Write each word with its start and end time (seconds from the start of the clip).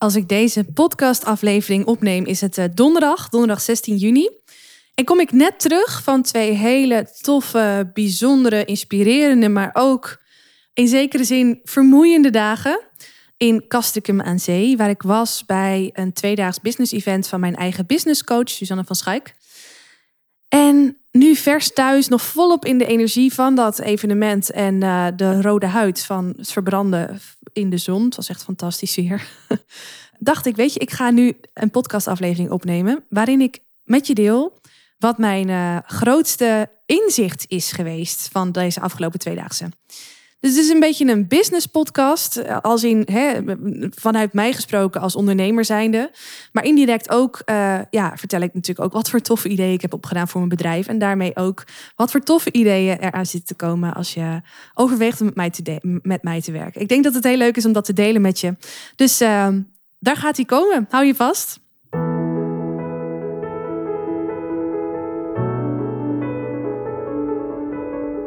Als 0.00 0.14
ik 0.14 0.28
deze 0.28 0.64
podcastaflevering 0.64 1.84
opneem, 1.84 2.24
is 2.24 2.40
het 2.40 2.58
eh, 2.58 2.64
donderdag, 2.74 3.28
donderdag 3.28 3.60
16 3.60 3.96
juni. 3.96 4.30
En 4.94 5.04
kom 5.04 5.20
ik 5.20 5.32
net 5.32 5.60
terug 5.60 6.02
van 6.02 6.22
twee 6.22 6.52
hele 6.52 7.06
toffe, 7.20 7.90
bijzondere, 7.94 8.64
inspirerende, 8.64 9.48
maar 9.48 9.70
ook 9.72 10.22
in 10.74 10.88
zekere 10.88 11.24
zin 11.24 11.60
vermoeiende 11.64 12.30
dagen 12.30 12.80
in 13.36 13.64
Kastikum 13.68 14.20
aan 14.20 14.38
Zee, 14.38 14.76
waar 14.76 14.90
ik 14.90 15.02
was 15.02 15.44
bij 15.46 15.90
een 15.92 16.12
tweedaags 16.12 16.60
business 16.60 16.92
event 16.92 17.28
van 17.28 17.40
mijn 17.40 17.56
eigen 17.56 17.86
business 17.86 18.24
coach, 18.24 18.48
Suzanne 18.48 18.84
van 18.84 18.96
Schaik. 18.96 19.34
En 20.50 20.98
nu 21.10 21.36
vers 21.36 21.72
thuis, 21.72 22.08
nog 22.08 22.22
volop 22.22 22.64
in 22.64 22.78
de 22.78 22.86
energie 22.86 23.34
van 23.34 23.54
dat 23.54 23.78
evenement 23.78 24.50
en 24.50 24.74
uh, 24.74 25.06
de 25.16 25.42
rode 25.42 25.66
huid 25.66 26.04
van 26.04 26.34
het 26.36 26.52
verbranden 26.52 27.20
in 27.52 27.70
de 27.70 27.76
zon. 27.76 28.04
Het 28.04 28.16
was 28.16 28.28
echt 28.28 28.42
fantastisch 28.42 28.94
hier. 28.94 29.28
Dacht 30.18 30.46
ik, 30.46 30.56
weet 30.56 30.72
je, 30.72 30.80
ik 30.80 30.90
ga 30.90 31.10
nu 31.10 31.36
een 31.54 31.70
podcastaflevering 31.70 32.50
opnemen 32.50 33.04
waarin 33.08 33.40
ik 33.40 33.58
met 33.84 34.06
je 34.06 34.14
deel 34.14 34.60
wat 34.98 35.18
mijn 35.18 35.48
uh, 35.48 35.76
grootste 35.84 36.70
inzicht 36.86 37.44
is 37.48 37.72
geweest 37.72 38.28
van 38.32 38.52
deze 38.52 38.80
afgelopen 38.80 39.18
tweedaagse. 39.18 39.68
Dus 40.40 40.50
het 40.50 40.64
is 40.64 40.68
een 40.68 40.80
beetje 40.80 41.06
een 41.06 41.28
business 41.28 41.66
podcast, 41.66 42.36
eh, 42.36 42.58
als 42.60 42.84
in 42.84 43.06
hè, 43.12 43.40
vanuit 43.90 44.32
mij 44.32 44.52
gesproken 44.52 45.00
als 45.00 45.16
ondernemer 45.16 45.64
zijnde. 45.64 46.10
Maar 46.52 46.64
indirect 46.64 47.10
ook, 47.10 47.42
uh, 47.46 47.78
ja, 47.90 48.16
vertel 48.16 48.40
ik 48.40 48.54
natuurlijk 48.54 48.86
ook 48.86 48.92
wat 48.92 49.10
voor 49.10 49.20
toffe 49.20 49.48
ideeën 49.48 49.72
ik 49.72 49.82
heb 49.82 49.94
opgedaan 49.94 50.28
voor 50.28 50.40
mijn 50.40 50.56
bedrijf. 50.56 50.86
En 50.86 50.98
daarmee 50.98 51.36
ook 51.36 51.64
wat 51.96 52.10
voor 52.10 52.20
toffe 52.20 52.52
ideeën 52.52 52.98
eraan 52.98 53.26
zitten 53.26 53.56
te 53.56 53.64
komen 53.64 53.94
als 53.94 54.14
je 54.14 54.40
overweegt 54.74 55.20
om 55.20 55.26
met 55.26 55.36
mij 55.36 55.50
te, 55.50 55.78
met 56.02 56.22
mij 56.22 56.40
te 56.40 56.52
werken. 56.52 56.80
Ik 56.80 56.88
denk 56.88 57.04
dat 57.04 57.14
het 57.14 57.24
heel 57.24 57.36
leuk 57.36 57.56
is 57.56 57.66
om 57.66 57.72
dat 57.72 57.84
te 57.84 57.92
delen 57.92 58.22
met 58.22 58.40
je. 58.40 58.56
Dus 58.96 59.22
uh, 59.22 59.48
daar 59.98 60.16
gaat 60.16 60.36
hij 60.36 60.44
komen. 60.44 60.86
Hou 60.90 61.04
je 61.04 61.14
vast. 61.14 61.60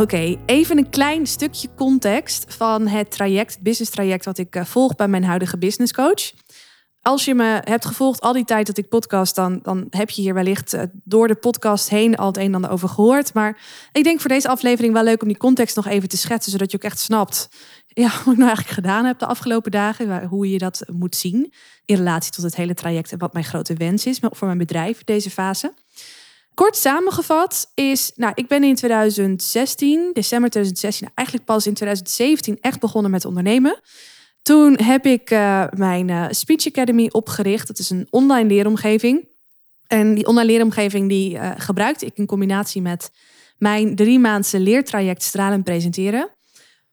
Oké, 0.00 0.36
even 0.46 0.78
een 0.78 0.90
klein 0.90 1.26
stukje 1.26 1.68
context 1.76 2.54
van 2.54 2.86
het 2.86 3.10
traject, 3.10 3.62
business 3.62 3.90
traject, 3.90 4.24
wat 4.24 4.38
ik 4.38 4.56
eh, 4.56 4.64
volg 4.64 4.94
bij 4.94 5.08
mijn 5.08 5.24
huidige 5.24 5.58
business 5.58 5.92
coach. 5.92 6.32
Als 7.00 7.24
je 7.24 7.34
me 7.34 7.60
hebt 7.64 7.84
gevolgd 7.84 8.20
al 8.20 8.32
die 8.32 8.44
tijd 8.44 8.66
dat 8.66 8.78
ik 8.78 8.88
podcast, 8.88 9.34
dan, 9.34 9.58
dan 9.62 9.86
heb 9.90 10.10
je 10.10 10.22
hier 10.22 10.34
wellicht 10.34 10.72
eh, 10.72 10.82
door 11.04 11.28
de 11.28 11.34
podcast 11.34 11.88
heen 11.88 12.16
al 12.16 12.26
het 12.26 12.36
een 12.36 12.42
en 12.42 12.54
ander 12.54 12.70
over 12.70 12.88
gehoord. 12.88 13.34
Maar 13.34 13.60
ik 13.92 14.04
denk 14.04 14.20
voor 14.20 14.30
deze 14.30 14.48
aflevering 14.48 14.92
wel 14.92 15.04
leuk 15.04 15.22
om 15.22 15.28
die 15.28 15.36
context 15.36 15.76
nog 15.76 15.86
even 15.86 16.08
te 16.08 16.16
schetsen, 16.16 16.52
zodat 16.52 16.70
je 16.70 16.76
ook 16.76 16.84
echt 16.84 16.98
snapt 16.98 17.48
ja, 17.86 18.08
wat 18.24 18.32
ik 18.32 18.38
nou 18.38 18.42
eigenlijk 18.42 18.68
gedaan 18.68 19.04
heb 19.04 19.18
de 19.18 19.26
afgelopen 19.26 19.70
dagen. 19.70 20.24
Hoe 20.24 20.50
je 20.50 20.58
dat 20.58 20.84
moet 20.92 21.16
zien 21.16 21.52
in 21.84 21.96
relatie 21.96 22.32
tot 22.32 22.44
het 22.44 22.56
hele 22.56 22.74
traject 22.74 23.12
en 23.12 23.18
wat 23.18 23.32
mijn 23.32 23.44
grote 23.44 23.74
wens 23.74 24.06
is 24.06 24.18
voor 24.20 24.46
mijn 24.46 24.58
bedrijf 24.58 25.04
deze 25.04 25.30
fase. 25.30 25.74
Kort 26.54 26.76
samengevat 26.76 27.70
is, 27.74 28.12
nou, 28.14 28.32
ik 28.34 28.48
ben 28.48 28.64
in 28.64 28.74
2016, 28.74 30.10
december 30.12 30.50
2016, 30.50 31.10
eigenlijk 31.14 31.46
pas 31.48 31.66
in 31.66 31.74
2017 31.74 32.58
echt 32.60 32.80
begonnen 32.80 33.10
met 33.10 33.24
ondernemen. 33.24 33.80
Toen 34.42 34.78
heb 34.82 35.06
ik 35.06 35.30
uh, 35.30 35.64
mijn 35.70 36.08
uh, 36.08 36.26
Speech 36.30 36.66
Academy 36.66 37.08
opgericht. 37.12 37.66
Dat 37.66 37.78
is 37.78 37.90
een 37.90 38.06
online 38.10 38.48
leeromgeving. 38.48 39.28
En 39.86 40.14
die 40.14 40.26
online 40.26 40.46
leeromgeving 40.46 41.08
die 41.08 41.34
uh, 41.34 41.50
gebruikte 41.56 42.06
ik 42.06 42.16
in 42.16 42.26
combinatie 42.26 42.82
met 42.82 43.10
mijn 43.58 43.96
drie 43.96 44.18
maandse 44.18 44.60
leertraject 44.60 45.22
Stralen 45.22 45.62
Presenteren. 45.62 46.30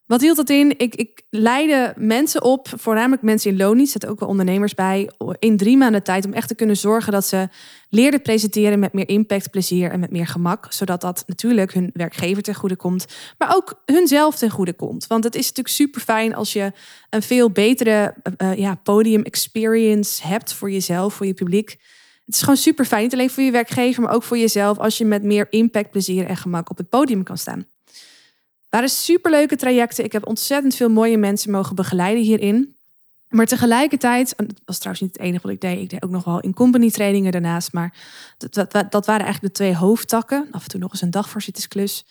Wat 0.10 0.22
hield 0.22 0.38
dat 0.38 0.50
in? 0.50 0.74
Ik, 0.78 0.96
ik 0.96 1.22
leidde 1.30 1.94
mensen 1.98 2.44
op, 2.44 2.68
voornamelijk 2.76 3.22
mensen 3.22 3.52
in 3.52 3.58
loondienst, 3.58 3.92
zitten 3.92 4.10
ook 4.10 4.20
wel 4.20 4.30
ondernemers 4.30 4.74
bij, 4.74 5.10
in 5.40 5.58
drie 5.58 5.78
maanden 5.78 6.04
tijd 6.04 6.26
om 6.26 6.34
echt 6.34 6.48
te 6.48 6.56
kunnen 6.56 6.78
zorgen 6.78 7.12
dat 7.12 7.26
ze 7.26 7.50
leerden 7.90 8.22
presenteren 8.22 8.80
met 8.80 8.94
meer 8.94 9.10
impact, 9.10 9.52
plezier 9.52 9.92
en 9.92 10.00
met 10.00 10.12
meer 10.12 10.28
gemak. 10.28 10.74
Zodat 10.74 11.02
dat 11.02 11.24
natuurlijk 11.28 11.74
hun 11.74 11.90
werkgever 11.94 12.44
ten 12.44 12.56
goede 12.56 12.76
komt, 12.76 13.06
maar 13.38 13.56
ook 13.56 13.82
hunzelf 13.86 14.36
ten 14.36 14.50
goede 14.50 14.74
komt. 14.74 15.08
Want 15.08 15.24
het 15.24 15.36
is 15.36 15.48
natuurlijk 15.48 15.76
super 15.76 16.02
fijn 16.02 16.36
als 16.36 16.54
je 16.54 16.72
een 17.10 17.24
veel 17.24 17.52
betere 17.52 18.16
uh, 18.38 18.56
ja, 18.56 18.76
podium 18.76 19.22
experience 19.22 20.28
hebt 20.28 20.54
voor 20.54 20.72
jezelf, 20.72 21.14
voor 21.14 21.26
je 21.26 21.34
publiek. 21.34 21.70
Het 22.26 22.36
is 22.36 22.42
gewoon 22.42 22.58
super 22.58 22.86
fijn, 22.86 23.04
niet 23.04 23.14
alleen 23.14 23.30
voor 23.30 23.44
je 23.44 23.52
werkgever, 23.52 24.04
maar 24.04 24.14
ook 24.14 24.24
voor 24.24 24.38
jezelf, 24.38 24.78
als 24.78 24.98
je 24.98 25.06
met 25.06 25.24
meer 25.24 25.48
impact, 25.50 25.92
plezier 25.92 26.26
en 26.26 26.38
gemak 26.38 26.70
op 26.70 26.78
het 26.78 26.90
podium 26.90 27.24
kan 27.24 27.38
staan 27.38 27.66
waren 28.70 28.90
superleuke 28.90 29.56
trajecten. 29.56 30.04
Ik 30.04 30.12
heb 30.12 30.28
ontzettend 30.28 30.76
veel 30.76 30.90
mooie 30.90 31.18
mensen 31.18 31.52
mogen 31.52 31.76
begeleiden 31.76 32.24
hierin. 32.24 32.78
Maar 33.30 33.46
tegelijkertijd, 33.46 34.36
en 34.36 34.48
dat 34.48 34.62
was 34.66 34.78
trouwens 34.78 35.04
niet 35.04 35.18
het 35.18 35.26
enige 35.26 35.42
wat 35.44 35.52
ik 35.52 35.62
deed. 35.62 35.82
Ik 35.82 35.90
deed 35.90 36.04
ook 36.04 36.10
nog 36.10 36.24
wel 36.24 36.40
in 36.40 36.54
company 36.54 36.92
trainingen 36.92 37.32
daarnaast. 37.32 37.74
Maar 37.74 37.94
dat, 38.38 38.72
dat, 38.72 38.92
dat 38.92 39.06
waren 39.06 39.26
eigenlijk 39.26 39.42
de 39.42 39.64
twee 39.64 39.76
hoofdtakken. 39.76 40.48
Af 40.52 40.64
en 40.64 40.70
toe 40.70 40.80
nog 40.80 40.92
eens 40.92 41.02
een 41.02 41.12
dagvoorzittersklus. 41.12 42.06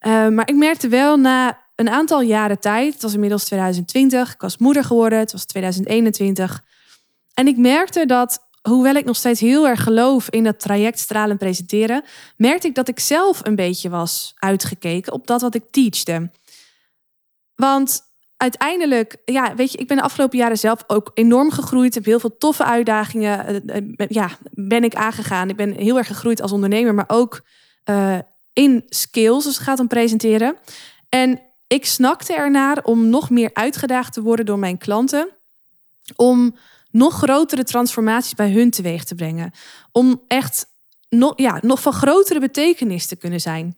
Uh, 0.00 0.28
maar 0.28 0.48
ik 0.48 0.54
merkte 0.54 0.88
wel 0.88 1.16
na 1.16 1.58
een 1.74 1.88
aantal 1.88 2.22
jaren 2.22 2.60
tijd. 2.60 2.92
Het 2.92 3.02
was 3.02 3.14
inmiddels 3.14 3.44
2020. 3.44 4.32
Ik 4.32 4.40
was 4.40 4.58
moeder 4.58 4.84
geworden. 4.84 5.18
Het 5.18 5.32
was 5.32 5.44
2021. 5.44 6.64
En 7.34 7.46
ik 7.46 7.56
merkte 7.56 8.06
dat 8.06 8.48
hoewel 8.62 8.94
ik 8.94 9.04
nog 9.04 9.16
steeds 9.16 9.40
heel 9.40 9.68
erg 9.68 9.82
geloof 9.82 10.30
in 10.30 10.44
dat 10.44 10.60
traject 10.60 10.98
stralen 10.98 11.36
presenteren, 11.36 12.04
merkte 12.36 12.66
ik 12.66 12.74
dat 12.74 12.88
ik 12.88 13.00
zelf 13.00 13.40
een 13.46 13.54
beetje 13.54 13.88
was 13.88 14.34
uitgekeken 14.38 15.12
op 15.12 15.26
dat 15.26 15.40
wat 15.40 15.54
ik 15.54 15.64
teachte. 15.70 16.30
Want 17.54 18.02
uiteindelijk, 18.36 19.16
ja, 19.24 19.54
weet 19.54 19.72
je, 19.72 19.78
ik 19.78 19.86
ben 19.86 19.96
de 19.96 20.02
afgelopen 20.02 20.38
jaren 20.38 20.58
zelf 20.58 20.84
ook 20.86 21.10
enorm 21.14 21.50
gegroeid. 21.50 21.94
Heb 21.94 22.04
heel 22.04 22.20
veel 22.20 22.36
toffe 22.36 22.64
uitdagingen, 22.64 23.46
eh, 23.46 23.76
eh, 23.76 24.08
ja, 24.08 24.30
ben 24.50 24.84
ik 24.84 24.94
aangegaan. 24.94 25.48
Ik 25.48 25.56
ben 25.56 25.72
heel 25.72 25.98
erg 25.98 26.06
gegroeid 26.06 26.42
als 26.42 26.52
ondernemer, 26.52 26.94
maar 26.94 27.08
ook 27.08 27.42
in 28.52 28.84
skills 28.88 29.46
als 29.46 29.56
het 29.56 29.64
gaat 29.64 29.78
om 29.78 29.88
presenteren. 29.88 30.56
En 31.08 31.40
ik 31.66 31.86
snakte 31.86 32.34
ernaar 32.34 32.84
om 32.84 33.08
nog 33.08 33.30
meer 33.30 33.50
uitgedaagd 33.52 34.12
te 34.12 34.22
worden 34.22 34.46
door 34.46 34.58
mijn 34.58 34.78
klanten. 34.78 35.28
Om 36.16 36.56
nog 36.90 37.14
grotere 37.14 37.64
transformaties 37.64 38.34
bij 38.34 38.50
hun 38.50 38.70
teweeg 38.70 39.04
te 39.04 39.14
brengen. 39.14 39.50
Om 39.92 40.22
echt 40.28 40.66
nog, 41.08 41.32
ja, 41.36 41.58
nog 41.62 41.82
van 41.82 41.92
grotere 41.92 42.40
betekenis 42.40 43.06
te 43.06 43.16
kunnen 43.16 43.40
zijn. 43.40 43.76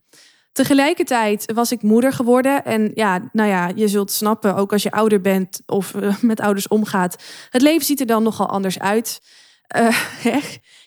Tegelijkertijd 0.53 1.53
was 1.55 1.73
ik 1.73 1.83
moeder 1.83 2.13
geworden. 2.13 2.65
En 2.65 2.91
ja, 2.95 3.29
nou 3.33 3.49
ja, 3.49 3.71
je 3.75 3.89
zult 3.89 4.11
snappen, 4.11 4.55
ook 4.55 4.73
als 4.73 4.83
je 4.83 4.91
ouder 4.91 5.21
bent 5.21 5.63
of 5.67 5.95
uh, 5.95 6.17
met 6.21 6.41
ouders 6.41 6.69
omgaat. 6.69 7.23
Het 7.51 7.63
leven 7.63 7.87
ziet 7.87 8.01
er 8.01 8.07
dan 8.07 8.23
nogal 8.23 8.49
anders 8.49 8.79
uit. 8.79 9.21
Uh, 9.77 9.97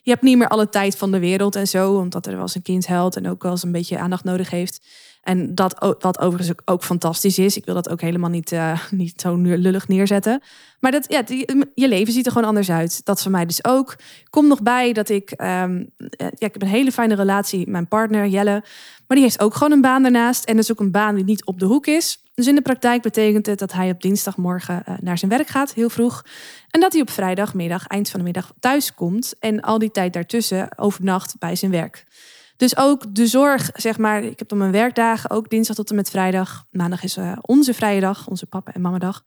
je 0.03 0.11
hebt 0.11 0.21
niet 0.21 0.37
meer 0.37 0.47
alle 0.47 0.69
tijd 0.69 0.97
van 0.97 1.11
de 1.11 1.19
wereld 1.19 1.55
en 1.55 1.67
zo, 1.67 1.93
omdat 1.93 2.25
er 2.25 2.31
wel 2.31 2.41
eens 2.41 2.55
een 2.55 2.61
kind 2.61 2.87
helpt 2.87 3.15
en 3.15 3.29
ook 3.29 3.43
wel 3.43 3.51
eens 3.51 3.63
een 3.63 3.71
beetje 3.71 3.99
aandacht 3.99 4.23
nodig 4.23 4.49
heeft. 4.49 4.85
En 5.25 5.55
dat 5.55 5.95
wat 5.99 6.19
overigens 6.19 6.57
ook 6.65 6.83
fantastisch 6.83 7.39
is. 7.39 7.57
Ik 7.57 7.65
wil 7.65 7.73
dat 7.73 7.89
ook 7.89 8.01
helemaal 8.01 8.29
niet, 8.29 8.51
uh, 8.51 8.79
niet 8.91 9.21
zo 9.21 9.35
lullig 9.35 9.87
neerzetten. 9.87 10.41
Maar 10.79 10.91
dat, 10.91 11.05
ja, 11.07 11.23
je 11.73 11.87
leven 11.87 12.13
ziet 12.13 12.25
er 12.25 12.31
gewoon 12.31 12.47
anders 12.47 12.71
uit. 12.71 13.05
Dat 13.05 13.21
voor 13.21 13.31
mij 13.31 13.45
dus 13.45 13.63
ook. 13.65 13.95
Kom 14.29 14.47
nog 14.47 14.61
bij 14.61 14.93
dat 14.93 15.09
ik... 15.09 15.33
Um, 15.41 15.91
ja, 15.97 16.29
ik 16.29 16.53
heb 16.53 16.61
een 16.61 16.67
hele 16.67 16.91
fijne 16.91 17.15
relatie 17.15 17.59
met 17.59 17.67
mijn 17.67 17.87
partner 17.87 18.27
Jelle. 18.27 18.63
Maar 19.07 19.17
die 19.17 19.21
heeft 19.21 19.39
ook 19.39 19.53
gewoon 19.53 19.71
een 19.71 19.81
baan 19.81 20.01
daarnaast. 20.01 20.45
En 20.45 20.55
dat 20.55 20.63
is 20.63 20.71
ook 20.71 20.79
een 20.79 20.91
baan 20.91 21.15
die 21.15 21.23
niet 21.23 21.45
op 21.45 21.59
de 21.59 21.65
hoek 21.65 21.87
is. 21.87 22.19
Dus 22.33 22.47
in 22.47 22.55
de 22.55 22.61
praktijk 22.61 23.01
betekent 23.01 23.45
het 23.45 23.59
dat 23.59 23.73
hij 23.73 23.89
op 23.89 24.01
dinsdagmorgen 24.01 24.83
uh, 24.89 24.95
naar 24.99 25.17
zijn 25.17 25.31
werk 25.31 25.47
gaat, 25.47 25.73
heel 25.73 25.89
vroeg. 25.89 26.25
En 26.69 26.79
dat 26.79 26.91
hij 26.91 27.01
op 27.01 27.09
vrijdagmiddag, 27.09 27.87
eind 27.87 28.09
van 28.09 28.19
de 28.19 28.25
middag, 28.25 28.53
thuis 28.59 28.93
komt. 28.93 29.33
En 29.39 29.61
al 29.61 29.79
die 29.79 29.91
tijd 29.91 30.13
daartussen 30.13 30.77
overnacht 30.77 31.35
bij 31.39 31.55
zijn 31.55 31.71
werk. 31.71 32.05
Dus 32.57 32.77
ook 32.77 33.15
de 33.15 33.27
zorg, 33.27 33.69
zeg 33.73 33.97
maar, 33.97 34.23
ik 34.23 34.39
heb 34.39 34.47
dan 34.47 34.57
mijn 34.57 34.71
werkdagen, 34.71 35.29
ook 35.29 35.49
dinsdag 35.49 35.75
tot 35.75 35.89
en 35.89 35.95
met 35.95 36.09
vrijdag. 36.09 36.65
Maandag 36.71 37.03
is 37.03 37.17
uh, 37.17 37.37
onze 37.41 37.73
vrije 37.73 37.99
dag, 37.99 38.27
onze 38.27 38.45
papa 38.45 38.73
en 38.73 38.81
mama 38.81 38.97
dag. 38.97 39.23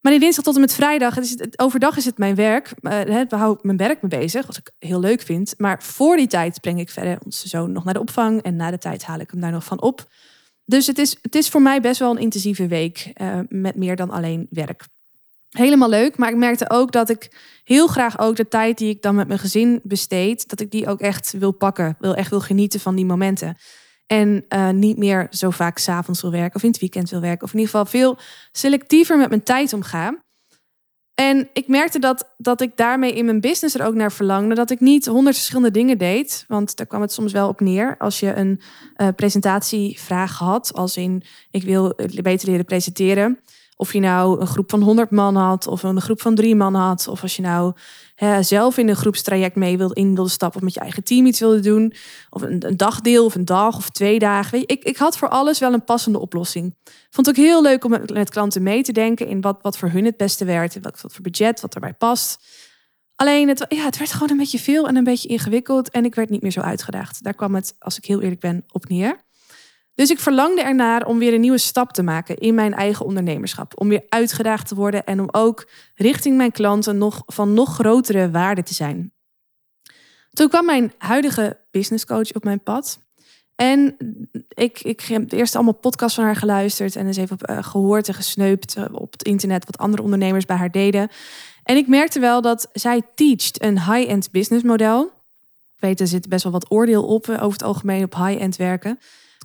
Maar 0.00 0.12
die 0.12 0.20
dinsdag 0.20 0.44
tot 0.44 0.54
en 0.54 0.60
met 0.60 0.74
vrijdag, 0.74 1.14
het 1.14 1.24
is 1.24 1.58
overdag 1.58 1.96
is 1.96 2.04
het 2.04 2.18
mijn 2.18 2.34
werk. 2.34 2.72
Uh, 2.80 3.00
we 3.02 3.36
houden 3.36 3.66
mijn 3.66 3.76
werk 3.76 4.02
mee 4.02 4.20
bezig, 4.20 4.46
wat 4.46 4.56
ik 4.56 4.70
heel 4.78 5.00
leuk 5.00 5.22
vind. 5.22 5.54
Maar 5.56 5.82
voor 5.82 6.16
die 6.16 6.26
tijd 6.26 6.60
breng 6.60 6.80
ik 6.80 6.90
verder 6.90 7.18
onze 7.24 7.48
zoon 7.48 7.72
nog 7.72 7.84
naar 7.84 7.94
de 7.94 8.00
opvang. 8.00 8.42
En 8.42 8.56
na 8.56 8.70
de 8.70 8.78
tijd 8.78 9.04
haal 9.04 9.18
ik 9.18 9.30
hem 9.30 9.40
daar 9.40 9.50
nog 9.50 9.64
van 9.64 9.80
op. 9.80 10.08
Dus 10.64 10.86
het 10.86 10.98
is, 10.98 11.16
het 11.22 11.34
is 11.34 11.48
voor 11.48 11.62
mij 11.62 11.80
best 11.80 11.98
wel 11.98 12.10
een 12.10 12.22
intensieve 12.22 12.66
week 12.66 13.12
uh, 13.14 13.38
met 13.48 13.76
meer 13.76 13.96
dan 13.96 14.10
alleen 14.10 14.46
werk. 14.50 14.86
Helemaal 15.48 15.88
leuk, 15.88 16.16
maar 16.16 16.30
ik 16.30 16.36
merkte 16.36 16.70
ook 16.70 16.92
dat 16.92 17.08
ik 17.08 17.30
heel 17.64 17.86
graag 17.86 18.18
ook 18.18 18.36
de 18.36 18.48
tijd 18.48 18.78
die 18.78 18.88
ik 18.88 19.02
dan 19.02 19.14
met 19.14 19.26
mijn 19.26 19.38
gezin 19.38 19.80
besteed, 19.82 20.48
dat 20.48 20.60
ik 20.60 20.70
die 20.70 20.88
ook 20.88 21.00
echt 21.00 21.32
wil 21.38 21.52
pakken. 21.52 21.96
Wil 21.98 22.14
echt 22.14 22.30
wil 22.30 22.40
genieten 22.40 22.80
van 22.80 22.94
die 22.94 23.06
momenten. 23.06 23.56
En 24.06 24.44
uh, 24.48 24.70
niet 24.70 24.96
meer 24.96 25.26
zo 25.30 25.50
vaak 25.50 25.78
s'avonds 25.78 26.20
wil 26.20 26.30
werken 26.30 26.54
of 26.54 26.62
in 26.62 26.70
het 26.70 26.80
weekend 26.80 27.10
wil 27.10 27.20
werken. 27.20 27.42
Of 27.44 27.52
in 27.52 27.58
ieder 27.58 27.70
geval 27.70 27.86
veel 27.86 28.18
selectiever 28.52 29.18
met 29.18 29.28
mijn 29.28 29.42
tijd 29.42 29.72
omgaan. 29.72 30.18
En 31.14 31.48
ik 31.52 31.68
merkte 31.68 31.98
dat, 31.98 32.34
dat 32.36 32.60
ik 32.60 32.76
daarmee 32.76 33.12
in 33.12 33.24
mijn 33.24 33.40
business 33.40 33.74
er 33.74 33.86
ook 33.86 33.94
naar 33.94 34.12
verlangde. 34.12 34.54
Dat 34.54 34.70
ik 34.70 34.80
niet 34.80 35.06
honderd 35.06 35.36
verschillende 35.36 35.70
dingen 35.70 35.98
deed. 35.98 36.44
Want 36.48 36.76
daar 36.76 36.86
kwam 36.86 37.00
het 37.00 37.12
soms 37.12 37.32
wel 37.32 37.48
op 37.48 37.60
neer. 37.60 37.96
Als 37.98 38.20
je 38.20 38.34
een 38.34 38.60
uh, 38.96 39.08
presentatievraag 39.16 40.38
had, 40.38 40.72
als 40.72 40.96
in 40.96 41.22
ik 41.50 41.62
wil 41.62 41.94
beter 42.22 42.48
leren 42.48 42.64
presenteren. 42.64 43.38
Of 43.80 43.92
je 43.92 44.00
nou 44.00 44.40
een 44.40 44.46
groep 44.46 44.70
van 44.70 44.82
100 44.82 45.10
man 45.10 45.36
had, 45.36 45.66
of 45.66 45.82
een 45.82 46.00
groep 46.00 46.20
van 46.20 46.34
drie 46.34 46.54
man 46.54 46.74
had, 46.74 47.08
of 47.08 47.22
als 47.22 47.36
je 47.36 47.42
nou 47.42 47.72
hè, 48.14 48.42
zelf 48.42 48.76
in 48.78 48.88
een 48.88 48.96
groepstraject 48.96 49.56
mee 49.56 49.78
wilde, 49.78 49.94
in 49.94 50.28
stappen, 50.28 50.58
of 50.58 50.64
met 50.64 50.74
je 50.74 50.80
eigen 50.80 51.04
team 51.04 51.26
iets 51.26 51.40
wilde 51.40 51.60
doen, 51.60 51.92
of 52.30 52.42
een, 52.42 52.66
een 52.66 52.76
dagdeel, 52.76 53.24
of 53.24 53.34
een 53.34 53.44
dag, 53.44 53.76
of 53.76 53.90
twee 53.90 54.18
dagen. 54.18 54.50
Weet 54.50 54.70
ik, 54.70 54.84
ik 54.84 54.96
had 54.96 55.18
voor 55.18 55.28
alles 55.28 55.58
wel 55.58 55.72
een 55.72 55.84
passende 55.84 56.18
oplossing. 56.18 56.74
Vond 57.10 57.26
het 57.26 57.38
ook 57.38 57.44
heel 57.44 57.62
leuk 57.62 57.84
om 57.84 57.90
met, 57.90 58.30
klanten 58.30 58.62
mee 58.62 58.82
te 58.82 58.92
denken 58.92 59.26
in 59.26 59.40
wat, 59.40 59.58
wat 59.62 59.78
voor 59.78 59.90
hun 59.90 60.04
het 60.04 60.16
beste 60.16 60.44
werkt, 60.44 60.78
wat, 60.80 61.00
wat 61.00 61.12
voor 61.12 61.22
budget, 61.22 61.60
wat 61.60 61.74
erbij 61.74 61.94
past. 61.94 62.46
Alleen 63.14 63.48
het, 63.48 63.64
ja, 63.68 63.84
het 63.84 63.98
werd 63.98 64.12
gewoon 64.12 64.30
een 64.30 64.36
beetje 64.36 64.58
veel 64.58 64.88
en 64.88 64.96
een 64.96 65.04
beetje 65.04 65.28
ingewikkeld 65.28 65.90
en 65.90 66.04
ik 66.04 66.14
werd 66.14 66.30
niet 66.30 66.42
meer 66.42 66.50
zo 66.50 66.60
uitgedaagd. 66.60 67.22
Daar 67.22 67.34
kwam 67.34 67.54
het, 67.54 67.76
als 67.78 67.96
ik 67.96 68.04
heel 68.04 68.20
eerlijk 68.20 68.40
ben, 68.40 68.64
op 68.72 68.88
neer. 68.88 69.26
Dus 69.98 70.10
ik 70.10 70.18
verlangde 70.18 70.62
ernaar 70.62 71.06
om 71.06 71.18
weer 71.18 71.34
een 71.34 71.40
nieuwe 71.40 71.58
stap 71.58 71.92
te 71.92 72.02
maken 72.02 72.36
in 72.36 72.54
mijn 72.54 72.74
eigen 72.74 73.06
ondernemerschap. 73.06 73.80
Om 73.80 73.88
weer 73.88 74.04
uitgedaagd 74.08 74.68
te 74.68 74.74
worden 74.74 75.04
en 75.04 75.20
om 75.20 75.28
ook 75.30 75.68
richting 75.94 76.36
mijn 76.36 76.52
klanten 76.52 76.98
nog 76.98 77.22
van 77.26 77.54
nog 77.54 77.74
grotere 77.74 78.30
waarde 78.30 78.62
te 78.62 78.74
zijn. 78.74 79.12
Toen 80.30 80.48
kwam 80.48 80.64
mijn 80.64 80.92
huidige 80.98 81.58
business 81.70 82.04
coach 82.04 82.32
op 82.32 82.44
mijn 82.44 82.62
pad. 82.62 82.98
En 83.54 83.96
ik, 84.48 84.80
ik 84.80 85.00
heb 85.00 85.32
eerst 85.32 85.54
allemaal 85.54 85.74
podcasts 85.74 86.14
van 86.14 86.24
haar 86.24 86.36
geluisterd 86.36 86.96
en 86.96 87.06
eens 87.06 87.16
even 87.16 87.38
uh, 87.50 87.62
gehoord 87.62 88.08
en 88.08 88.14
gesneupt 88.14 88.76
eh, 88.76 88.84
op 88.92 89.12
het 89.12 89.22
internet 89.22 89.64
wat 89.64 89.78
andere 89.78 90.02
ondernemers 90.02 90.44
bij 90.44 90.56
haar 90.56 90.70
deden. 90.70 91.08
En 91.62 91.76
ik 91.76 91.86
merkte 91.86 92.20
wel 92.20 92.40
dat 92.40 92.68
zij 92.72 93.02
teacht 93.14 93.62
een 93.62 93.92
high-end 93.92 94.30
business 94.30 94.64
model. 94.64 95.04
Ik 95.74 95.80
weet, 95.80 96.00
er 96.00 96.06
zit 96.06 96.28
best 96.28 96.42
wel 96.42 96.52
wat 96.52 96.70
oordeel 96.70 97.04
op 97.04 97.28
eh, 97.28 97.34
over 97.34 97.52
het 97.52 97.62
algemeen 97.62 98.04
op 98.04 98.14
high-end 98.14 98.56
werken 98.56 98.98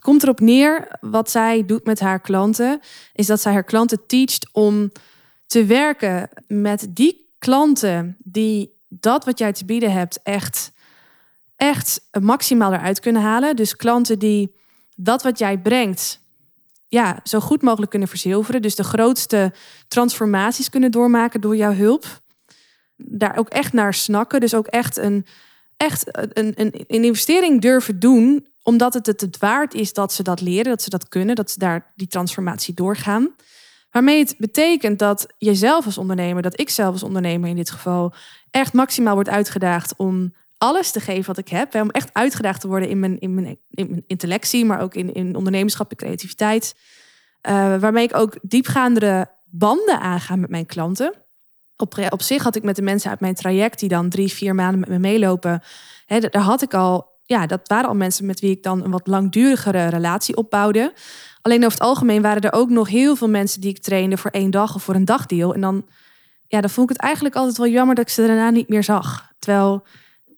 komt 0.03 0.23
erop 0.23 0.39
neer, 0.39 0.87
wat 1.01 1.29
zij 1.29 1.65
doet 1.65 1.85
met 1.85 1.99
haar 1.99 2.19
klanten, 2.19 2.79
is 3.13 3.27
dat 3.27 3.41
zij 3.41 3.51
haar 3.53 3.63
klanten 3.63 4.05
teacht 4.07 4.49
om 4.51 4.91
te 5.47 5.65
werken 5.65 6.29
met 6.47 6.87
die 6.89 7.29
klanten 7.39 8.17
die 8.19 8.73
dat 8.87 9.25
wat 9.25 9.39
jij 9.39 9.53
te 9.53 9.65
bieden 9.65 9.91
hebt 9.91 10.19
echt, 10.23 10.71
echt 11.55 12.01
maximaal 12.21 12.73
eruit 12.73 12.99
kunnen 12.99 13.21
halen. 13.21 13.55
Dus 13.55 13.75
klanten 13.75 14.19
die 14.19 14.55
dat 14.95 15.23
wat 15.23 15.39
jij 15.39 15.57
brengt, 15.57 16.19
ja, 16.87 17.19
zo 17.23 17.39
goed 17.39 17.61
mogelijk 17.61 17.91
kunnen 17.91 18.09
verzilveren. 18.09 18.61
Dus 18.61 18.75
de 18.75 18.83
grootste 18.83 19.53
transformaties 19.87 20.69
kunnen 20.69 20.91
doormaken 20.91 21.41
door 21.41 21.55
jouw 21.55 21.73
hulp. 21.73 22.21
Daar 22.97 23.37
ook 23.37 23.49
echt 23.49 23.73
naar 23.73 23.93
snakken. 23.93 24.39
Dus 24.39 24.53
ook 24.53 24.67
echt 24.67 24.97
een, 24.97 25.25
echt 25.77 26.03
een, 26.37 26.51
een, 26.55 26.73
een 26.87 27.03
investering 27.03 27.61
durven 27.61 27.99
doen 27.99 28.47
omdat 28.63 28.93
het 28.93 29.05
het 29.07 29.37
waard 29.37 29.73
is 29.73 29.93
dat 29.93 30.13
ze 30.13 30.23
dat 30.23 30.41
leren, 30.41 30.71
dat 30.71 30.81
ze 30.81 30.89
dat 30.89 31.07
kunnen, 31.07 31.35
dat 31.35 31.51
ze 31.51 31.59
daar 31.59 31.91
die 31.95 32.07
transformatie 32.07 32.73
doorgaan. 32.73 33.35
Waarmee 33.91 34.19
het 34.19 34.35
betekent 34.37 34.99
dat 34.99 35.27
jezelf 35.37 35.85
als 35.85 35.97
ondernemer, 35.97 36.41
dat 36.41 36.59
ik 36.59 36.69
zelf 36.69 36.91
als 36.91 37.03
ondernemer 37.03 37.49
in 37.49 37.55
dit 37.55 37.71
geval, 37.71 38.13
echt 38.51 38.73
maximaal 38.73 39.13
wordt 39.13 39.29
uitgedaagd 39.29 39.95
om 39.95 40.33
alles 40.57 40.91
te 40.91 40.99
geven 40.99 41.25
wat 41.25 41.37
ik 41.37 41.47
heb. 41.47 41.75
Om 41.75 41.89
echt 41.89 42.09
uitgedaagd 42.13 42.61
te 42.61 42.67
worden 42.67 42.89
in 42.89 42.99
mijn, 42.99 43.19
in 43.19 43.33
mijn, 43.33 43.59
in 43.69 43.89
mijn 43.89 44.03
intellectie, 44.07 44.65
maar 44.65 44.81
ook 44.81 44.95
in, 44.95 45.13
in 45.13 45.35
ondernemerschap 45.35 45.89
en 45.91 45.97
creativiteit. 45.97 46.75
Uh, 47.49 47.53
waarmee 47.77 48.03
ik 48.03 48.15
ook 48.15 48.37
diepgaandere 48.41 49.31
banden 49.45 49.99
aanga 49.99 50.35
met 50.35 50.49
mijn 50.49 50.65
klanten. 50.65 51.13
Op, 51.75 52.07
op 52.09 52.21
zich 52.21 52.43
had 52.43 52.55
ik 52.55 52.63
met 52.63 52.75
de 52.75 52.81
mensen 52.81 53.09
uit 53.09 53.19
mijn 53.19 53.33
traject, 53.33 53.79
die 53.79 53.89
dan 53.89 54.09
drie, 54.09 54.33
vier 54.33 54.55
maanden 54.55 54.79
met 54.79 54.89
me 54.89 54.99
meelopen, 54.99 55.61
hè, 56.05 56.19
daar 56.19 56.41
had 56.41 56.61
ik 56.61 56.73
al 56.73 57.12
ja, 57.33 57.45
dat 57.45 57.67
waren 57.67 57.89
al 57.89 57.95
mensen 57.95 58.25
met 58.25 58.39
wie 58.39 58.51
ik 58.51 58.63
dan 58.63 58.83
een 58.83 58.91
wat 58.91 59.07
langdurigere 59.07 59.87
relatie 59.87 60.35
opbouwde. 60.35 60.93
Alleen 61.41 61.65
over 61.65 61.79
het 61.79 61.87
algemeen 61.87 62.21
waren 62.21 62.41
er 62.41 62.53
ook 62.53 62.69
nog 62.69 62.87
heel 62.89 63.15
veel 63.15 63.29
mensen 63.29 63.61
die 63.61 63.69
ik 63.69 63.81
trainde 63.81 64.17
voor 64.17 64.31
één 64.31 64.51
dag 64.51 64.75
of 64.75 64.83
voor 64.83 64.95
een 64.95 65.05
dagdeel. 65.05 65.53
En 65.53 65.61
dan, 65.61 65.85
ja, 66.47 66.61
dan 66.61 66.69
vond 66.69 66.89
ik 66.89 66.95
het 66.95 67.05
eigenlijk 67.05 67.35
altijd 67.35 67.57
wel 67.57 67.67
jammer 67.67 67.95
dat 67.95 68.05
ik 68.05 68.11
ze 68.11 68.27
daarna 68.27 68.49
niet 68.49 68.69
meer 68.69 68.83
zag. 68.83 69.33
Terwijl 69.39 69.85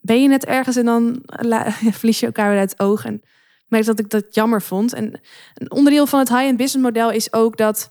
ben 0.00 0.22
je 0.22 0.28
net 0.28 0.44
ergens 0.44 0.76
en 0.76 0.84
dan 0.84 1.22
verlies 1.98 2.20
je 2.20 2.26
elkaar 2.26 2.50
weer 2.50 2.58
uit 2.58 2.70
het 2.70 2.80
oog. 2.80 3.04
En 3.04 3.22
merk 3.68 3.84
dat 3.84 3.98
ik 3.98 4.10
dat 4.10 4.34
jammer 4.34 4.62
vond. 4.62 4.92
En 4.92 5.20
een 5.54 5.70
onderdeel 5.70 6.06
van 6.06 6.18
het 6.18 6.28
high-end 6.28 6.56
business 6.56 6.86
model 6.86 7.10
is 7.10 7.32
ook 7.32 7.56
dat 7.56 7.90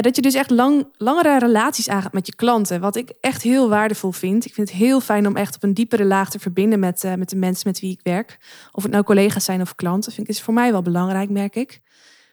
dat 0.00 0.16
je 0.16 0.22
dus 0.22 0.34
echt 0.34 0.50
lang, 0.50 0.86
langere 0.96 1.38
relaties 1.38 1.88
aangaat 1.88 2.12
met 2.12 2.26
je 2.26 2.34
klanten. 2.34 2.80
Wat 2.80 2.96
ik 2.96 3.12
echt 3.20 3.42
heel 3.42 3.68
waardevol 3.68 4.12
vind. 4.12 4.44
Ik 4.44 4.54
vind 4.54 4.68
het 4.68 4.78
heel 4.78 5.00
fijn 5.00 5.26
om 5.26 5.36
echt 5.36 5.54
op 5.54 5.62
een 5.62 5.74
diepere 5.74 6.04
laag 6.04 6.30
te 6.30 6.38
verbinden 6.38 6.78
met, 6.78 7.04
uh, 7.04 7.14
met 7.14 7.28
de 7.28 7.36
mensen 7.36 7.68
met 7.68 7.80
wie 7.80 7.92
ik 7.92 8.00
werk. 8.02 8.38
Of 8.72 8.82
het 8.82 8.92
nou 8.92 9.04
collega's 9.04 9.44
zijn 9.44 9.60
of 9.60 9.74
klanten. 9.74 10.12
Vind 10.12 10.28
ik 10.28 10.34
is 10.34 10.42
voor 10.42 10.54
mij 10.54 10.72
wel 10.72 10.82
belangrijk, 10.82 11.30
merk 11.30 11.56
ik. 11.56 11.80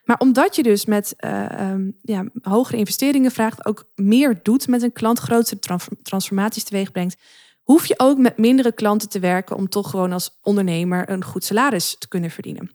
Maar 0.03 0.17
omdat 0.19 0.55
je 0.55 0.63
dus 0.63 0.85
met 0.85 1.13
uh, 1.19 1.71
um, 1.71 1.97
ja, 2.01 2.25
hogere 2.41 2.77
investeringen 2.77 3.31
vraagt, 3.31 3.65
ook 3.65 3.85
meer 3.95 4.39
doet 4.43 4.67
met 4.67 4.81
een 4.81 4.91
klant, 4.91 5.19
grotere 5.19 5.59
transformaties 6.01 6.63
teweeg 6.63 6.91
brengt, 6.91 7.17
hoef 7.63 7.85
je 7.85 7.93
ook 7.97 8.17
met 8.17 8.37
mindere 8.37 8.71
klanten 8.71 9.09
te 9.09 9.19
werken 9.19 9.55
om 9.55 9.69
toch 9.69 9.89
gewoon 9.89 10.11
als 10.11 10.39
ondernemer 10.41 11.09
een 11.09 11.23
goed 11.23 11.43
salaris 11.43 11.95
te 11.99 12.07
kunnen 12.07 12.29
verdienen. 12.29 12.71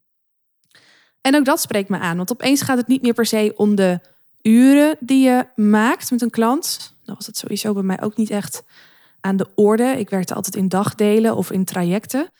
En 1.20 1.36
ook 1.36 1.44
dat 1.44 1.60
spreekt 1.60 1.88
me 1.88 1.98
aan, 1.98 2.16
want 2.16 2.32
opeens 2.32 2.62
gaat 2.62 2.76
het 2.76 2.86
niet 2.86 3.02
meer 3.02 3.14
per 3.14 3.26
se 3.26 3.52
om 3.56 3.74
de 3.74 4.00
uren 4.42 4.96
die 5.00 5.24
je 5.24 5.46
maakt 5.54 6.10
met 6.10 6.22
een 6.22 6.30
klant. 6.30 6.94
Dan 7.04 7.14
was 7.14 7.26
het 7.26 7.36
sowieso 7.36 7.72
bij 7.72 7.82
mij 7.82 8.02
ook 8.02 8.16
niet 8.16 8.30
echt 8.30 8.62
aan 9.20 9.36
de 9.36 9.46
orde. 9.54 9.84
Ik 9.84 10.10
werkte 10.10 10.34
altijd 10.34 10.56
in 10.56 10.68
dagdelen 10.68 11.36
of 11.36 11.50
in 11.50 11.64
trajecten. 11.64 12.30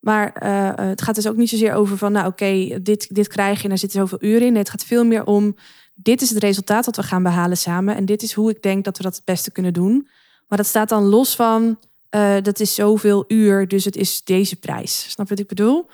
Maar 0.00 0.42
uh, 0.42 0.88
het 0.88 1.02
gaat 1.02 1.14
dus 1.14 1.26
ook 1.26 1.36
niet 1.36 1.48
zozeer 1.48 1.74
over 1.74 1.98
van, 1.98 2.12
nou 2.12 2.26
oké, 2.26 2.78
dit, 2.82 3.14
dit 3.14 3.28
krijg 3.28 3.56
je 3.56 3.62
en 3.62 3.68
daar 3.68 3.78
zitten 3.78 4.00
zoveel 4.00 4.18
uren 4.20 4.46
in. 4.46 4.52
Nee, 4.52 4.62
het 4.62 4.70
gaat 4.70 4.84
veel 4.84 5.04
meer 5.04 5.24
om, 5.24 5.56
dit 5.94 6.22
is 6.22 6.30
het 6.30 6.38
resultaat 6.38 6.84
dat 6.84 6.96
we 6.96 7.02
gaan 7.02 7.22
behalen 7.22 7.56
samen. 7.56 7.96
En 7.96 8.04
dit 8.04 8.22
is 8.22 8.32
hoe 8.32 8.50
ik 8.50 8.62
denk 8.62 8.84
dat 8.84 8.96
we 8.96 9.02
dat 9.02 9.14
het 9.14 9.24
beste 9.24 9.50
kunnen 9.50 9.72
doen. 9.72 10.08
Maar 10.48 10.58
dat 10.58 10.66
staat 10.66 10.88
dan 10.88 11.04
los 11.04 11.36
van, 11.36 11.78
uh, 12.10 12.34
dat 12.42 12.60
is 12.60 12.74
zoveel 12.74 13.24
uur, 13.28 13.68
dus 13.68 13.84
het 13.84 13.96
is 13.96 14.24
deze 14.24 14.56
prijs. 14.56 15.10
Snap 15.10 15.28
je 15.28 15.34
wat 15.34 15.42
ik 15.42 15.48
bedoel? 15.48 15.86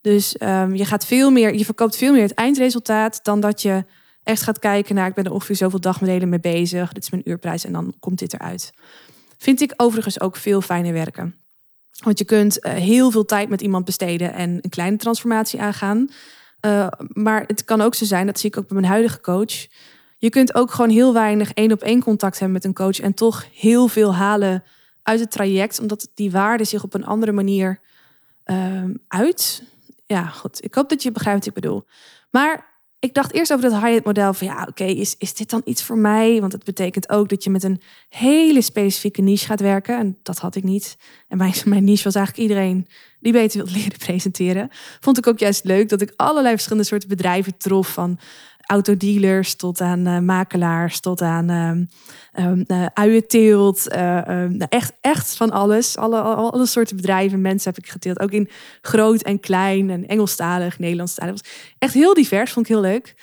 Dus 0.00 0.36
um, 0.40 0.74
je 0.74 0.84
gaat 0.84 1.06
veel 1.06 1.30
meer, 1.30 1.54
je 1.54 1.64
verkoopt 1.64 1.96
veel 1.96 2.12
meer 2.12 2.22
het 2.22 2.34
eindresultaat 2.34 3.20
dan 3.22 3.40
dat 3.40 3.62
je 3.62 3.84
echt 4.24 4.42
gaat 4.42 4.58
kijken 4.58 4.94
naar, 4.94 5.08
ik 5.08 5.14
ben 5.14 5.24
er 5.24 5.32
ongeveer 5.32 5.56
zoveel 5.56 5.80
dagdelen 5.80 6.28
mee 6.28 6.40
bezig, 6.40 6.92
dit 6.92 7.02
is 7.02 7.10
mijn 7.10 7.28
uurprijs 7.28 7.64
en 7.64 7.72
dan 7.72 7.94
komt 8.00 8.18
dit 8.18 8.32
eruit. 8.32 8.72
Vind 9.38 9.60
ik 9.60 9.72
overigens 9.76 10.20
ook 10.20 10.36
veel 10.36 10.60
fijner 10.60 10.92
werken. 10.92 11.34
Want 12.02 12.18
je 12.18 12.24
kunt 12.24 12.66
uh, 12.66 12.72
heel 12.72 13.10
veel 13.10 13.24
tijd 13.24 13.48
met 13.48 13.60
iemand 13.60 13.84
besteden 13.84 14.32
en 14.32 14.58
een 14.60 14.70
kleine 14.70 14.96
transformatie 14.96 15.60
aangaan. 15.60 16.10
Uh, 16.66 16.86
maar 16.98 17.44
het 17.46 17.64
kan 17.64 17.80
ook 17.80 17.94
zo 17.94 18.04
zijn, 18.04 18.26
dat 18.26 18.38
zie 18.38 18.50
ik 18.50 18.58
ook 18.58 18.68
bij 18.68 18.80
mijn 18.80 18.92
huidige 18.92 19.20
coach. 19.20 19.66
Je 20.18 20.30
kunt 20.30 20.54
ook 20.54 20.70
gewoon 20.70 20.90
heel 20.90 21.12
weinig 21.12 21.52
één 21.52 21.72
op 21.72 21.82
één 21.82 22.02
contact 22.02 22.38
hebben 22.38 22.52
met 22.52 22.64
een 22.64 22.74
coach 22.74 23.00
en 23.00 23.14
toch 23.14 23.46
heel 23.52 23.88
veel 23.88 24.14
halen 24.14 24.64
uit 25.02 25.20
het 25.20 25.30
traject, 25.30 25.80
omdat 25.80 26.10
die 26.14 26.30
waarde 26.30 26.64
zich 26.64 26.82
op 26.82 26.94
een 26.94 27.04
andere 27.04 27.32
manier 27.32 27.80
uh, 28.46 28.84
uit. 29.08 29.62
Ja, 30.06 30.26
goed. 30.26 30.64
Ik 30.64 30.74
hoop 30.74 30.88
dat 30.88 31.02
je 31.02 31.12
begrijpt 31.12 31.38
wat 31.38 31.56
ik 31.56 31.62
bedoel. 31.62 31.84
Maar 32.30 32.73
ik 33.04 33.14
dacht 33.14 33.32
eerst 33.32 33.52
over 33.52 33.70
dat 33.70 33.80
high-end 33.80 34.04
model 34.04 34.34
van 34.34 34.46
ja, 34.46 34.66
oké, 34.68 34.84
is, 34.84 35.14
is 35.18 35.34
dit 35.34 35.50
dan 35.50 35.62
iets 35.64 35.82
voor 35.82 35.98
mij? 35.98 36.40
Want 36.40 36.52
het 36.52 36.64
betekent 36.64 37.08
ook 37.08 37.28
dat 37.28 37.44
je 37.44 37.50
met 37.50 37.62
een 37.62 37.80
hele 38.08 38.62
specifieke 38.62 39.22
niche 39.22 39.46
gaat 39.46 39.60
werken. 39.60 39.98
En 39.98 40.18
dat 40.22 40.38
had 40.38 40.54
ik 40.54 40.62
niet. 40.62 40.96
En 41.28 41.36
mijn, 41.38 41.54
mijn 41.64 41.84
niche 41.84 42.04
was 42.04 42.14
eigenlijk 42.14 42.48
iedereen 42.48 42.86
die 43.24 43.32
beter 43.32 43.64
wil 43.64 43.74
leren 43.78 43.98
presenteren. 43.98 44.68
Vond 45.00 45.18
ik 45.18 45.26
ook 45.26 45.38
juist 45.38 45.64
leuk 45.64 45.88
dat 45.88 46.00
ik 46.00 46.12
allerlei 46.16 46.54
verschillende 46.54 46.84
soorten 46.84 47.08
bedrijven 47.08 47.56
trof. 47.56 47.88
Van 47.88 48.18
autodealers 48.66 49.54
tot 49.54 49.80
aan 49.80 50.08
uh, 50.08 50.18
makelaars, 50.18 51.00
tot 51.00 51.22
aan 51.22 51.50
uh, 51.50 52.56
uh, 52.66 52.86
uienteelt. 52.94 53.94
Uh, 53.94 54.62
echt, 54.68 54.92
echt 55.00 55.36
van 55.36 55.50
alles. 55.50 55.96
Alle, 55.96 56.20
alle 56.20 56.66
soorten 56.66 56.96
bedrijven, 56.96 57.40
mensen 57.40 57.72
heb 57.74 57.84
ik 57.84 57.90
geteeld. 57.90 58.20
Ook 58.20 58.30
in 58.30 58.48
groot 58.80 59.22
en 59.22 59.40
klein 59.40 59.90
en 59.90 60.06
Engelstalig, 60.06 60.78
Nederlandstalig. 60.78 61.40
Echt 61.78 61.94
heel 61.94 62.14
divers, 62.14 62.52
vond 62.52 62.68
ik 62.68 62.72
heel 62.72 62.82
leuk. 62.82 63.14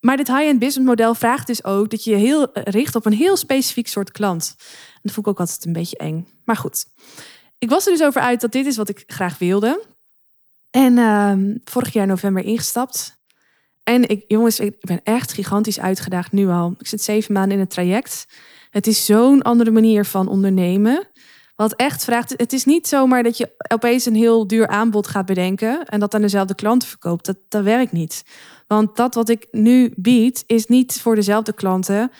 Maar 0.00 0.16
dit 0.16 0.28
high-end 0.28 0.58
business 0.58 0.88
model 0.88 1.14
vraagt 1.14 1.46
dus 1.46 1.64
ook 1.64 1.90
dat 1.90 2.04
je 2.04 2.10
je 2.10 2.16
heel 2.16 2.50
richt 2.52 2.94
op 2.94 3.06
een 3.06 3.12
heel 3.12 3.36
specifiek 3.36 3.88
soort 3.88 4.10
klant. 4.10 4.54
En 4.58 5.00
dat 5.02 5.12
vond 5.12 5.26
ik 5.26 5.32
ook 5.32 5.40
altijd 5.40 5.66
een 5.66 5.72
beetje 5.72 5.96
eng. 5.96 6.28
Maar 6.44 6.56
goed, 6.56 6.86
ik 7.62 7.70
was 7.70 7.86
er 7.86 7.92
dus 7.92 8.02
over 8.02 8.20
uit 8.20 8.40
dat 8.40 8.52
dit 8.52 8.66
is 8.66 8.76
wat 8.76 8.88
ik 8.88 9.04
graag 9.06 9.38
wilde. 9.38 9.82
En 10.70 11.60
vorig 11.64 11.92
jaar 11.92 12.06
november 12.06 12.44
ingestapt. 12.44 13.16
En 13.82 14.08
ik, 14.08 14.24
jongens, 14.28 14.60
ik 14.60 14.76
ben 14.80 15.00
echt 15.04 15.32
gigantisch 15.32 15.80
uitgedaagd 15.80 16.32
nu 16.32 16.48
al. 16.48 16.74
Ik 16.78 16.86
zit 16.86 17.02
zeven 17.02 17.32
maanden 17.32 17.52
in 17.52 17.60
het 17.60 17.70
traject. 17.70 18.26
Het 18.70 18.86
is 18.86 19.04
zo'n 19.04 19.42
andere 19.42 19.70
manier 19.70 20.04
van 20.04 20.28
ondernemen. 20.28 21.06
Wat 21.56 21.74
echt 21.74 22.04
vraagt, 22.04 22.34
het 22.36 22.52
is 22.52 22.64
niet 22.64 22.88
zomaar 22.88 23.22
dat 23.22 23.36
je 23.36 23.50
opeens 23.68 24.06
een 24.06 24.14
heel 24.14 24.46
duur 24.46 24.68
aanbod 24.68 25.06
gaat 25.06 25.26
bedenken 25.26 25.84
en 25.84 26.00
dat 26.00 26.14
aan 26.14 26.20
dezelfde 26.20 26.54
klanten 26.54 26.88
verkoopt. 26.88 27.26
Dat, 27.26 27.36
dat 27.48 27.64
werkt 27.64 27.92
niet. 27.92 28.24
Want 28.66 28.96
dat 28.96 29.14
wat 29.14 29.28
ik 29.28 29.46
nu 29.50 29.92
bied, 29.96 30.44
is 30.46 30.66
niet 30.66 31.00
voor 31.00 31.14
dezelfde 31.14 31.52
klanten 31.52 32.10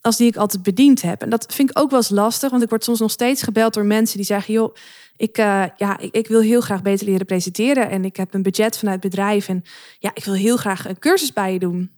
als 0.00 0.16
die 0.16 0.26
ik 0.26 0.36
altijd 0.36 0.62
bediend 0.62 1.02
heb. 1.02 1.22
En 1.22 1.30
dat 1.30 1.54
vind 1.54 1.70
ik 1.70 1.78
ook 1.78 1.90
wel 1.90 1.98
eens 1.98 2.08
lastig, 2.08 2.50
want 2.50 2.62
ik 2.62 2.68
word 2.68 2.84
soms 2.84 2.98
nog 2.98 3.10
steeds 3.10 3.42
gebeld 3.42 3.74
door 3.74 3.84
mensen 3.84 4.16
die 4.16 4.26
zeggen: 4.26 4.54
joh, 4.54 4.74
ik, 5.16 5.38
uh, 5.38 5.64
ja, 5.76 5.98
ik, 5.98 6.14
ik, 6.14 6.26
wil 6.26 6.40
heel 6.40 6.60
graag 6.60 6.82
beter 6.82 7.06
leren 7.06 7.26
presenteren 7.26 7.90
en 7.90 8.04
ik 8.04 8.16
heb 8.16 8.34
een 8.34 8.42
budget 8.42 8.78
vanuit 8.78 9.00
bedrijf 9.00 9.48
en 9.48 9.64
ja, 9.98 10.10
ik 10.14 10.24
wil 10.24 10.34
heel 10.34 10.56
graag 10.56 10.88
een 10.88 10.98
cursus 10.98 11.32
bij 11.32 11.52
je 11.52 11.58
doen. 11.58 11.90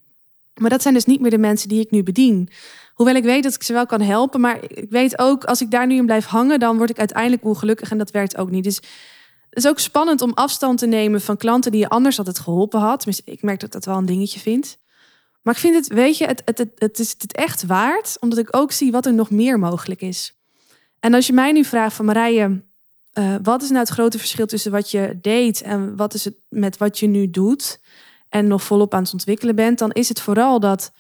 Maar 0.55 0.71
dat 0.71 0.83
zijn 0.83 0.95
dus 0.95 1.05
niet 1.05 1.21
meer 1.21 1.31
de 1.31 1.39
mensen 1.39 1.69
die 1.69 1.81
ik 1.81 1.91
nu 1.91 2.03
bedien. 2.03 2.49
Hoewel 2.95 3.15
ik 3.15 3.25
weet 3.25 3.43
dat 3.43 3.55
ik 3.55 3.63
ze 3.63 3.73
wel 3.73 3.87
kan 3.87 4.01
helpen, 4.01 4.41
maar 4.41 4.59
ik 4.63 4.91
weet 4.91 5.19
ook 5.19 5.45
als 5.45 5.61
ik 5.61 5.71
daar 5.71 5.87
nu 5.87 5.97
in 5.97 6.07
blijf 6.07 6.25
hangen, 6.25 6.59
dan 6.59 6.77
word 6.77 6.91
ik 6.91 6.99
uiteindelijk 6.99 7.45
ongelukkig 7.45 7.91
en 7.91 7.99
dat 7.99 8.11
werkt 8.11 8.37
ook 8.37 8.51
niet. 8.51 8.65
Dus 8.65 8.77
het 9.51 9.65
is 9.65 9.69
ook 9.69 9.79
spannend 9.79 10.21
om 10.21 10.33
afstand 10.33 10.79
te 10.79 10.87
nemen 10.87 11.21
van 11.21 11.37
klanten 11.37 11.71
die 11.71 11.81
je 11.81 11.89
anders 11.89 12.19
altijd 12.19 12.39
geholpen 12.39 12.81
had. 12.81 13.07
ik 13.25 13.43
merk 13.43 13.61
dat 13.61 13.73
dat 13.73 13.85
wel 13.85 13.97
een 13.97 14.07
dingetje 14.07 14.41
vind. 14.41 14.79
Maar 15.43 15.55
ik 15.55 15.61
vind 15.61 15.75
het, 15.75 15.87
weet 15.87 16.19
je, 16.19 16.27
het, 16.27 16.43
het, 16.45 16.59
het, 16.59 16.71
het 16.79 16.99
is 16.99 17.15
het 17.19 17.33
echt 17.33 17.67
waard, 17.67 18.17
omdat 18.21 18.39
ik 18.39 18.57
ook 18.57 18.73
zie 18.73 18.93
wat 18.93 19.07
er 19.07 19.15
nog 19.15 19.31
meer 19.31 19.59
mogelijk 19.59 20.01
is. 20.01 20.35
En 21.01 21.15
als 21.15 21.27
je 21.27 21.33
mij 21.33 21.53
nu 21.53 21.65
vraagt 21.65 21.97
van 21.97 22.05
Marije, 22.05 22.63
uh, 23.15 23.35
wat 23.43 23.63
is 23.63 23.69
nou 23.69 23.81
het 23.81 23.89
grote 23.89 24.19
verschil 24.19 24.47
tussen 24.47 24.73
wat 24.73 24.91
je 24.91 25.19
deed 25.23 25.63
en 25.63 25.97
wat 25.97 26.15
is 26.15 26.25
het 26.25 26.35
met 26.49 26.77
wat 26.77 26.99
je 26.99 27.07
nu 27.07 27.31
doet 27.31 27.81
en 28.29 28.47
nog 28.47 28.63
volop 28.63 28.95
aan 28.95 29.03
het 29.03 29.13
ontwikkelen 29.13 29.55
bent, 29.55 29.79
dan 29.79 29.91
is 29.91 30.09
het 30.09 30.21
vooral 30.21 30.61
dat 30.61 30.93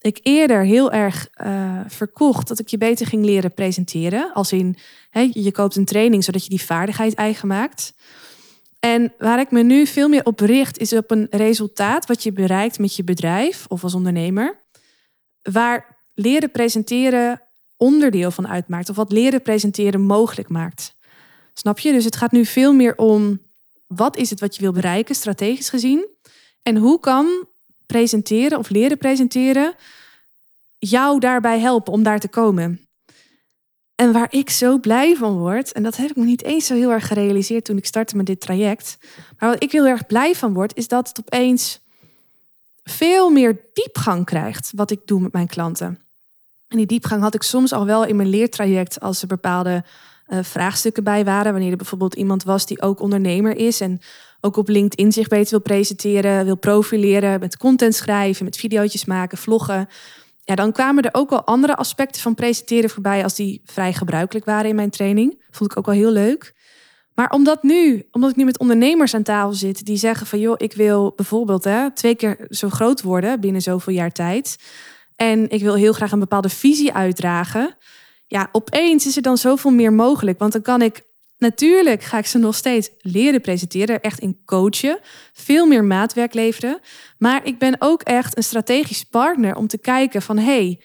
ik 0.00 0.20
eerder 0.22 0.64
heel 0.64 0.92
erg 0.92 1.28
uh, 1.44 1.80
verkocht 1.86 2.48
dat 2.48 2.58
ik 2.58 2.68
je 2.68 2.78
beter 2.78 3.06
ging 3.06 3.24
leren 3.24 3.54
presenteren. 3.54 4.32
Als 4.34 4.52
in, 4.52 4.76
je 5.32 5.52
koopt 5.52 5.76
een 5.76 5.84
training 5.84 6.24
zodat 6.24 6.44
je 6.44 6.50
die 6.50 6.62
vaardigheid 6.62 7.14
eigen 7.14 7.48
maakt. 7.48 7.92
En 8.78 9.12
waar 9.18 9.40
ik 9.40 9.50
me 9.50 9.62
nu 9.62 9.86
veel 9.86 10.08
meer 10.08 10.24
op 10.24 10.40
richt, 10.40 10.78
is 10.78 10.92
op 10.92 11.10
een 11.10 11.26
resultaat 11.30 12.06
wat 12.06 12.22
je 12.22 12.32
bereikt 12.32 12.78
met 12.78 12.96
je 12.96 13.04
bedrijf 13.04 13.64
of 13.68 13.82
als 13.82 13.94
ondernemer. 13.94 14.60
Waar 15.42 15.96
leren 16.14 16.50
presenteren 16.50 17.42
onderdeel 17.76 18.30
van 18.30 18.48
uitmaakt. 18.48 18.88
Of 18.88 18.96
wat 18.96 19.12
leren 19.12 19.42
presenteren 19.42 20.00
mogelijk 20.00 20.48
maakt. 20.48 20.96
Snap 21.54 21.78
je? 21.78 21.92
Dus 21.92 22.04
het 22.04 22.16
gaat 22.16 22.32
nu 22.32 22.44
veel 22.44 22.72
meer 22.72 22.96
om 22.96 23.40
wat 23.86 24.16
is 24.16 24.30
het 24.30 24.40
wat 24.40 24.54
je 24.54 24.62
wil 24.62 24.72
bereiken, 24.72 25.14
strategisch 25.14 25.68
gezien. 25.68 26.06
En 26.62 26.76
hoe 26.76 27.00
kan 27.00 27.46
presenteren 27.86 28.58
of 28.58 28.70
leren 28.70 28.98
presenteren 28.98 29.74
jou 30.78 31.20
daarbij 31.20 31.58
helpen 31.58 31.92
om 31.92 32.02
daar 32.02 32.20
te 32.20 32.28
komen. 32.28 32.87
En 33.98 34.12
waar 34.12 34.28
ik 34.30 34.50
zo 34.50 34.78
blij 34.78 35.16
van 35.16 35.38
word, 35.38 35.72
en 35.72 35.82
dat 35.82 35.96
heb 35.96 36.10
ik 36.10 36.16
me 36.16 36.24
niet 36.24 36.42
eens 36.42 36.66
zo 36.66 36.74
heel 36.74 36.90
erg 36.90 37.06
gerealiseerd 37.06 37.64
toen 37.64 37.76
ik 37.76 37.86
startte 37.86 38.16
met 38.16 38.26
dit 38.26 38.40
traject, 38.40 38.98
maar 39.38 39.50
wat 39.50 39.62
ik 39.62 39.72
heel 39.72 39.86
erg 39.86 40.06
blij 40.06 40.34
van 40.34 40.52
word, 40.54 40.76
is 40.76 40.88
dat 40.88 41.08
het 41.08 41.20
opeens 41.20 41.80
veel 42.82 43.30
meer 43.30 43.60
diepgang 43.72 44.24
krijgt 44.24 44.72
wat 44.74 44.90
ik 44.90 45.00
doe 45.04 45.20
met 45.20 45.32
mijn 45.32 45.46
klanten. 45.46 45.98
En 46.68 46.76
die 46.76 46.86
diepgang 46.86 47.22
had 47.22 47.34
ik 47.34 47.42
soms 47.42 47.72
al 47.72 47.86
wel 47.86 48.04
in 48.04 48.16
mijn 48.16 48.28
leertraject 48.28 49.00
als 49.00 49.22
er 49.22 49.28
bepaalde 49.28 49.84
uh, 50.28 50.38
vraagstukken 50.42 51.04
bij 51.04 51.24
waren. 51.24 51.52
Wanneer 51.52 51.70
er 51.70 51.76
bijvoorbeeld 51.76 52.14
iemand 52.14 52.42
was 52.42 52.66
die 52.66 52.82
ook 52.82 53.00
ondernemer 53.00 53.56
is 53.56 53.80
en 53.80 54.00
ook 54.40 54.56
op 54.56 54.68
LinkedIn 54.68 55.12
zich 55.12 55.28
beter 55.28 55.50
wil 55.50 55.60
presenteren, 55.60 56.44
wil 56.44 56.56
profileren, 56.56 57.40
met 57.40 57.56
content 57.56 57.94
schrijven, 57.94 58.44
met 58.44 58.56
video's 58.56 59.04
maken, 59.04 59.38
vloggen. 59.38 59.88
Ja, 60.48 60.54
dan 60.54 60.72
kwamen 60.72 61.04
er 61.04 61.14
ook 61.14 61.30
wel 61.30 61.44
andere 61.44 61.76
aspecten 61.76 62.22
van 62.22 62.34
presenteren 62.34 62.90
voorbij 62.90 63.22
als 63.22 63.34
die 63.34 63.62
vrij 63.64 63.92
gebruikelijk 63.92 64.46
waren 64.46 64.68
in 64.68 64.74
mijn 64.74 64.90
training. 64.90 65.44
Vond 65.50 65.70
ik 65.70 65.78
ook 65.78 65.86
wel 65.86 65.94
heel 65.94 66.10
leuk. 66.10 66.54
Maar 67.14 67.30
omdat 67.30 67.62
nu, 67.62 68.06
omdat 68.10 68.30
ik 68.30 68.36
nu 68.36 68.44
met 68.44 68.58
ondernemers 68.58 69.14
aan 69.14 69.22
tafel 69.22 69.52
zit 69.52 69.86
die 69.86 69.96
zeggen 69.96 70.26
van 70.26 70.38
joh, 70.38 70.54
ik 70.56 70.72
wil 70.72 71.12
bijvoorbeeld 71.16 71.64
hè, 71.64 71.90
twee 71.92 72.14
keer 72.14 72.46
zo 72.48 72.68
groot 72.68 73.02
worden 73.02 73.40
binnen 73.40 73.62
zoveel 73.62 73.92
jaar 73.92 74.12
tijd. 74.12 74.56
En 75.16 75.50
ik 75.50 75.60
wil 75.60 75.74
heel 75.74 75.92
graag 75.92 76.12
een 76.12 76.18
bepaalde 76.18 76.48
visie 76.48 76.92
uitdragen. 76.92 77.76
Ja, 78.26 78.48
opeens 78.52 79.06
is 79.06 79.16
er 79.16 79.22
dan 79.22 79.36
zoveel 79.36 79.70
meer 79.70 79.92
mogelijk. 79.92 80.38
Want 80.38 80.52
dan 80.52 80.62
kan 80.62 80.82
ik 80.82 81.02
Natuurlijk 81.38 82.02
ga 82.02 82.18
ik 82.18 82.26
ze 82.26 82.38
nog 82.38 82.54
steeds 82.54 82.90
leren 83.00 83.40
presenteren, 83.40 84.00
echt 84.00 84.20
in 84.20 84.40
coachen, 84.44 84.98
veel 85.32 85.66
meer 85.66 85.84
maatwerk 85.84 86.34
leveren. 86.34 86.80
Maar 87.18 87.46
ik 87.46 87.58
ben 87.58 87.76
ook 87.78 88.02
echt 88.02 88.36
een 88.36 88.42
strategisch 88.42 89.04
partner 89.04 89.56
om 89.56 89.66
te 89.66 89.78
kijken 89.78 90.22
van 90.22 90.38
hey, 90.38 90.80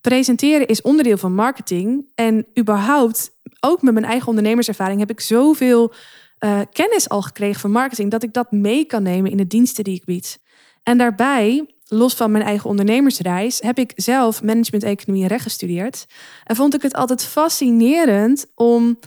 presenteren 0.00 0.66
is 0.66 0.82
onderdeel 0.82 1.16
van 1.16 1.34
marketing. 1.34 2.06
En 2.14 2.46
überhaupt, 2.58 3.30
ook 3.60 3.82
met 3.82 3.94
mijn 3.94 4.06
eigen 4.06 4.28
ondernemerservaring, 4.28 5.00
heb 5.00 5.10
ik 5.10 5.20
zoveel 5.20 5.92
uh, 6.40 6.60
kennis 6.72 7.08
al 7.08 7.22
gekregen 7.22 7.60
van 7.60 7.70
marketing 7.70 8.10
dat 8.10 8.22
ik 8.22 8.32
dat 8.32 8.52
mee 8.52 8.84
kan 8.84 9.02
nemen 9.02 9.30
in 9.30 9.36
de 9.36 9.46
diensten 9.46 9.84
die 9.84 9.94
ik 9.94 10.04
bied. 10.04 10.38
En 10.82 10.98
daarbij, 10.98 11.66
los 11.84 12.14
van 12.14 12.30
mijn 12.30 12.44
eigen 12.44 12.70
ondernemersreis, 12.70 13.60
heb 13.60 13.78
ik 13.78 13.92
zelf 13.94 14.42
management, 14.42 14.84
economie 14.84 15.22
en 15.22 15.28
recht 15.28 15.42
gestudeerd. 15.42 16.06
En 16.44 16.56
vond 16.56 16.74
ik 16.74 16.82
het 16.82 16.94
altijd 16.94 17.24
fascinerend 17.24 18.46
om 18.54 18.98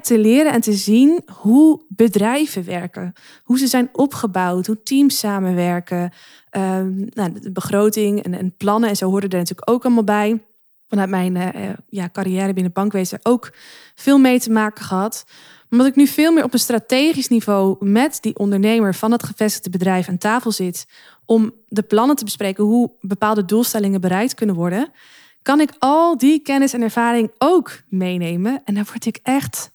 te 0.00 0.18
leren 0.18 0.52
en 0.52 0.60
te 0.60 0.72
zien 0.72 1.20
hoe 1.32 1.82
bedrijven 1.88 2.64
werken. 2.64 3.12
Hoe 3.42 3.58
ze 3.58 3.66
zijn 3.66 3.88
opgebouwd, 3.92 4.66
hoe 4.66 4.82
teams 4.82 5.18
samenwerken. 5.18 6.12
Um, 6.50 7.06
nou, 7.10 7.40
de 7.40 7.52
begroting 7.52 8.22
en, 8.22 8.34
en, 8.34 8.56
plannen 8.56 8.88
en 8.88 8.96
zo 8.96 9.10
hoorden 9.10 9.30
er 9.30 9.38
natuurlijk 9.38 9.70
ook 9.70 9.84
allemaal 9.84 10.04
bij. 10.04 10.42
Vanuit 10.88 11.08
mijn 11.08 11.34
uh, 11.34 11.70
ja, 11.88 12.08
carrière 12.12 12.52
binnen 12.52 12.72
bankwezen 12.72 13.18
ook 13.22 13.52
veel 13.94 14.18
mee 14.18 14.40
te 14.40 14.50
maken 14.50 14.84
gehad. 14.84 15.24
Omdat 15.70 15.86
ik 15.86 15.96
nu 15.96 16.06
veel 16.06 16.32
meer 16.32 16.44
op 16.44 16.52
een 16.52 16.58
strategisch 16.58 17.28
niveau 17.28 17.76
met 17.86 18.18
die 18.20 18.38
ondernemer 18.38 18.94
van 18.94 19.12
het 19.12 19.22
gevestigde 19.22 19.70
bedrijf 19.70 20.08
aan 20.08 20.18
tafel 20.18 20.52
zit. 20.52 20.86
Om 21.24 21.52
de 21.66 21.82
plannen 21.82 22.16
te 22.16 22.24
bespreken 22.24 22.64
hoe 22.64 22.90
bepaalde 23.00 23.44
doelstellingen 23.44 24.00
bereikt 24.00 24.34
kunnen 24.34 24.54
worden 24.56 24.92
kan 25.48 25.60
ik 25.60 25.72
al 25.78 26.18
die 26.18 26.40
kennis 26.40 26.72
en 26.72 26.82
ervaring 26.82 27.30
ook 27.38 27.82
meenemen. 27.88 28.62
En 28.64 28.74
dan 28.74 28.84
word 28.84 29.06
ik 29.06 29.18
echt, 29.22 29.70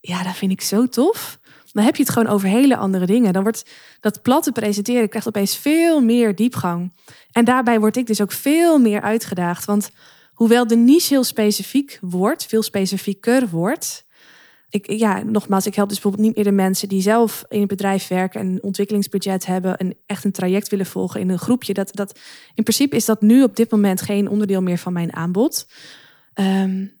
ja, 0.00 0.22
dat 0.22 0.36
vind 0.36 0.52
ik 0.52 0.60
zo 0.60 0.86
tof. 0.86 1.38
Dan 1.72 1.84
heb 1.84 1.96
je 1.96 2.02
het 2.02 2.12
gewoon 2.12 2.28
over 2.28 2.48
hele 2.48 2.76
andere 2.76 3.06
dingen. 3.06 3.32
Dan 3.32 3.42
wordt 3.42 3.70
dat 4.00 4.22
platte 4.22 4.52
presenteren 4.52 5.08
krijgt 5.08 5.28
opeens 5.28 5.56
veel 5.56 6.00
meer 6.00 6.34
diepgang. 6.34 6.92
En 7.32 7.44
daarbij 7.44 7.80
word 7.80 7.96
ik 7.96 8.06
dus 8.06 8.20
ook 8.20 8.32
veel 8.32 8.78
meer 8.78 9.00
uitgedaagd. 9.00 9.64
Want 9.64 9.90
hoewel 10.32 10.66
de 10.66 10.76
niche 10.76 11.08
heel 11.08 11.24
specifiek 11.24 11.98
wordt, 12.00 12.46
veel 12.46 12.62
specifieker 12.62 13.48
wordt, 13.48 14.04
ik, 14.72 14.90
ja, 14.90 15.22
nogmaals, 15.22 15.66
ik 15.66 15.74
help 15.74 15.88
dus 15.88 16.00
bijvoorbeeld 16.00 16.26
niet 16.26 16.36
meer 16.36 16.52
de 16.52 16.62
mensen 16.62 16.88
die 16.88 17.02
zelf 17.02 17.44
in 17.48 17.58
het 17.58 17.68
bedrijf 17.68 18.08
werken 18.08 18.40
en 18.40 18.46
een 18.46 18.62
ontwikkelingsbudget 18.62 19.46
hebben 19.46 19.76
en 19.76 19.94
echt 20.06 20.24
een 20.24 20.32
traject 20.32 20.68
willen 20.68 20.86
volgen 20.86 21.20
in 21.20 21.28
een 21.28 21.38
groepje. 21.38 21.72
Dat, 21.72 21.94
dat, 21.94 22.18
in 22.54 22.62
principe 22.62 22.96
is 22.96 23.04
dat 23.04 23.20
nu 23.20 23.42
op 23.42 23.56
dit 23.56 23.70
moment 23.70 24.00
geen 24.00 24.28
onderdeel 24.28 24.62
meer 24.62 24.78
van 24.78 24.92
mijn 24.92 25.14
aanbod. 25.14 25.68
Um, 26.34 27.00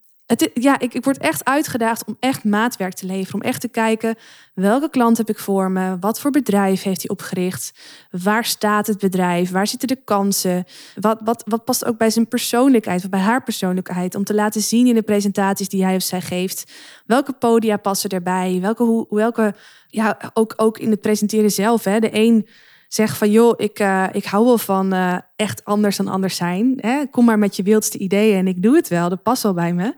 ja, 0.54 0.78
ik, 0.78 0.94
ik 0.94 1.04
word 1.04 1.18
echt 1.18 1.44
uitgedaagd 1.44 2.04
om 2.04 2.16
echt 2.20 2.44
maatwerk 2.44 2.94
te 2.94 3.06
leveren. 3.06 3.34
Om 3.34 3.48
echt 3.48 3.60
te 3.60 3.68
kijken 3.68 4.16
welke 4.54 4.90
klant 4.90 5.16
heb 5.16 5.28
ik 5.28 5.38
voor 5.38 5.70
me? 5.70 5.96
Wat 6.00 6.20
voor 6.20 6.30
bedrijf 6.30 6.82
heeft 6.82 7.02
hij 7.02 7.10
opgericht? 7.10 7.72
Waar 8.10 8.44
staat 8.44 8.86
het 8.86 8.98
bedrijf? 8.98 9.50
Waar 9.50 9.66
zitten 9.66 9.88
de 9.88 10.00
kansen? 10.04 10.64
Wat, 10.94 11.20
wat, 11.24 11.42
wat 11.46 11.64
past 11.64 11.84
ook 11.84 11.98
bij 11.98 12.10
zijn 12.10 12.28
persoonlijkheid 12.28 13.04
of 13.04 13.10
bij 13.10 13.20
haar 13.20 13.42
persoonlijkheid? 13.42 14.14
Om 14.14 14.24
te 14.24 14.34
laten 14.34 14.60
zien 14.60 14.86
in 14.86 14.94
de 14.94 15.02
presentaties 15.02 15.68
die 15.68 15.84
hij 15.84 15.94
of 15.94 16.02
zij 16.02 16.20
geeft. 16.20 16.72
Welke 17.06 17.32
podia 17.32 17.76
passen 17.76 18.10
erbij? 18.10 18.58
Welke, 18.60 18.82
hoe, 18.82 19.06
welke 19.08 19.54
ja, 19.88 20.18
ook, 20.34 20.52
ook 20.56 20.78
in 20.78 20.90
het 20.90 21.00
presenteren 21.00 21.50
zelf. 21.50 21.84
Hè? 21.84 21.98
De 21.98 22.10
een 22.12 22.46
zegt 22.94 23.18
van 23.18 23.30
joh, 23.30 23.54
ik, 23.56 23.80
uh, 23.80 24.06
ik 24.12 24.24
hou 24.24 24.44
wel 24.44 24.58
van 24.58 24.94
uh, 24.94 25.18
echt 25.36 25.64
anders 25.64 25.96
dan 25.96 26.08
anders 26.08 26.36
zijn. 26.36 26.78
Hè? 26.80 27.06
Kom 27.10 27.24
maar 27.24 27.38
met 27.38 27.56
je 27.56 27.62
wildste 27.62 27.98
ideeën 27.98 28.38
en 28.38 28.46
ik 28.46 28.62
doe 28.62 28.76
het 28.76 28.88
wel. 28.88 29.08
Dat 29.08 29.22
past 29.22 29.42
wel 29.42 29.54
bij 29.54 29.72
me. 29.72 29.94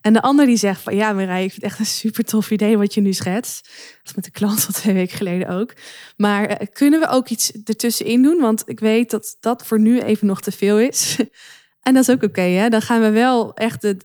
En 0.00 0.12
de 0.12 0.22
ander 0.22 0.46
die 0.46 0.56
zegt 0.56 0.80
van 0.80 0.96
ja, 0.96 1.12
Marij, 1.12 1.44
ik 1.44 1.50
vind 1.50 1.62
het 1.62 1.70
echt 1.70 1.78
een 1.78 1.86
super 1.86 2.24
tof 2.24 2.50
idee 2.50 2.78
wat 2.78 2.94
je 2.94 3.00
nu 3.00 3.12
schetst. 3.12 3.62
Dat 3.64 4.04
is 4.04 4.14
met 4.14 4.24
de 4.24 4.30
klant 4.30 4.60
van 4.60 4.74
twee 4.74 4.94
weken 4.94 5.16
geleden 5.16 5.48
ook. 5.48 5.72
Maar 6.16 6.50
uh, 6.50 6.56
kunnen 6.72 7.00
we 7.00 7.08
ook 7.08 7.28
iets 7.28 7.52
ertussenin 7.64 8.22
doen? 8.22 8.40
Want 8.40 8.62
ik 8.66 8.80
weet 8.80 9.10
dat 9.10 9.36
dat 9.40 9.66
voor 9.66 9.80
nu 9.80 10.00
even 10.00 10.26
nog 10.26 10.40
te 10.40 10.52
veel 10.52 10.78
is. 10.78 11.16
en 11.86 11.94
dat 11.94 12.08
is 12.08 12.14
ook 12.14 12.22
oké. 12.22 12.68
Dan 12.68 12.82
gaan 12.82 13.00
we 13.00 13.10
wel 13.10 13.54
echt 13.54 13.82
de 13.82 13.96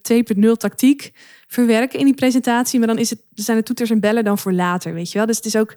2.0 0.46 0.52
tactiek 0.52 1.12
verwerken 1.48 2.00
in 2.00 2.06
die 2.06 2.14
presentatie. 2.14 2.80
Maar 2.80 2.88
dan 2.88 2.98
is 2.98 3.10
het, 3.10 3.20
zijn 3.34 3.58
de 3.58 3.64
toeters 3.64 3.90
en 3.90 4.00
bellen 4.00 4.24
dan 4.24 4.38
voor 4.38 4.54
later, 4.54 4.94
weet 4.94 5.12
je 5.12 5.18
wel. 5.18 5.28
Dus 5.28 5.38
het 5.38 5.46
is 5.46 5.56
ook 5.56 5.76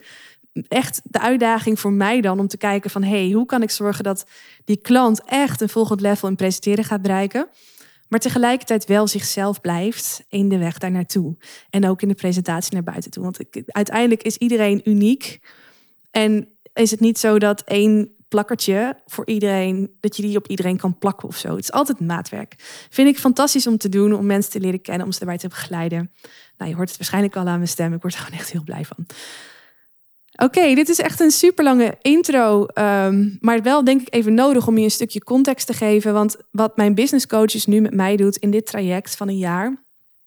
echt 0.68 1.00
de 1.04 1.20
uitdaging 1.20 1.80
voor 1.80 1.92
mij 1.92 2.20
dan 2.20 2.38
om 2.38 2.48
te 2.48 2.56
kijken 2.56 2.90
van 2.90 3.02
hey, 3.02 3.30
hoe 3.30 3.46
kan 3.46 3.62
ik 3.62 3.70
zorgen 3.70 4.04
dat 4.04 4.26
die 4.64 4.76
klant 4.76 5.22
echt 5.24 5.60
een 5.60 5.68
volgend 5.68 6.00
level 6.00 6.28
in 6.28 6.36
presenteren 6.36 6.84
gaat 6.84 7.02
bereiken, 7.02 7.48
maar 8.08 8.20
tegelijkertijd 8.20 8.84
wel 8.84 9.06
zichzelf 9.06 9.60
blijft 9.60 10.24
in 10.28 10.48
de 10.48 10.58
weg 10.58 10.78
daar 10.78 10.90
naartoe 10.90 11.36
en 11.70 11.88
ook 11.88 12.02
in 12.02 12.08
de 12.08 12.14
presentatie 12.14 12.74
naar 12.74 12.82
buiten 12.82 13.10
toe. 13.10 13.22
Want 13.22 13.40
ik, 13.40 13.62
uiteindelijk 13.66 14.22
is 14.22 14.36
iedereen 14.36 14.80
uniek 14.84 15.40
en 16.10 16.48
is 16.72 16.90
het 16.90 17.00
niet 17.00 17.18
zo 17.18 17.38
dat 17.38 17.60
één 17.60 18.16
plakkertje 18.28 18.96
voor 19.06 19.26
iedereen, 19.26 19.96
dat 20.00 20.16
je 20.16 20.22
die 20.22 20.36
op 20.36 20.48
iedereen 20.48 20.76
kan 20.76 20.98
plakken 20.98 21.28
of 21.28 21.36
zo. 21.36 21.48
Het 21.48 21.62
is 21.62 21.72
altijd 21.72 22.00
maatwerk. 22.00 22.54
Vind 22.90 23.08
ik 23.08 23.18
fantastisch 23.18 23.66
om 23.66 23.78
te 23.78 23.88
doen, 23.88 24.14
om 24.14 24.26
mensen 24.26 24.52
te 24.52 24.60
leren 24.60 24.80
kennen, 24.80 25.06
om 25.06 25.12
ze 25.12 25.20
erbij 25.20 25.38
te 25.38 25.48
begeleiden. 25.48 26.12
Nou, 26.58 26.70
je 26.70 26.76
hoort 26.76 26.88
het 26.88 26.98
waarschijnlijk 26.98 27.36
al 27.36 27.46
aan 27.46 27.56
mijn 27.56 27.68
stem. 27.68 27.92
Ik 27.92 28.02
word 28.02 28.14
er 28.14 28.20
gewoon 28.20 28.38
echt 28.38 28.50
heel 28.50 28.64
blij 28.64 28.84
van. 28.84 29.06
Oké, 30.36 30.74
dit 30.74 30.88
is 30.88 30.98
echt 30.98 31.20
een 31.20 31.30
super 31.30 31.64
lange 31.64 31.96
intro, 32.02 32.66
ehm, 32.66 33.28
maar 33.40 33.62
wel 33.62 33.84
denk 33.84 34.00
ik 34.00 34.14
even 34.14 34.34
nodig 34.34 34.66
om 34.66 34.78
je 34.78 34.84
een 34.84 34.90
stukje 34.90 35.24
context 35.24 35.66
te 35.66 35.72
geven. 35.72 36.12
Want 36.12 36.36
wat 36.50 36.76
mijn 36.76 36.94
business 36.94 37.26
coaches 37.26 37.66
nu 37.66 37.80
met 37.80 37.94
mij 37.94 38.16
doet 38.16 38.36
in 38.36 38.50
dit 38.50 38.66
traject 38.66 39.16
van 39.16 39.28
een 39.28 39.38
jaar, 39.38 39.70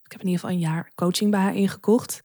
ik 0.04 0.12
heb 0.12 0.22
in 0.22 0.28
ieder 0.28 0.40
geval 0.40 0.56
een 0.56 0.62
jaar 0.62 0.92
coaching 0.96 1.32
bij 1.32 1.40
haar 1.40 1.56
ingekocht, 1.56 2.22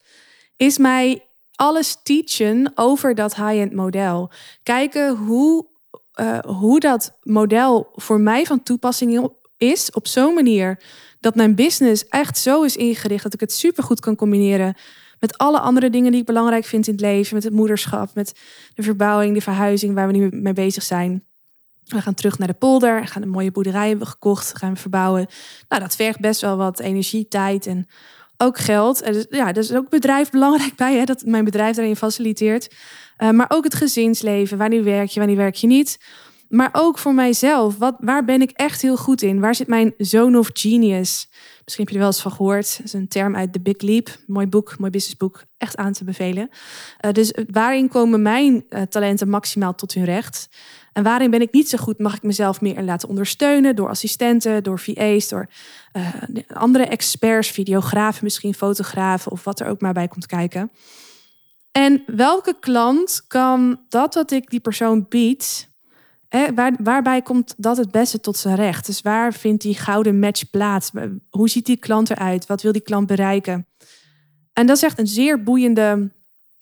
is 0.56 0.78
mij 0.78 1.22
alles 1.54 1.96
teachen 2.02 2.72
over 2.74 3.14
dat 3.14 3.34
high-end 3.34 3.72
model. 3.72 4.30
Kijken 4.62 5.16
hoe, 5.16 5.66
uh, 6.20 6.38
hoe 6.38 6.80
dat 6.80 7.18
model 7.22 7.88
voor 7.94 8.20
mij 8.20 8.44
van 8.44 8.62
toepassing 8.62 9.30
is 9.56 9.90
op 9.90 10.06
zo'n 10.06 10.34
manier 10.34 10.82
dat 11.20 11.34
mijn 11.34 11.54
business 11.54 12.08
echt 12.08 12.38
zo 12.38 12.62
is 12.62 12.76
ingericht 12.76 13.22
dat 13.22 13.34
ik 13.34 13.40
het 13.40 13.52
super 13.52 13.82
goed 13.82 14.00
kan 14.00 14.16
combineren 14.16 14.74
met 15.24 15.38
alle 15.38 15.60
andere 15.60 15.90
dingen 15.90 16.10
die 16.10 16.20
ik 16.20 16.26
belangrijk 16.26 16.64
vind 16.64 16.86
in 16.86 16.92
het 16.92 17.02
leven, 17.02 17.34
met 17.34 17.44
het 17.44 17.52
moederschap, 17.52 18.14
met 18.14 18.32
de 18.74 18.82
verbouwing, 18.82 19.34
de 19.34 19.40
verhuizing 19.40 19.94
waar 19.94 20.06
we 20.06 20.12
nu 20.12 20.28
mee 20.32 20.52
bezig 20.52 20.82
zijn. 20.82 21.24
We 21.84 22.00
gaan 22.00 22.14
terug 22.14 22.38
naar 22.38 22.48
de 22.48 22.54
polder, 22.54 23.06
gaan 23.06 23.22
een 23.22 23.28
mooie 23.28 23.50
boerderij 23.50 23.88
hebben 23.88 24.06
gekocht, 24.06 24.56
gaan 24.56 24.72
we 24.72 24.80
verbouwen. 24.80 25.26
Nou, 25.68 25.82
dat 25.82 25.96
vergt 25.96 26.20
best 26.20 26.40
wel 26.40 26.56
wat 26.56 26.80
energie, 26.80 27.28
tijd 27.28 27.66
en 27.66 27.86
ook 28.36 28.58
geld. 28.58 29.02
En 29.02 29.12
dus, 29.12 29.26
ja, 29.30 29.52
dus 29.52 29.72
ook 29.72 29.88
bedrijf 29.88 30.30
belangrijk 30.30 30.74
bij, 30.76 30.96
hè, 30.96 31.04
dat 31.04 31.22
mijn 31.24 31.44
bedrijf 31.44 31.76
daarin 31.76 31.96
faciliteert. 31.96 32.74
Uh, 33.18 33.30
maar 33.30 33.46
ook 33.48 33.64
het 33.64 33.74
gezinsleven. 33.74 34.58
Wanneer 34.58 34.84
werk 34.84 35.08
je, 35.08 35.18
wanneer 35.18 35.38
werk 35.38 35.54
je 35.54 35.66
niet? 35.66 35.98
Maar 36.48 36.68
ook 36.72 36.98
voor 36.98 37.14
mijzelf. 37.14 37.76
Wat, 37.78 37.94
waar 37.98 38.24
ben 38.24 38.42
ik 38.42 38.50
echt 38.50 38.82
heel 38.82 38.96
goed 38.96 39.22
in? 39.22 39.40
Waar 39.40 39.54
zit 39.54 39.66
mijn 39.66 39.94
zone 39.98 40.38
of 40.38 40.50
genius? 40.52 41.28
Misschien 41.64 41.84
heb 41.84 41.88
je 41.88 41.94
er 41.94 42.00
wel 42.00 42.06
eens 42.06 42.22
van 42.22 42.32
gehoord. 42.32 42.76
Dat 42.76 42.86
is 42.86 42.92
een 42.92 43.08
term 43.08 43.36
uit 43.36 43.52
The 43.52 43.60
Big 43.60 43.80
Leap. 43.80 44.18
Mooi 44.26 44.46
boek, 44.46 44.78
mooi 44.78 44.90
businessboek. 44.90 45.44
Echt 45.58 45.76
aan 45.76 45.92
te 45.92 46.04
bevelen. 46.04 46.48
Uh, 47.04 47.12
dus 47.12 47.34
waarin 47.50 47.88
komen 47.88 48.22
mijn 48.22 48.64
uh, 48.68 48.82
talenten 48.82 49.28
maximaal 49.28 49.74
tot 49.74 49.94
hun 49.94 50.04
recht? 50.04 50.48
En 50.92 51.02
waarin 51.02 51.30
ben 51.30 51.40
ik 51.40 51.52
niet 51.52 51.68
zo 51.68 51.78
goed, 51.78 51.98
mag 51.98 52.14
ik 52.14 52.22
mezelf 52.22 52.60
meer 52.60 52.82
laten 52.82 53.08
ondersteunen 53.08 53.76
door 53.76 53.88
assistenten, 53.88 54.62
door 54.62 54.78
VA's, 54.78 55.28
door 55.28 55.48
andere 56.46 56.84
experts, 56.84 57.50
videografen, 57.50 58.24
misschien 58.24 58.54
fotografen 58.54 59.32
of 59.32 59.44
wat 59.44 59.60
er 59.60 59.66
ook 59.66 59.80
maar 59.80 59.92
bij 59.92 60.08
komt 60.08 60.26
kijken. 60.26 60.70
En 61.72 62.02
welke 62.06 62.56
klant 62.60 63.24
kan 63.26 63.80
dat 63.88 64.14
wat 64.14 64.30
ik 64.30 64.50
die 64.50 64.60
persoon 64.60 65.06
bied, 65.08 65.68
waar, 66.54 66.72
waarbij 66.78 67.22
komt 67.22 67.54
dat 67.56 67.76
het 67.76 67.90
beste 67.90 68.20
tot 68.20 68.36
zijn 68.36 68.56
recht? 68.56 68.86
Dus 68.86 69.00
waar 69.00 69.32
vindt 69.32 69.62
die 69.62 69.78
gouden 69.78 70.18
match 70.18 70.50
plaats? 70.50 70.90
Hoe 71.30 71.48
ziet 71.48 71.66
die 71.66 71.76
klant 71.76 72.10
eruit? 72.10 72.46
Wat 72.46 72.62
wil 72.62 72.72
die 72.72 72.80
klant 72.80 73.06
bereiken? 73.06 73.66
En 74.52 74.66
dat 74.66 74.76
is 74.76 74.82
echt 74.82 74.98
een 74.98 75.06
zeer 75.06 75.42
boeiende 75.42 76.10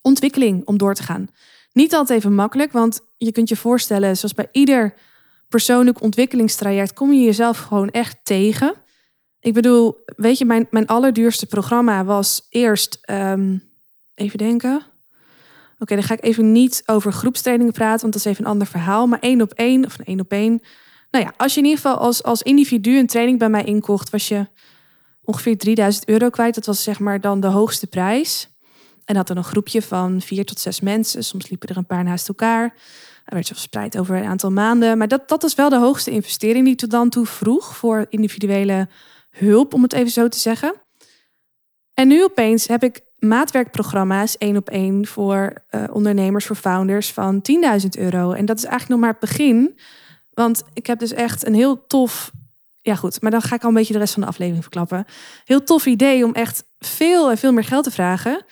ontwikkeling 0.00 0.67
om 0.67 0.79
door 0.79 0.95
te 0.95 1.02
gaan. 1.02 1.29
Niet 1.73 1.95
altijd 1.95 2.19
even 2.19 2.35
makkelijk, 2.35 2.73
want 2.73 3.00
je 3.17 3.33
kunt 3.33 3.49
je 3.49 3.57
voorstellen, 3.57 4.17
zoals 4.17 4.35
bij 4.35 4.49
ieder 4.52 4.95
persoonlijk 5.49 6.02
ontwikkelingstraject, 6.02 6.93
kom 6.93 7.12
je 7.12 7.25
jezelf 7.25 7.59
gewoon 7.59 7.91
echt 7.91 8.19
tegen. 8.23 8.75
Ik 9.41 9.52
bedoel, 9.52 10.02
weet 10.05 10.38
je, 10.38 10.45
mijn, 10.45 10.67
mijn 10.71 10.87
allerduurste 10.87 11.47
programma 11.47 12.05
was 12.05 12.47
eerst, 12.49 12.99
um, 13.11 13.62
even 14.14 14.38
denken. 14.38 14.83
Oké, 15.83 15.95
dan 15.95 16.03
ga 16.03 16.15
ik 16.15 16.25
even 16.25 16.53
niet 16.53 16.83
over 16.87 17.12
groepstrainingen 17.12 17.73
praten, 17.73 18.01
want 18.01 18.12
dat 18.12 18.25
is 18.25 18.31
even 18.31 18.45
een 18.45 18.51
ander 18.51 18.67
verhaal. 18.67 19.07
Maar 19.07 19.19
één 19.19 19.41
op 19.41 19.53
één, 19.53 19.85
of 19.85 19.99
één 19.99 20.21
op 20.21 20.33
één. 20.33 20.62
Nou 21.11 21.25
ja, 21.25 21.33
als 21.37 21.55
je 21.55 21.59
in 21.59 21.67
ieder 21.67 21.81
geval 21.81 21.99
als, 21.99 22.23
als 22.23 22.43
individu 22.43 22.99
een 22.99 23.07
training 23.07 23.39
bij 23.39 23.49
mij 23.49 23.65
inkocht, 23.65 24.11
was 24.11 24.29
je 24.29 24.47
ongeveer 25.23 25.59
3000 25.59 26.09
euro 26.09 26.31
kwijt. 26.31 26.55
Dat 26.55 26.67
was 26.67 26.83
zeg 26.83 26.99
maar 26.99 27.21
dan 27.21 27.41
de 27.41 27.47
hoogste 27.47 27.87
prijs. 27.87 28.49
En 29.05 29.17
had 29.17 29.27
dan 29.27 29.37
een 29.37 29.45
groepje 29.45 29.83
van 29.83 30.21
vier 30.21 30.45
tot 30.45 30.61
zes 30.61 30.81
mensen. 30.81 31.25
Soms 31.25 31.49
liepen 31.49 31.68
er 31.68 31.77
een 31.77 31.87
paar 31.87 32.05
naast 32.05 32.29
elkaar. 32.29 32.68
Dat 33.25 33.35
werd 33.35 33.47
verspreid 33.47 33.99
over 33.99 34.16
een 34.16 34.29
aantal 34.29 34.51
maanden. 34.51 34.99
Maar 34.99 35.09
dat, 35.09 35.29
dat 35.29 35.45
is 35.45 35.55
wel 35.55 35.68
de 35.68 35.79
hoogste 35.79 36.11
investering 36.11 36.64
die 36.64 36.73
ik 36.73 36.79
tot 36.79 36.90
dan 36.90 37.09
toe 37.09 37.27
vroeg 37.27 37.77
voor 37.77 38.07
individuele 38.09 38.88
hulp, 39.31 39.75
om 39.75 39.83
het 39.83 39.92
even 39.92 40.11
zo 40.11 40.29
te 40.29 40.38
zeggen. 40.38 40.75
En 41.95 42.09
nu 42.09 42.25
opeens 42.25 42.66
heb 42.66 42.83
ik 42.83 43.01
maatwerkprogramma's 43.25 44.39
één 44.39 44.57
op 44.57 44.71
één 44.71 45.07
voor 45.07 45.53
uh, 45.71 45.85
ondernemers, 45.93 46.47
voor 46.47 46.57
founders 46.57 47.13
van 47.13 47.43
10.000 47.83 47.89
euro. 47.99 48.33
En 48.33 48.45
dat 48.45 48.57
is 48.57 48.65
eigenlijk 48.65 48.91
nog 48.91 49.01
maar 49.01 49.19
het 49.21 49.31
begin. 49.31 49.79
Want 50.31 50.63
ik 50.73 50.87
heb 50.87 50.99
dus 50.99 51.13
echt 51.13 51.47
een 51.47 51.55
heel 51.55 51.87
tof. 51.87 52.31
Ja, 52.81 52.95
goed, 52.95 53.21
maar 53.21 53.31
dan 53.31 53.43
ga 53.43 53.55
ik 53.55 53.63
al 53.63 53.69
een 53.69 53.75
beetje 53.75 53.93
de 53.93 53.99
rest 53.99 54.13
van 54.13 54.23
de 54.23 54.29
aflevering 54.29 54.63
verklappen. 54.63 55.05
Heel 55.45 55.63
tof 55.63 55.87
idee 55.87 56.25
om 56.25 56.33
echt 56.33 56.65
veel 56.79 57.31
en 57.31 57.39
veel 57.39 57.53
meer 57.53 57.65
geld 57.65 57.85
te 57.85 57.91
vragen. 57.91 58.45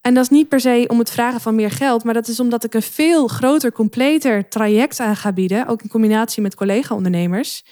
En 0.00 0.14
dat 0.14 0.22
is 0.22 0.30
niet 0.30 0.48
per 0.48 0.60
se 0.60 0.84
om 0.88 0.98
het 0.98 1.10
vragen 1.10 1.40
van 1.40 1.54
meer 1.54 1.70
geld, 1.70 2.04
maar 2.04 2.14
dat 2.14 2.28
is 2.28 2.40
omdat 2.40 2.64
ik 2.64 2.74
een 2.74 2.82
veel 2.82 3.28
groter, 3.28 3.72
completer 3.72 4.48
traject 4.48 5.00
aan 5.00 5.16
ga 5.16 5.32
bieden, 5.32 5.66
ook 5.66 5.82
in 5.82 5.88
combinatie 5.88 6.42
met 6.42 6.54
collega-ondernemers, 6.54 7.64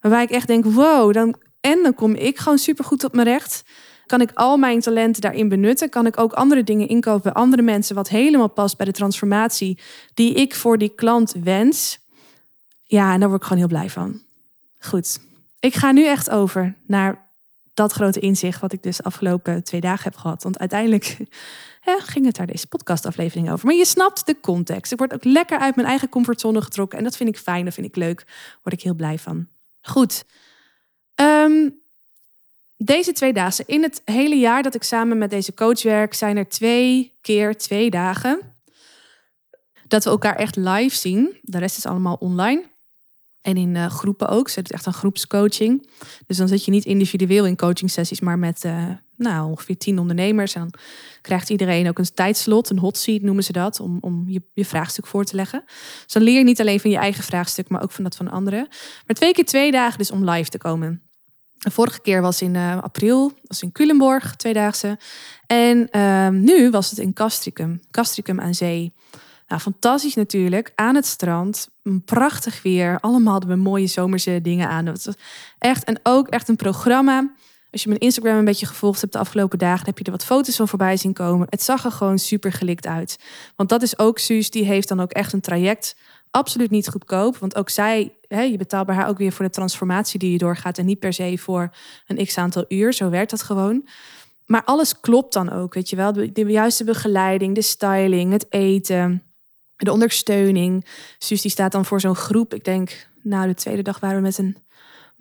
waarbij 0.00 0.22
ik 0.22 0.30
echt 0.30 0.46
denk, 0.46 0.64
wow, 0.64 1.12
dan, 1.12 1.34
en 1.60 1.82
dan 1.82 1.94
kom 1.94 2.14
ik 2.14 2.38
gewoon 2.38 2.58
supergoed 2.58 3.04
op 3.04 3.14
mijn 3.14 3.26
recht. 3.26 3.62
Kan 4.12 4.20
ik 4.20 4.30
al 4.34 4.56
mijn 4.56 4.80
talenten 4.80 5.22
daarin 5.22 5.48
benutten? 5.48 5.88
Kan 5.88 6.06
ik 6.06 6.18
ook 6.18 6.32
andere 6.32 6.64
dingen 6.64 6.88
inkopen 6.88 7.22
bij 7.22 7.32
andere 7.32 7.62
mensen, 7.62 7.94
wat 7.94 8.08
helemaal 8.08 8.48
past 8.48 8.76
bij 8.76 8.86
de 8.86 8.92
transformatie 8.92 9.78
die 10.14 10.34
ik 10.34 10.54
voor 10.54 10.78
die 10.78 10.94
klant 10.94 11.34
wens? 11.42 11.98
Ja, 12.84 13.12
en 13.12 13.20
daar 13.20 13.28
word 13.28 13.40
ik 13.40 13.46
gewoon 13.46 13.62
heel 13.62 13.78
blij 13.78 13.90
van. 13.90 14.20
Goed, 14.78 15.20
ik 15.60 15.74
ga 15.74 15.92
nu 15.92 16.06
echt 16.06 16.30
over 16.30 16.74
naar 16.86 17.30
dat 17.74 17.92
grote 17.92 18.20
inzicht 18.20 18.60
wat 18.60 18.72
ik 18.72 18.82
dus 18.82 18.96
de 18.96 19.02
afgelopen 19.02 19.64
twee 19.64 19.80
dagen 19.80 20.04
heb 20.04 20.16
gehad. 20.16 20.42
Want 20.42 20.58
uiteindelijk 20.58 21.16
ging 22.12 22.26
het 22.26 22.36
daar 22.36 22.46
deze 22.46 22.66
podcastaflevering 22.66 23.50
over. 23.50 23.66
Maar 23.66 23.76
je 23.76 23.86
snapt 23.86 24.26
de 24.26 24.40
context. 24.40 24.92
Ik 24.92 24.98
word 24.98 25.14
ook 25.14 25.24
lekker 25.24 25.58
uit 25.58 25.76
mijn 25.76 25.88
eigen 25.88 26.08
comfortzone 26.08 26.62
getrokken. 26.62 26.98
En 26.98 27.04
dat 27.04 27.16
vind 27.16 27.28
ik 27.28 27.38
fijn, 27.38 27.64
dat 27.64 27.74
vind 27.74 27.86
ik 27.86 27.96
leuk. 27.96 28.24
Daar 28.26 28.58
word 28.62 28.76
ik 28.76 28.82
heel 28.82 28.94
blij 28.94 29.18
van. 29.18 29.48
Goed. 29.80 30.24
Ehm, 31.14 31.68
deze 32.84 33.12
twee 33.12 33.32
dagen, 33.32 33.64
in 33.66 33.82
het 33.82 34.02
hele 34.04 34.36
jaar 34.36 34.62
dat 34.62 34.74
ik 34.74 34.82
samen 34.82 35.18
met 35.18 35.30
deze 35.30 35.54
coach 35.54 35.82
werk, 35.82 36.14
zijn 36.14 36.36
er 36.36 36.48
twee 36.48 37.12
keer 37.20 37.56
twee 37.56 37.90
dagen 37.90 38.40
dat 39.88 40.04
we 40.04 40.10
elkaar 40.10 40.36
echt 40.36 40.56
live 40.56 40.96
zien. 40.96 41.36
De 41.42 41.58
rest 41.58 41.76
is 41.76 41.86
allemaal 41.86 42.16
online. 42.20 42.70
En 43.40 43.56
in 43.56 43.74
uh, 43.74 43.86
groepen 43.86 44.28
ook. 44.28 44.48
Ze 44.48 44.62
doet 44.62 44.72
echt 44.72 44.86
een 44.86 44.92
groepscoaching. 44.92 45.88
Dus 46.26 46.36
dan 46.36 46.48
zit 46.48 46.64
je 46.64 46.70
niet 46.70 46.84
individueel 46.84 47.46
in 47.46 47.56
coaching 47.56 47.90
sessies, 47.90 48.20
maar 48.20 48.38
met 48.38 48.64
uh, 48.64 48.88
nou, 49.16 49.50
ongeveer 49.50 49.76
tien 49.76 49.98
ondernemers. 49.98 50.54
En 50.54 50.60
dan 50.60 50.74
krijgt 51.20 51.50
iedereen 51.50 51.88
ook 51.88 51.98
een 51.98 52.14
tijdslot, 52.14 52.70
een 52.70 52.78
hot 52.78 52.96
seat 52.96 53.22
noemen 53.22 53.44
ze 53.44 53.52
dat, 53.52 53.80
om, 53.80 53.98
om 54.00 54.24
je, 54.26 54.42
je 54.52 54.64
vraagstuk 54.64 55.06
voor 55.06 55.24
te 55.24 55.36
leggen. 55.36 55.62
Dus 56.04 56.12
dan 56.12 56.22
leer 56.22 56.38
je 56.38 56.44
niet 56.44 56.60
alleen 56.60 56.80
van 56.80 56.90
je 56.90 56.96
eigen 56.96 57.24
vraagstuk, 57.24 57.68
maar 57.68 57.82
ook 57.82 57.92
van 57.92 58.04
dat 58.04 58.16
van 58.16 58.30
anderen. 58.30 58.66
Maar 59.06 59.16
twee 59.16 59.32
keer 59.32 59.44
twee 59.44 59.70
dagen 59.70 59.98
dus 59.98 60.10
om 60.10 60.30
live 60.30 60.50
te 60.50 60.58
komen. 60.58 61.02
De 61.62 61.70
vorige 61.70 62.00
keer 62.00 62.22
was 62.22 62.42
in 62.42 62.54
uh, 62.54 62.82
april, 62.82 63.32
was 63.46 63.62
in 63.62 63.72
Culemborg, 63.72 64.36
tweedaagse. 64.36 64.98
En 65.46 65.90
ehm, 65.90 66.40
nu 66.40 66.70
was 66.70 66.90
het 66.90 66.98
in 66.98 67.12
Castricum, 67.12 67.80
Castricum 67.90 68.40
aan 68.40 68.54
zee. 68.54 68.92
Nou, 69.48 69.60
fantastisch 69.60 70.14
natuurlijk. 70.14 70.72
Aan 70.74 70.94
het 70.94 71.06
strand. 71.06 71.68
Prachtig 72.04 72.62
weer. 72.62 73.00
Allemaal 73.00 73.32
hadden 73.32 73.50
we 73.50 73.56
mooie 73.56 73.86
zomerse 73.86 74.40
dingen 74.42 74.68
aan. 74.68 74.86
Het 74.86 75.04
was 75.04 75.14
echt, 75.58 75.84
en 75.84 76.00
ook 76.02 76.28
echt 76.28 76.48
een 76.48 76.56
programma. 76.56 77.30
Als 77.70 77.82
je 77.82 77.88
mijn 77.88 78.00
Instagram 78.00 78.36
een 78.36 78.44
beetje 78.44 78.66
gevolgd 78.66 79.00
hebt 79.00 79.12
de 79.12 79.18
afgelopen 79.18 79.58
dagen, 79.58 79.86
heb 79.86 79.98
je 79.98 80.04
er 80.04 80.10
wat 80.10 80.24
foto's 80.24 80.56
van 80.56 80.68
voorbij 80.68 80.96
zien 80.96 81.12
komen. 81.12 81.46
Het 81.50 81.62
zag 81.62 81.84
er 81.84 81.92
gewoon 81.92 82.18
super 82.18 82.52
gelikt 82.52 82.86
uit. 82.86 83.18
Want 83.56 83.68
dat 83.68 83.82
is 83.82 83.98
ook 83.98 84.18
Suus, 84.18 84.50
die 84.50 84.64
heeft 84.64 84.88
dan 84.88 85.00
ook 85.00 85.10
echt 85.10 85.32
een 85.32 85.40
traject. 85.40 85.96
Absoluut 86.32 86.70
niet 86.70 86.88
goedkoop. 86.88 87.36
Want 87.36 87.56
ook 87.56 87.70
zij, 87.70 88.12
hè, 88.28 88.42
je 88.42 88.56
betaalt 88.56 88.86
bij 88.86 88.94
haar 88.94 89.08
ook 89.08 89.18
weer 89.18 89.32
voor 89.32 89.44
de 89.44 89.50
transformatie 89.50 90.18
die 90.18 90.32
je 90.32 90.38
doorgaat. 90.38 90.78
En 90.78 90.86
niet 90.86 90.98
per 90.98 91.12
se 91.12 91.38
voor 91.38 91.70
een 92.06 92.26
x 92.26 92.38
aantal 92.38 92.64
uur. 92.68 92.92
Zo 92.92 93.10
werkt 93.10 93.30
dat 93.30 93.42
gewoon. 93.42 93.88
Maar 94.46 94.64
alles 94.64 95.00
klopt 95.00 95.32
dan 95.32 95.52
ook, 95.52 95.74
weet 95.74 95.90
je 95.90 95.96
wel. 95.96 96.12
De, 96.12 96.44
juiste 96.46 96.84
begeleiding, 96.84 97.54
de 97.54 97.62
styling, 97.62 98.32
het 98.32 98.46
eten 98.48 99.22
de 99.84 99.92
ondersteuning. 99.92 100.86
Suus 101.18 101.42
die 101.42 101.50
staat 101.50 101.72
dan 101.72 101.84
voor 101.84 102.00
zo'n 102.00 102.14
groep. 102.14 102.54
Ik 102.54 102.64
denk, 102.64 103.08
nou, 103.22 103.46
de 103.46 103.54
tweede 103.54 103.82
dag 103.82 104.00
waren 104.00 104.16
we 104.16 104.22
met 104.22 104.38
een 104.38 104.56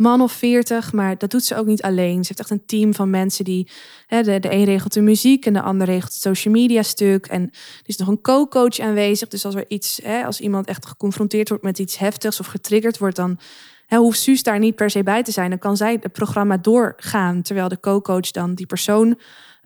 man 0.01 0.21
of 0.21 0.31
veertig. 0.31 0.93
Maar 0.93 1.17
dat 1.17 1.31
doet 1.31 1.43
ze 1.43 1.55
ook 1.55 1.65
niet 1.65 1.81
alleen. 1.81 2.21
Ze 2.21 2.27
heeft 2.27 2.39
echt 2.39 2.49
een 2.49 2.65
team 2.65 2.93
van 2.93 3.09
mensen 3.09 3.45
die... 3.45 3.69
Hè, 4.07 4.23
de, 4.23 4.39
de 4.39 4.51
een 4.51 4.63
regelt 4.63 4.93
de 4.93 5.01
muziek 5.01 5.45
en 5.45 5.53
de 5.53 5.61
ander 5.61 5.87
regelt 5.87 6.13
het 6.13 6.21
social 6.21 6.53
media 6.53 6.83
stuk. 6.83 7.25
En 7.25 7.41
er 7.51 7.83
is 7.85 7.97
nog 7.97 8.07
een 8.07 8.21
co-coach 8.21 8.79
aanwezig. 8.79 9.27
Dus 9.27 9.45
als 9.45 9.55
er 9.55 9.65
iets, 9.67 9.99
hè, 10.03 10.25
als 10.25 10.39
iemand 10.39 10.67
echt 10.67 10.85
geconfronteerd 10.85 11.49
wordt 11.49 11.63
met 11.63 11.79
iets 11.79 11.97
heftigs 11.97 12.39
of 12.39 12.45
getriggerd 12.45 12.97
wordt, 12.97 13.15
dan 13.15 13.39
hè, 13.87 13.97
hoeft 13.97 14.19
Suus 14.19 14.43
daar 14.43 14.59
niet 14.59 14.75
per 14.75 14.89
se 14.89 15.03
bij 15.03 15.23
te 15.23 15.31
zijn. 15.31 15.49
Dan 15.49 15.59
kan 15.59 15.77
zij 15.77 15.97
het 16.01 16.11
programma 16.11 16.57
doorgaan. 16.57 17.41
Terwijl 17.41 17.67
de 17.67 17.79
co-coach 17.79 18.31
dan 18.31 18.53
die 18.53 18.65
persoon 18.65 19.19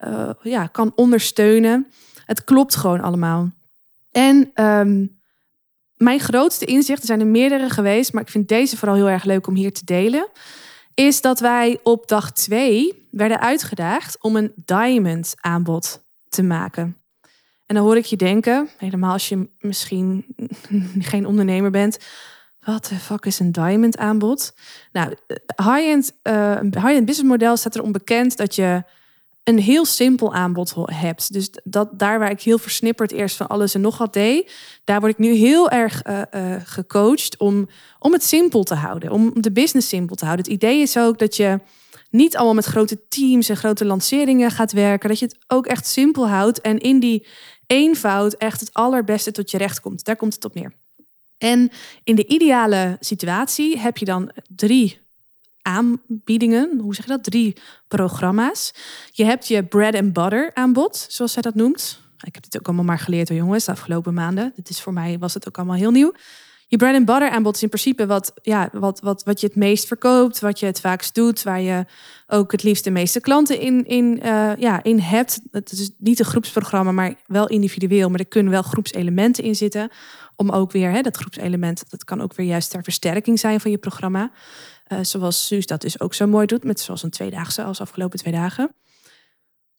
uh, 0.07 0.29
ja, 0.41 0.67
kan 0.67 0.91
ondersteunen. 0.95 1.87
Het 2.25 2.43
klopt 2.43 2.75
gewoon 2.75 3.01
allemaal. 3.01 3.51
En, 4.11 4.51
um, 4.55 5.14
mijn 6.05 6.19
grootste 6.19 6.65
inzicht, 6.65 7.01
er 7.01 7.07
zijn 7.07 7.19
er 7.19 7.27
meerdere 7.27 7.69
geweest, 7.69 8.13
maar 8.13 8.21
ik 8.21 8.29
vind 8.29 8.47
deze 8.47 8.77
vooral 8.77 8.95
heel 8.95 9.09
erg 9.09 9.23
leuk 9.23 9.47
om 9.47 9.55
hier 9.55 9.73
te 9.73 9.85
delen, 9.85 10.27
is 10.93 11.21
dat 11.21 11.39
wij 11.39 11.79
op 11.83 12.07
dag 12.07 12.31
twee 12.31 13.07
werden 13.11 13.39
uitgedaagd 13.39 14.17
om 14.21 14.35
een 14.35 14.51
diamond 14.65 15.33
aanbod 15.39 16.01
te 16.29 16.43
maken. 16.43 16.97
En 17.65 17.75
dan 17.75 17.83
hoor 17.83 17.97
ik 17.97 18.05
je 18.05 18.15
denken, 18.15 18.69
helemaal 18.77 19.11
als 19.11 19.29
je 19.29 19.49
misschien 19.59 20.25
geen 21.11 21.25
ondernemer 21.25 21.71
bent, 21.71 21.97
wat 22.59 22.85
de 22.85 22.95
fuck 22.95 23.25
is 23.25 23.39
een 23.39 23.51
diamond 23.51 23.97
aanbod? 23.97 24.53
Nou, 24.91 25.15
high-end 25.55 26.11
uh, 26.23 26.59
high 26.61 27.03
business 27.03 27.23
model 27.23 27.57
staat 27.57 27.75
erom 27.75 27.91
bekend 27.91 28.37
dat 28.37 28.55
je 28.55 28.83
een 29.45 29.59
heel 29.59 29.85
simpel 29.85 30.33
aanbod 30.33 30.75
hebt. 30.85 31.33
Dus 31.33 31.49
dat, 31.63 31.89
daar 31.99 32.19
waar 32.19 32.31
ik 32.31 32.41
heel 32.41 32.57
versnipperd 32.57 33.11
eerst 33.11 33.35
van 33.35 33.47
alles 33.47 33.73
en 33.73 33.81
nog 33.81 33.97
wat 33.97 34.13
deed, 34.13 34.51
daar 34.83 34.99
word 34.99 35.11
ik 35.11 35.17
nu 35.17 35.33
heel 35.33 35.69
erg 35.69 36.07
uh, 36.07 36.21
uh, 36.35 36.55
gecoacht 36.63 37.37
om, 37.37 37.67
om 37.99 38.11
het 38.11 38.23
simpel 38.23 38.63
te 38.63 38.75
houden, 38.75 39.11
om 39.11 39.41
de 39.41 39.51
business 39.51 39.87
simpel 39.87 40.15
te 40.15 40.25
houden. 40.25 40.45
Het 40.45 40.53
idee 40.53 40.81
is 40.81 40.97
ook 40.97 41.19
dat 41.19 41.35
je 41.35 41.59
niet 42.09 42.35
allemaal 42.35 42.53
met 42.53 42.65
grote 42.65 43.07
teams 43.07 43.49
en 43.49 43.57
grote 43.57 43.85
lanceringen 43.85 44.51
gaat 44.51 44.71
werken, 44.71 45.09
dat 45.09 45.19
je 45.19 45.25
het 45.25 45.37
ook 45.47 45.65
echt 45.65 45.87
simpel 45.87 46.27
houdt 46.27 46.61
en 46.61 46.77
in 46.77 46.99
die 46.99 47.27
eenvoud 47.67 48.33
echt 48.33 48.59
het 48.59 48.73
allerbeste 48.73 49.31
tot 49.31 49.51
je 49.51 49.57
recht 49.57 49.79
komt. 49.79 50.03
Daar 50.03 50.15
komt 50.15 50.33
het 50.33 50.45
op 50.45 50.53
neer. 50.53 50.73
En 51.37 51.71
in 52.03 52.15
de 52.15 52.27
ideale 52.27 52.97
situatie 52.99 53.79
heb 53.79 53.97
je 53.97 54.05
dan 54.05 54.31
drie 54.55 54.99
aanbiedingen, 55.65 56.79
hoe 56.79 56.95
zeg 56.95 57.05
je 57.05 57.11
dat? 57.11 57.23
Drie 57.23 57.55
programma's. 57.87 58.73
Je 59.11 59.25
hebt 59.25 59.47
je 59.47 59.63
bread 59.63 59.95
and 59.95 60.13
butter 60.13 60.51
aanbod, 60.53 61.05
zoals 61.09 61.31
zij 61.31 61.41
dat 61.41 61.55
noemt. 61.55 61.99
Ik 62.23 62.33
heb 62.33 62.43
dit 62.43 62.57
ook 62.57 62.65
allemaal 62.65 62.85
maar 62.85 62.99
geleerd 62.99 63.27
door 63.27 63.37
jongens 63.37 63.65
de 63.65 63.71
afgelopen 63.71 64.13
maanden. 64.13 64.51
Dit 64.55 64.69
is 64.69 64.81
voor 64.81 64.93
mij 64.93 65.19
was 65.19 65.33
het 65.33 65.47
ook 65.47 65.57
allemaal 65.57 65.75
heel 65.75 65.91
nieuw. 65.91 66.13
Je 66.67 66.77
bread 66.77 66.95
and 66.95 67.05
butter 67.05 67.29
aanbod 67.29 67.55
is 67.55 67.63
in 67.63 67.69
principe 67.69 68.05
wat, 68.05 68.33
ja, 68.41 68.69
wat, 68.71 68.99
wat, 68.99 69.23
wat 69.23 69.39
je 69.39 69.47
het 69.47 69.55
meest 69.55 69.87
verkoopt, 69.87 70.39
wat 70.39 70.59
je 70.59 70.65
het 70.65 70.79
vaakst 70.79 71.15
doet, 71.15 71.43
waar 71.43 71.61
je 71.61 71.85
ook 72.27 72.51
het 72.51 72.63
liefst 72.63 72.83
de 72.83 72.91
meeste 72.91 73.19
klanten 73.19 73.59
in, 73.59 73.85
in, 73.85 74.19
uh, 74.23 74.55
ja, 74.55 74.83
in 74.83 74.99
hebt. 74.99 75.39
Het 75.51 75.71
is 75.71 75.91
niet 75.97 76.19
een 76.19 76.25
groepsprogramma, 76.25 76.91
maar 76.91 77.15
wel 77.25 77.47
individueel. 77.47 78.09
Maar 78.09 78.19
er 78.19 78.25
kunnen 78.25 78.51
wel 78.51 78.61
groepselementen 78.61 79.43
in 79.43 79.55
zitten. 79.55 79.89
Om 80.35 80.49
ook 80.49 80.71
weer, 80.71 80.91
hè, 80.91 81.01
dat 81.01 81.17
groepselement, 81.17 81.89
dat 81.89 82.03
kan 82.03 82.21
ook 82.21 82.35
weer 82.35 82.45
juist 82.45 82.69
ter 82.69 82.83
versterking 82.83 83.39
zijn 83.39 83.59
van 83.59 83.71
je 83.71 83.77
programma. 83.77 84.31
Uh, 84.87 84.99
zoals 85.01 85.47
Suus 85.47 85.65
dat 85.65 85.81
dus 85.81 85.99
ook 85.99 86.13
zo 86.13 86.27
mooi 86.27 86.45
doet, 86.45 86.63
met 86.63 86.79
zoals 86.79 87.03
een 87.03 87.09
tweedaagse 87.09 87.63
als 87.63 87.81
afgelopen 87.81 88.19
twee 88.19 88.33
dagen. 88.33 88.75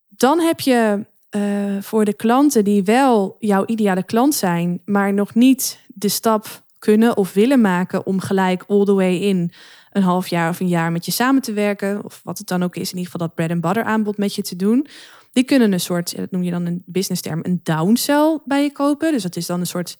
Dan 0.08 0.40
heb 0.40 0.60
je 0.60 1.06
uh, 1.30 1.82
voor 1.82 2.04
de 2.04 2.14
klanten 2.14 2.64
die 2.64 2.84
wel 2.84 3.36
jouw 3.38 3.66
ideale 3.66 4.02
klant 4.02 4.34
zijn, 4.34 4.82
maar 4.84 5.14
nog 5.14 5.34
niet 5.34 5.80
de 5.86 6.08
stap 6.08 6.64
kunnen 6.78 7.16
of 7.16 7.32
willen 7.32 7.60
maken 7.60 8.06
om 8.06 8.20
gelijk 8.20 8.64
all 8.68 8.84
the 8.84 8.94
way 8.94 9.16
in 9.16 9.52
een 9.90 10.02
half 10.02 10.28
jaar 10.28 10.48
of 10.48 10.60
een 10.60 10.68
jaar 10.68 10.92
met 10.92 11.04
je 11.04 11.12
samen 11.12 11.42
te 11.42 11.52
werken, 11.52 12.04
of 12.04 12.20
wat 12.24 12.38
het 12.38 12.46
dan 12.46 12.62
ook 12.62 12.76
is, 12.76 12.90
in 12.90 12.98
ieder 12.98 13.12
geval 13.12 13.26
dat 13.26 13.36
bread 13.36 13.50
and 13.50 13.60
butter 13.60 13.84
aanbod 13.84 14.18
met 14.18 14.34
je 14.34 14.42
te 14.42 14.56
doen. 14.56 14.86
Die 15.32 15.44
kunnen 15.44 15.72
een 15.72 15.80
soort, 15.80 16.16
dat 16.16 16.30
noem 16.30 16.42
je 16.42 16.50
dan 16.50 16.66
een 16.66 16.82
business 16.86 17.22
term, 17.22 17.40
een 17.42 17.60
downsell 17.62 18.38
bij 18.44 18.62
je 18.62 18.72
kopen. 18.72 19.12
Dus 19.12 19.22
dat 19.22 19.36
is 19.36 19.46
dan 19.46 19.60
een 19.60 19.66
soort 19.66 19.98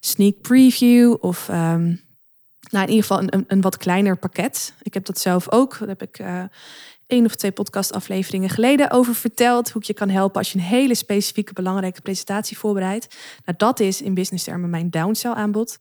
sneak 0.00 0.40
preview 0.40 1.16
of 1.20 1.48
um, 1.48 2.00
nou, 2.70 2.84
in 2.84 2.90
ieder 2.92 3.04
geval 3.04 3.22
een, 3.22 3.44
een, 3.46 3.60
wat 3.60 3.76
kleiner 3.76 4.16
pakket. 4.16 4.74
Ik 4.82 4.94
heb 4.94 5.04
dat 5.04 5.18
zelf 5.18 5.52
ook. 5.52 5.78
Daar 5.78 5.88
heb 5.88 6.02
ik 6.02 6.18
uh, 6.18 6.42
één 7.10 7.24
of 7.24 7.34
twee 7.34 7.52
podcastafleveringen 7.52 8.48
geleden 8.48 8.90
over 8.90 9.14
verteld. 9.14 9.70
Hoe 9.70 9.80
ik 9.80 9.86
je 9.86 9.94
kan 9.94 10.08
helpen 10.08 10.38
als 10.38 10.52
je 10.52 10.58
een 10.58 10.64
hele 10.64 10.94
specifieke 10.94 11.52
belangrijke 11.52 12.00
presentatie 12.00 12.58
voorbereidt. 12.58 13.16
Nou, 13.44 13.58
dat 13.58 13.80
is 13.80 14.02
in 14.02 14.14
business 14.14 14.44
termen 14.44 14.70
mijn 14.70 14.90
downsell 14.90 15.32
aanbod. 15.32 15.78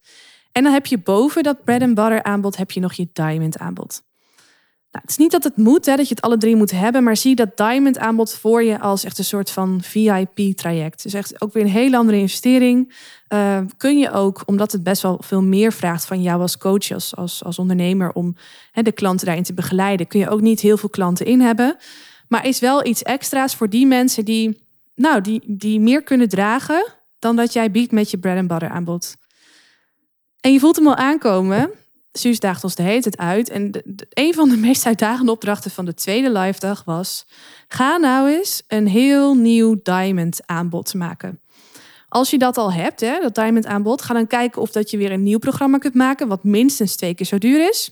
En 0.52 0.64
dan 0.64 0.74
heb 0.74 0.86
je 0.86 0.98
boven 0.98 1.44
dat 1.44 1.64
bread 1.64 1.82
and 1.82 1.96
butter 1.96 2.24
aanbod 2.24 2.58
heb 2.58 2.72
je 2.72 2.80
nog 2.80 2.94
je 2.94 3.10
diamond 3.14 3.58
aanbod. 3.58 4.02
Nou, 4.92 5.04
het 5.04 5.10
is 5.10 5.18
niet 5.18 5.32
dat 5.32 5.44
het 5.44 5.58
moet, 5.58 5.86
hè, 5.86 5.96
dat 5.96 6.08
je 6.08 6.16
het 6.16 6.24
alle 6.24 6.38
drie 6.38 6.56
moet 6.56 6.72
hebben, 6.72 7.04
maar 7.04 7.18
zie 7.18 7.36
dat 7.36 7.58
Diamond 7.58 7.98
aanbod 7.98 8.34
voor 8.34 8.64
je 8.64 8.80
als 8.80 9.04
echt 9.04 9.18
een 9.18 9.24
soort 9.24 9.52
van 9.52 9.82
VIP-traject. 9.84 11.04
Dus 11.04 11.14
echt 11.14 11.42
ook 11.42 11.54
weer 11.54 11.64
een 11.64 11.70
hele 11.70 11.98
andere 11.98 12.18
investering. 12.18 12.96
Uh, 13.34 13.60
kun 13.78 13.98
je 13.98 14.12
ook, 14.12 14.44
omdat 14.46 14.72
het 14.72 14.84
best 14.84 15.02
wel 15.02 15.18
veel 15.22 15.42
meer 15.42 15.74
vraagt 15.74 16.06
van 16.06 16.22
jou 16.22 16.42
als 16.42 16.58
coach, 16.58 16.92
als, 16.92 17.16
als, 17.16 17.44
als 17.44 17.60
ondernemer, 17.60 18.12
om 18.12 18.36
hè, 18.72 18.82
de 18.82 18.92
klanten 18.92 19.26
daarin 19.26 19.44
te 19.44 19.54
begeleiden, 19.54 20.08
kun 20.08 20.20
je 20.20 20.30
ook 20.30 20.42
niet 20.42 20.60
heel 20.60 20.78
veel 20.78 20.90
klanten 20.90 21.26
in 21.26 21.42
hebben. 21.42 21.78
Maar 22.28 22.48
is 22.48 22.60
wel 22.60 22.86
iets 22.86 23.04
extra's 23.04 23.56
voor 23.56 23.70
die 23.70 23.88
mensen 23.88 24.26
die, 24.26 24.66
nou, 24.96 25.22
die, 25.22 25.42
die 25.46 25.80
meer 25.80 26.04
kunnen 26.04 26.30
dragen 26.30 26.94
dan 27.20 27.36
dat 27.36 27.54
jij 27.54 27.72
biedt 27.72 27.92
met 27.92 28.12
je 28.12 28.18
bread 28.18 28.38
and 28.38 28.48
butter 28.48 28.70
aanbod. 28.70 29.16
En 30.40 30.54
je 30.54 30.60
voelt 30.60 30.76
hem 30.76 30.88
al 30.88 30.96
aankomen. 30.96 31.72
Suus 32.12 32.40
daagt 32.40 32.64
ons 32.64 32.76
de 32.76 32.84
hele 32.84 33.02
tijd 33.02 33.18
uit. 33.18 33.50
En 33.50 33.72
de, 33.72 34.08
een 34.10 34.34
van 34.34 34.50
de 34.50 34.58
meest 34.68 34.86
uitdagende 34.86 35.32
opdrachten 35.32 35.72
van 35.72 35.86
de 35.86 35.94
tweede 35.94 36.32
live 36.32 36.60
dag 36.60 36.84
was... 36.84 37.26
ga 37.68 37.98
nou 37.98 38.30
eens 38.30 38.64
een 38.68 38.88
heel 38.88 39.36
nieuw 39.36 39.80
diamond 39.84 40.40
aanbod 40.46 40.94
maken. 40.94 41.42
Als 42.10 42.30
je 42.30 42.38
dat 42.38 42.58
al 42.58 42.74
hebt, 42.74 43.00
hè, 43.00 43.20
dat 43.20 43.36
diamond 43.36 43.66
aanbod... 43.66 44.02
ga 44.02 44.14
dan 44.14 44.28
kijken 44.28 44.62
of 44.62 44.72
dat 44.72 44.92
je 44.92 44.98
weer 44.98 45.12
een 45.12 45.24
nieuw 45.24 45.40
programma 45.40 45.78
kunt 45.78 45.94
maken... 45.94 46.28
wat 46.28 46.44
minstens 46.44 46.96
twee 46.96 47.14
keer 47.14 47.26
zo 47.26 47.38
duur 47.38 47.70
is. 47.70 47.92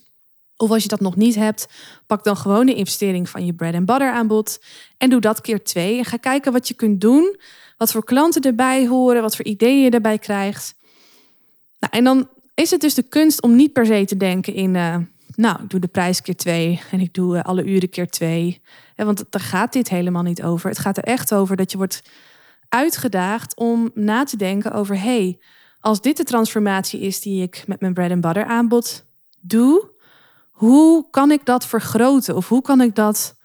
Of 0.55 0.71
als 0.71 0.83
je 0.83 0.89
dat 0.89 0.99
nog 0.99 1.15
niet 1.15 1.35
hebt, 1.35 1.67
pak 2.07 2.23
dan 2.23 2.37
gewoon 2.37 2.65
de 2.65 2.73
investering 2.73 3.29
van 3.29 3.45
je 3.45 3.53
bread 3.53 3.73
and 3.73 3.85
butter 3.85 4.11
aanbod... 4.11 4.63
en 4.97 5.09
doe 5.09 5.21
dat 5.21 5.41
keer 5.41 5.63
twee. 5.63 5.97
En 5.97 6.05
ga 6.05 6.17
kijken 6.17 6.51
wat 6.51 6.67
je 6.67 6.73
kunt 6.73 7.01
doen... 7.01 7.39
wat 7.77 7.91
voor 7.91 8.03
klanten 8.03 8.41
erbij 8.41 8.87
horen, 8.87 9.21
wat 9.21 9.35
voor 9.35 9.45
ideeën 9.45 9.83
je 9.83 9.89
erbij 9.89 10.17
krijgt... 10.17 10.75
Nou, 11.79 11.93
en 11.93 12.03
dan 12.03 12.29
is 12.57 12.71
het 12.71 12.81
dus 12.81 12.93
de 12.93 13.03
kunst 13.03 13.41
om 13.41 13.55
niet 13.55 13.73
per 13.73 13.85
se 13.85 14.05
te 14.05 14.17
denken 14.17 14.53
in, 14.53 14.75
uh, 14.75 14.95
nou, 15.35 15.63
ik 15.63 15.69
doe 15.69 15.79
de 15.79 15.87
prijs 15.87 16.21
keer 16.21 16.35
twee 16.35 16.81
en 16.91 16.99
ik 16.99 17.13
doe 17.13 17.35
uh, 17.35 17.43
alle 17.43 17.63
uren 17.63 17.89
keer 17.89 18.07
twee. 18.07 18.61
Ja, 18.95 19.05
want 19.05 19.23
daar 19.29 19.41
gaat 19.41 19.73
dit 19.73 19.89
helemaal 19.89 20.23
niet 20.23 20.43
over. 20.43 20.69
Het 20.69 20.79
gaat 20.79 20.97
er 20.97 21.03
echt 21.03 21.33
over 21.33 21.55
dat 21.55 21.71
je 21.71 21.77
wordt 21.77 22.01
uitgedaagd 22.69 23.55
om 23.55 23.91
na 23.93 24.23
te 24.23 24.37
denken 24.37 24.71
over, 24.71 24.99
hey, 24.99 25.39
als 25.79 26.01
dit 26.01 26.17
de 26.17 26.23
transformatie 26.23 26.99
is 26.99 27.21
die 27.21 27.41
ik 27.41 27.63
met 27.67 27.81
mijn 27.81 27.93
bread 27.93 28.11
and 28.11 28.21
butter 28.21 28.45
aanbod 28.45 29.05
doe, 29.39 29.89
hoe 30.51 31.09
kan 31.09 31.31
ik 31.31 31.45
dat 31.45 31.65
vergroten? 31.65 32.35
Of 32.35 32.49
hoe 32.49 32.61
kan 32.61 32.81
ik 32.81 32.95
dat 32.95 33.35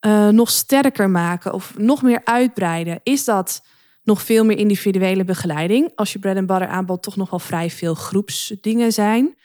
uh, 0.00 0.28
nog 0.28 0.50
sterker 0.50 1.10
maken 1.10 1.52
of 1.52 1.78
nog 1.78 2.02
meer 2.02 2.20
uitbreiden? 2.24 3.00
Is 3.02 3.24
dat 3.24 3.62
nog 4.08 4.22
veel 4.22 4.44
meer 4.44 4.58
individuele 4.58 5.24
begeleiding. 5.24 5.92
Als 5.94 6.12
je 6.12 6.18
bread 6.18 6.36
and 6.36 6.46
butter 6.46 6.68
aanbod 6.68 7.02
toch 7.02 7.16
nog 7.16 7.30
wel 7.30 7.38
vrij 7.38 7.70
veel 7.70 7.94
groepsdingen 7.94 8.92
zijn. 8.92 9.36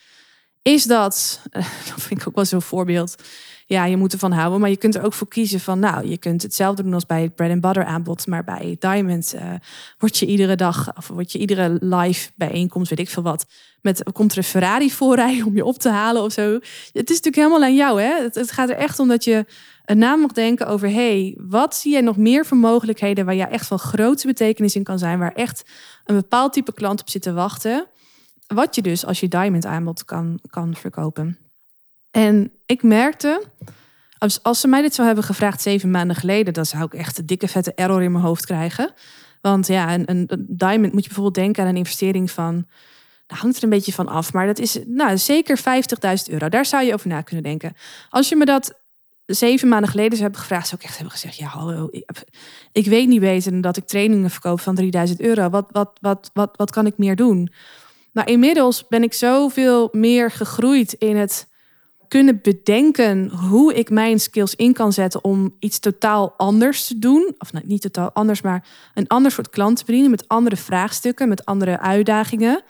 Is 0.61 0.83
dat, 0.83 1.39
dat 1.89 2.01
vind 2.01 2.21
ik 2.21 2.27
ook 2.27 2.35
wel 2.35 2.45
zo'n 2.45 2.61
voorbeeld. 2.61 3.15
Ja, 3.65 3.85
je 3.85 3.97
moet 3.97 4.13
ervan 4.13 4.31
houden, 4.31 4.59
maar 4.59 4.69
je 4.69 4.77
kunt 4.77 4.95
er 4.95 5.03
ook 5.03 5.13
voor 5.13 5.27
kiezen 5.27 5.59
van, 5.59 5.79
nou, 5.79 6.07
je 6.07 6.17
kunt 6.17 6.41
hetzelfde 6.41 6.83
doen 6.83 6.93
als 6.93 7.05
bij 7.05 7.21
het 7.21 7.35
bread 7.35 7.51
and 7.51 7.61
butter 7.61 7.85
aanbod, 7.85 8.27
maar 8.27 8.43
bij 8.43 8.75
Diamond 8.79 9.35
uh, 9.35 9.41
word 9.97 10.17
je 10.17 10.25
iedere 10.25 10.55
dag, 10.55 10.97
of 10.97 11.07
word 11.07 11.31
je 11.31 11.39
iedere 11.39 11.77
live 11.81 12.31
bijeenkomst, 12.35 12.89
weet 12.89 12.99
ik 12.99 13.09
veel 13.09 13.23
wat, 13.23 13.45
met 13.81 14.03
komt 14.11 14.31
er 14.31 14.37
een 14.37 14.43
Ferrari 14.43 14.91
voorrijden 14.91 15.45
om 15.45 15.55
je 15.55 15.65
op 15.65 15.77
te 15.77 15.89
halen 15.89 16.21
of 16.21 16.31
zo. 16.31 16.51
Het 16.51 17.09
is 17.09 17.21
natuurlijk 17.21 17.35
helemaal 17.35 17.63
aan 17.63 17.75
jou, 17.75 18.01
hè? 18.01 18.23
Het, 18.23 18.51
gaat 18.51 18.69
er 18.69 18.75
echt 18.75 18.99
om 18.99 19.07
dat 19.07 19.23
je 19.23 19.45
na 19.85 20.15
mag 20.15 20.31
denken 20.31 20.67
over, 20.67 20.89
hey, 20.89 21.37
wat 21.39 21.75
zie 21.75 21.91
jij 21.91 22.01
nog 22.01 22.17
meer 22.17 22.45
voor 22.45 22.57
mogelijkheden 22.57 23.25
waar 23.25 23.35
je 23.35 23.43
echt 23.43 23.67
van 23.67 23.79
grote 23.79 24.27
betekenis 24.27 24.75
in 24.75 24.83
kan 24.83 24.99
zijn, 24.99 25.19
waar 25.19 25.33
echt 25.33 25.63
een 26.05 26.15
bepaald 26.15 26.53
type 26.53 26.73
klant 26.73 27.01
op 27.01 27.09
zit 27.09 27.21
te 27.21 27.33
wachten, 27.33 27.87
wat 28.47 28.75
je 28.75 28.81
dus 28.81 29.05
als 29.05 29.19
je 29.19 29.27
diamond 29.27 29.65
aanbod 29.65 30.05
kan, 30.05 30.39
kan 30.49 30.75
verkopen. 30.75 31.42
En 32.13 32.51
ik 32.65 32.83
merkte, 32.83 33.43
als, 34.41 34.59
ze 34.59 34.67
mij 34.67 34.81
dit 34.81 34.93
zou 34.93 35.07
hebben 35.07 35.25
gevraagd 35.25 35.61
zeven 35.61 35.91
maanden 35.91 36.15
geleden, 36.15 36.53
dan 36.53 36.65
zou 36.65 36.83
ik 36.83 36.93
echt 36.93 37.17
een 37.17 37.25
dikke 37.25 37.47
vette 37.47 37.73
error 37.73 38.03
in 38.03 38.11
mijn 38.11 38.23
hoofd 38.23 38.45
krijgen. 38.45 38.93
Want 39.41 39.67
ja, 39.67 39.93
een, 39.93 40.29
diamond 40.47 40.93
moet 40.93 41.01
je 41.01 41.07
bijvoorbeeld 41.07 41.35
denken 41.35 41.63
aan 41.63 41.69
een 41.69 41.77
investering 41.77 42.31
van 42.31 42.65
dat 43.27 43.37
hangt 43.37 43.57
er 43.57 43.63
een 43.63 43.69
beetje 43.69 43.93
van 43.93 44.07
af. 44.07 44.33
Maar 44.33 44.45
dat 44.45 44.59
is 44.59 44.79
nou, 44.85 45.17
zeker 45.17 45.59
50.000 45.59 45.63
euro. 46.31 46.49
Daar 46.49 46.65
zou 46.65 46.83
je 46.83 46.93
over 46.93 47.07
na 47.07 47.21
kunnen 47.21 47.43
denken. 47.43 47.75
Als 48.09 48.29
je 48.29 48.35
me 48.35 48.45
dat 48.45 48.79
zeven 49.25 49.67
maanden 49.67 49.89
geleden 49.89 50.11
zou 50.11 50.21
hebben 50.21 50.39
gevraagd, 50.39 50.67
zou 50.67 50.81
ik 50.81 50.87
echt 50.87 50.95
hebben 50.95 51.13
gezegd: 51.13 51.37
Ja, 51.37 51.47
hallo, 51.47 51.89
ik, 52.71 52.85
weet 52.85 53.07
niet 53.07 53.19
beter 53.19 53.51
dan 53.51 53.61
dat 53.61 53.77
ik 53.77 53.87
trainingen 53.87 54.29
verkoop 54.29 54.59
van 54.59 54.75
3000 54.75 55.21
euro. 55.21 55.49
Wat, 55.49 55.67
wat, 55.71 55.97
wat, 56.01 56.29
wat, 56.33 56.53
wat 56.57 56.71
kan 56.71 56.85
ik 56.85 56.97
meer 56.97 57.15
doen? 57.15 57.53
Maar 58.11 58.27
inmiddels 58.27 58.87
ben 58.87 59.03
ik 59.03 59.13
zoveel 59.13 59.89
meer 59.91 60.31
gegroeid 60.31 60.93
in 60.93 61.15
het 61.15 61.47
kunnen 62.13 62.39
bedenken 62.41 63.29
hoe 63.29 63.73
ik 63.73 63.89
mijn 63.89 64.19
skills 64.19 64.55
in 64.55 64.73
kan 64.73 64.93
zetten 64.93 65.23
om 65.23 65.55
iets 65.59 65.79
totaal 65.79 66.33
anders 66.37 66.87
te 66.87 66.99
doen. 66.99 67.35
Of 67.37 67.53
nou, 67.53 67.65
niet 67.67 67.81
totaal 67.81 68.11
anders, 68.11 68.41
maar 68.41 68.67
een 68.93 69.07
ander 69.07 69.31
soort 69.31 69.49
klant 69.49 69.77
te 69.77 69.85
bedienen 69.85 70.11
met 70.11 70.27
andere 70.27 70.55
vraagstukken, 70.55 71.29
met 71.29 71.45
andere 71.45 71.79
uitdagingen. 71.79 72.61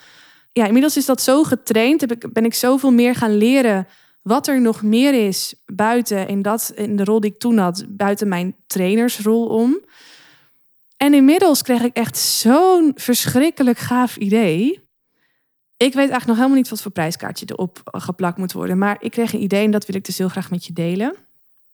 Ja, 0.51 0.65
inmiddels 0.65 0.97
is 0.97 1.06
dat 1.06 1.21
zo 1.21 1.43
getraind, 1.43 2.32
ben 2.34 2.45
ik 2.45 2.53
zoveel 2.53 2.91
meer 2.91 3.15
gaan 3.15 3.38
leren 3.38 3.88
wat 4.21 4.47
er 4.47 4.62
nog 4.62 4.82
meer 4.82 5.27
is 5.27 5.56
buiten 5.65 6.27
in, 6.27 6.41
dat, 6.41 6.71
in 6.75 6.95
de 6.95 7.03
rol 7.03 7.19
die 7.19 7.32
ik 7.32 7.39
toen 7.39 7.58
had, 7.58 7.86
buiten 7.89 8.27
mijn 8.27 8.56
trainersrol 8.67 9.45
om. 9.45 9.79
En 10.97 11.13
inmiddels 11.13 11.62
kreeg 11.62 11.82
ik 11.82 11.95
echt 11.95 12.17
zo'n 12.17 12.91
verschrikkelijk 12.95 13.77
gaaf 13.77 14.17
idee. 14.17 14.82
Ik 15.77 15.93
weet 15.93 15.95
eigenlijk 15.95 16.25
nog 16.25 16.36
helemaal 16.36 16.57
niet 16.57 16.69
wat 16.69 16.81
voor 16.81 16.91
prijskaartje 16.91 17.45
erop 17.49 17.81
geplakt 17.83 18.38
moet 18.38 18.53
worden. 18.53 18.77
Maar 18.77 18.97
ik 18.99 19.12
kreeg 19.12 19.33
een 19.33 19.41
idee 19.41 19.65
en 19.65 19.71
dat 19.71 19.86
wil 19.86 19.95
ik 19.95 20.05
dus 20.05 20.17
heel 20.17 20.29
graag 20.29 20.49
met 20.49 20.65
je 20.65 20.73
delen. 20.73 21.07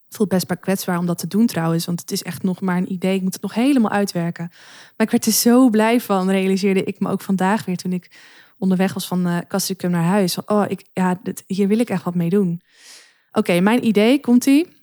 Het 0.06 0.18
voelt 0.18 0.30
best 0.30 0.48
maar 0.48 0.58
kwetsbaar 0.58 0.98
om 0.98 1.06
dat 1.06 1.18
te 1.18 1.28
doen 1.28 1.46
trouwens. 1.46 1.86
Want 1.86 2.00
het 2.00 2.12
is 2.12 2.24
echt 2.24 2.44
nog 2.44 2.62
maar 2.62 2.78
een 2.78 2.92
idee. 2.92 3.16
Ik 3.16 3.22
moet 3.22 3.34
het 3.34 3.42
nog 3.42 3.54
helemaal 3.54 3.92
uitwerken. 3.92 4.48
Maar 4.98 5.06
ik 5.08 5.12
werd 5.12 5.26
er 5.26 5.32
zo 5.32 5.70
blij 5.70 6.02
van, 6.02 6.30
realiseerde 6.30 6.84
ik 6.84 7.00
me 7.00 7.10
ook 7.10 7.22
vandaag 7.22 7.66
weer 7.66 7.78
toen 7.78 7.94
ik 7.94 8.12
onderweg 8.58 8.94
was 8.94 9.08
van 9.08 9.28
uh, 9.28 9.90
naar 9.90 10.04
huis. 10.04 10.38
Oh, 10.46 10.66
ik, 10.68 10.86
ja, 10.94 11.20
dit, 11.24 11.44
hier 11.48 11.68
wil 11.68 11.80
ik 11.80 11.90
echt 11.90 12.04
wat 12.04 12.16
mee 12.16 12.30
doen. 12.30 12.62
Oké, 13.32 13.60
mijn 13.60 13.86
idee 13.86 14.20
komt 14.20 14.46
ie. 14.46 14.79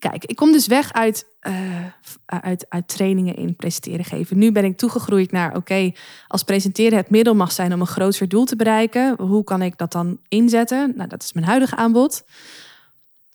Kijk, 0.00 0.24
ik 0.24 0.36
kom 0.36 0.52
dus 0.52 0.66
weg 0.66 0.92
uit, 0.92 1.26
uh, 1.48 1.86
uit, 2.26 2.66
uit 2.68 2.88
trainingen 2.88 3.36
in 3.36 3.56
presenteren 3.56 4.04
geven. 4.04 4.38
Nu 4.38 4.52
ben 4.52 4.64
ik 4.64 4.76
toegegroeid 4.76 5.32
naar, 5.32 5.56
oké, 5.56 5.92
als 6.28 6.42
presenteren 6.42 6.98
het 6.98 7.10
middel 7.10 7.34
mag 7.34 7.52
zijn 7.52 7.72
om 7.72 7.80
een 7.80 7.86
groter 7.86 8.28
doel 8.28 8.44
te 8.44 8.56
bereiken. 8.56 9.14
Hoe 9.22 9.44
kan 9.44 9.62
ik 9.62 9.78
dat 9.78 9.92
dan 9.92 10.18
inzetten? 10.28 10.92
Nou, 10.96 11.08
dat 11.08 11.22
is 11.22 11.32
mijn 11.32 11.46
huidige 11.46 11.76
aanbod. 11.76 12.24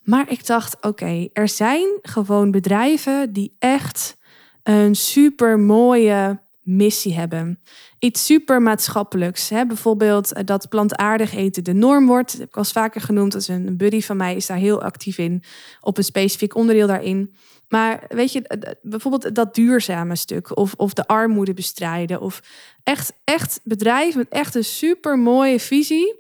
Maar 0.04 0.32
ik 0.32 0.46
dacht, 0.46 0.78
oké, 0.82 1.28
er 1.34 1.50
zijn 1.50 1.88
gewoon 2.02 2.52
bedrijven 2.52 3.34
die 3.34 3.56
echt 3.60 4.18
een 4.64 4.96
super 4.96 5.60
mooie 5.60 6.40
missie 6.66 7.14
hebben. 7.14 7.60
Iets 8.00 8.26
super 8.26 8.62
maatschappelijks. 8.62 9.50
Hè? 9.50 9.66
Bijvoorbeeld 9.66 10.34
eh, 10.34 10.44
dat 10.46 10.70
plantaardig 10.70 11.34
eten 11.34 11.64
de 11.64 11.74
norm 11.74 12.06
wordt. 12.06 12.32
Dat 12.32 12.40
heb 12.40 12.50
ik 12.50 12.58
al 12.58 12.64
vaker 12.64 13.02
genoemd. 13.02 13.32
Dat 13.32 13.48
een 13.48 13.78
buddy 13.78 14.02
van 14.02 14.18
mij 14.18 14.36
is 14.36 14.46
daar 14.46 14.58
heel 14.58 14.82
actief 14.82 15.18
in. 15.18 15.44
Op 15.82 15.98
een 15.98 16.04
specifiek 16.04 16.56
onderdeel 16.56 16.88
daarin. 16.88 17.36
Maar 17.70 18.04
weet 18.08 18.32
je, 18.32 18.68
bijvoorbeeld 18.82 19.36
dat 19.36 19.56
duurzame 19.56 20.16
stuk. 20.16 20.58
Of, 20.58 20.74
of 20.78 20.94
de 20.94 21.08
armoede 21.08 21.54
bestrijden. 21.54 22.22
Of 22.22 22.42
echt, 22.84 23.14
echt 23.24 23.60
bedrijven 23.64 24.18
met 24.18 24.30
echt 24.30 24.56
een 24.56 24.64
super 24.64 25.20
mooie 25.20 25.60
visie. 25.60 26.16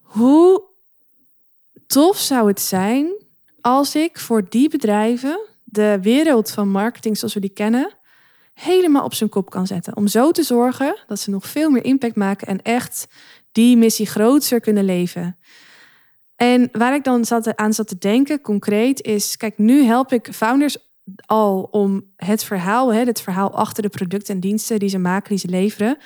Hoe 0.00 0.62
tof 1.86 2.18
zou 2.18 2.48
het 2.48 2.60
zijn 2.60 3.12
als 3.60 3.94
ik 3.94 4.18
voor 4.18 4.48
die 4.48 4.68
bedrijven 4.68 5.40
de 5.64 5.98
wereld 6.02 6.50
van 6.50 6.68
marketing 6.68 7.18
zoals 7.18 7.34
we 7.34 7.40
die 7.40 7.52
kennen 7.52 7.96
helemaal 8.54 9.04
op 9.04 9.14
zijn 9.14 9.30
kop 9.30 9.50
kan 9.50 9.66
zetten. 9.66 9.96
Om 9.96 10.06
zo 10.06 10.30
te 10.30 10.42
zorgen 10.42 10.96
dat 11.06 11.20
ze 11.20 11.30
nog 11.30 11.46
veel 11.46 11.70
meer 11.70 11.84
impact 11.84 12.16
maken 12.16 12.46
en 12.46 12.62
echt 12.62 13.06
die 13.52 13.76
missie 13.76 14.06
groter 14.06 14.60
kunnen 14.60 14.84
leven. 14.84 15.38
En 16.36 16.68
waar 16.72 16.94
ik 16.94 17.04
dan 17.04 17.24
zat, 17.24 17.56
aan 17.56 17.72
zat 17.72 17.88
te 17.88 17.98
denken, 17.98 18.40
concreet, 18.40 19.02
is: 19.02 19.36
kijk, 19.36 19.58
nu 19.58 19.82
help 19.82 20.12
ik 20.12 20.28
founders 20.32 20.76
al 21.26 21.68
om 21.70 22.12
het 22.16 22.44
verhaal, 22.44 22.92
het 22.92 23.20
verhaal 23.20 23.56
achter 23.56 23.82
de 23.82 23.88
producten 23.88 24.34
en 24.34 24.40
diensten 24.40 24.78
die 24.78 24.88
ze 24.88 24.98
maken, 24.98 25.28
die 25.28 25.38
ze 25.38 25.48
leveren, 25.48 25.98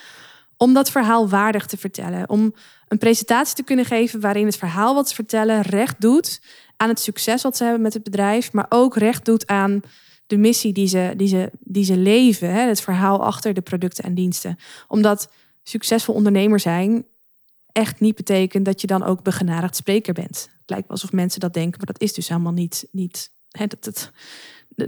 om 0.57 0.75
dat 0.75 0.91
verhaal 0.91 1.29
waardig 1.29 1.67
te 1.67 1.77
vertellen. 1.77 2.29
Om 2.29 2.55
een 2.89 2.99
presentatie 2.99 3.57
te 3.57 3.63
kunnen 3.63 3.85
geven 3.85 4.21
waarin 4.21 4.47
het 4.47 4.57
verhaal 4.57 4.95
wat 4.95 5.09
ze 5.09 5.15
vertellen 5.15 5.61
recht 5.61 6.01
doet 6.01 6.41
aan 6.77 6.89
het 6.89 7.01
succes 7.01 7.43
wat 7.43 7.57
ze 7.57 7.63
hebben 7.63 7.83
met 7.83 7.95
het 7.95 8.03
bedrijf, 8.03 8.53
maar 8.53 8.67
ook 8.69 8.97
recht 8.97 9.25
doet 9.25 9.47
aan 9.47 9.81
de 10.29 10.37
missie 10.37 10.73
die 10.73 10.87
ze, 10.87 11.13
die 11.17 11.29
ze, 11.29 11.51
die 11.61 11.85
ze 11.85 11.97
leven, 11.97 12.51
hè, 12.51 12.61
het 12.61 12.81
verhaal 12.81 13.25
achter 13.25 13.55
de 13.55 13.61
producten 13.61 14.05
en 14.05 14.15
diensten. 14.15 14.57
Omdat 14.89 15.31
succesvol 15.63 16.15
ondernemer 16.15 16.61
zijn 16.61 17.05
echt 17.73 18.01
niet 18.01 18.15
betekent 18.15 18.65
dat 18.65 18.81
je 18.81 18.87
dan 18.87 19.03
ook 19.03 19.23
begenadigd 19.23 19.77
spreker 19.77 20.13
bent. 20.13 20.49
Het 20.61 20.71
lijkt 20.71 20.87
wel 20.87 20.97
alsof 20.97 21.13
mensen 21.13 21.41
dat 21.41 21.55
denken, 21.55 21.77
maar 21.77 21.87
dat 21.87 22.01
is 22.01 22.13
dus 22.13 22.29
helemaal 22.29 22.53
niet. 22.53 22.89
niet 22.91 23.31
hè, 23.51 23.67
dat, 23.67 23.85
dat, 23.85 24.11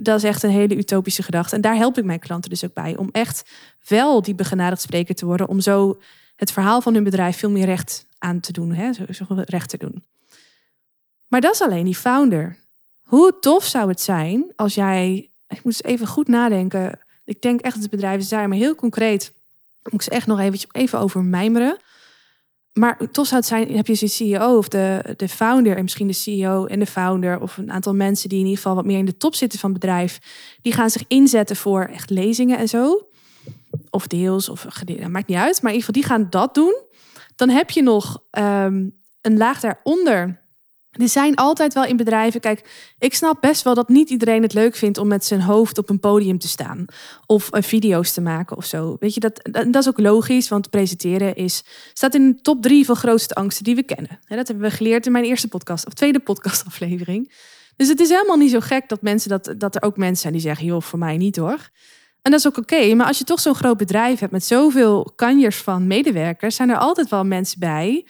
dat 0.02 0.16
is 0.16 0.24
echt 0.24 0.42
een 0.42 0.50
hele 0.50 0.76
utopische 0.76 1.22
gedachte. 1.22 1.54
En 1.54 1.60
daar 1.60 1.76
help 1.76 1.98
ik 1.98 2.04
mijn 2.04 2.18
klanten 2.18 2.50
dus 2.50 2.64
ook 2.64 2.74
bij. 2.74 2.96
Om 2.96 3.08
echt 3.12 3.50
wel 3.88 4.22
die 4.22 4.34
begenadigd 4.34 4.82
spreker 4.82 5.14
te 5.14 5.26
worden. 5.26 5.48
Om 5.48 5.60
zo 5.60 6.00
het 6.36 6.52
verhaal 6.52 6.80
van 6.80 6.94
hun 6.94 7.04
bedrijf 7.04 7.36
veel 7.36 7.50
meer 7.50 7.66
recht 7.66 8.06
aan 8.18 8.40
te 8.40 8.52
doen. 8.52 8.72
Hè, 8.72 8.92
zo, 8.92 9.04
zo 9.10 9.24
recht 9.28 9.68
te 9.68 9.76
doen. 9.76 10.04
Maar 11.28 11.40
dat 11.40 11.54
is 11.54 11.62
alleen 11.62 11.84
die 11.84 11.94
founder. 11.94 12.58
Hoe 13.02 13.36
tof 13.40 13.64
zou 13.64 13.88
het 13.88 14.00
zijn 14.00 14.52
als 14.56 14.74
jij 14.74 15.29
ik 15.58 15.64
eens 15.64 15.82
even 15.82 16.06
goed 16.06 16.28
nadenken. 16.28 16.98
Ik 17.24 17.42
denk 17.42 17.60
echt 17.60 17.74
dat 17.74 17.82
de 17.82 17.90
bedrijven 17.90 18.26
zijn, 18.26 18.48
maar 18.48 18.58
heel 18.58 18.74
concreet 18.74 19.32
moet 19.82 19.94
ik 19.94 20.02
ze 20.02 20.10
echt 20.10 20.26
nog 20.26 20.38
eventjes, 20.38 20.70
even 20.72 20.98
over 20.98 21.24
mijmeren. 21.24 21.76
Maar 22.72 22.98
toch 23.10 23.26
zou 23.26 23.40
het 23.40 23.48
zijn, 23.48 23.76
heb 23.76 23.86
je 23.86 23.98
de 23.98 24.08
CEO 24.08 24.56
of 24.56 24.68
de, 24.68 25.14
de 25.16 25.28
founder 25.28 25.76
en 25.76 25.82
misschien 25.82 26.06
de 26.06 26.12
CEO 26.12 26.66
en 26.66 26.78
de 26.78 26.86
founder 26.86 27.40
of 27.40 27.56
een 27.56 27.70
aantal 27.70 27.94
mensen 27.94 28.28
die 28.28 28.38
in 28.38 28.44
ieder 28.44 28.60
geval 28.60 28.76
wat 28.76 28.84
meer 28.84 28.98
in 28.98 29.04
de 29.04 29.16
top 29.16 29.34
zitten 29.34 29.58
van 29.58 29.70
het 29.70 29.80
bedrijf, 29.80 30.18
die 30.62 30.72
gaan 30.72 30.90
zich 30.90 31.04
inzetten 31.08 31.56
voor 31.56 31.84
echt 31.84 32.10
lezingen 32.10 32.58
en 32.58 32.68
zo. 32.68 33.08
Of 33.90 34.06
deels 34.06 34.48
of 34.48 34.66
gedeeld, 34.68 35.08
maakt 35.08 35.28
niet 35.28 35.36
uit. 35.36 35.62
Maar 35.62 35.72
in 35.72 35.78
ieder 35.78 35.94
geval, 35.94 36.02
die 36.02 36.04
gaan 36.04 36.26
dat 36.30 36.54
doen. 36.54 36.82
Dan 37.36 37.48
heb 37.48 37.70
je 37.70 37.82
nog 37.82 38.22
um, 38.30 38.98
een 39.20 39.36
laag 39.36 39.60
daaronder 39.60 40.39
er 41.00 41.08
zijn 41.08 41.34
altijd 41.34 41.74
wel 41.74 41.84
in 41.84 41.96
bedrijven. 41.96 42.40
Kijk, 42.40 42.92
ik 42.98 43.14
snap 43.14 43.40
best 43.40 43.62
wel 43.62 43.74
dat 43.74 43.88
niet 43.88 44.10
iedereen 44.10 44.42
het 44.42 44.54
leuk 44.54 44.76
vindt 44.76 44.98
om 44.98 45.08
met 45.08 45.24
zijn 45.24 45.40
hoofd 45.40 45.78
op 45.78 45.90
een 45.90 46.00
podium 46.00 46.38
te 46.38 46.48
staan. 46.48 46.84
Of 47.26 47.54
uh, 47.54 47.62
video's 47.62 48.12
te 48.12 48.20
maken 48.20 48.56
of 48.56 48.64
zo. 48.64 48.96
Weet 49.00 49.14
je, 49.14 49.20
dat, 49.20 49.48
dat, 49.50 49.74
is 49.74 49.88
ook 49.88 49.98
logisch, 49.98 50.48
want 50.48 50.70
presenteren 50.70 51.34
is, 51.34 51.62
staat 51.92 52.14
in 52.14 52.26
de 52.26 52.40
top 52.40 52.62
drie 52.62 52.84
van 52.84 52.96
grootste 52.96 53.34
angsten 53.34 53.64
die 53.64 53.74
we 53.74 53.82
kennen. 53.82 54.18
dat 54.26 54.48
hebben 54.48 54.68
we 54.68 54.76
geleerd 54.76 55.06
in 55.06 55.12
mijn 55.12 55.24
eerste 55.24 55.48
podcast, 55.48 55.86
of 55.86 55.92
tweede 55.92 56.18
podcastaflevering. 56.18 57.28
Dus 57.76 57.88
het 57.88 58.00
is 58.00 58.08
helemaal 58.08 58.36
niet 58.36 58.50
zo 58.50 58.60
gek 58.60 58.88
dat, 58.88 59.02
mensen 59.02 59.30
dat, 59.30 59.54
dat 59.58 59.74
er 59.74 59.82
ook 59.82 59.96
mensen 59.96 60.20
zijn 60.20 60.32
die 60.32 60.42
zeggen: 60.42 60.66
joh, 60.66 60.82
voor 60.82 60.98
mij 60.98 61.16
niet 61.16 61.36
hoor. 61.36 61.70
En 62.22 62.30
dat 62.30 62.40
is 62.40 62.46
ook 62.46 62.56
oké. 62.56 62.94
maar 62.94 63.06
als 63.06 63.18
je 63.18 63.24
toch 63.24 63.40
zo'n 63.40 63.54
groot 63.54 63.76
bedrijf 63.76 64.18
hebt 64.18 64.32
met 64.32 64.44
zoveel 64.44 65.12
kanjers 65.16 65.56
van 65.56 65.86
medewerkers, 65.86 66.56
zijn 66.56 66.70
er 66.70 66.76
altijd 66.76 67.08
wel 67.08 67.24
mensen 67.24 67.60
bij 67.60 68.04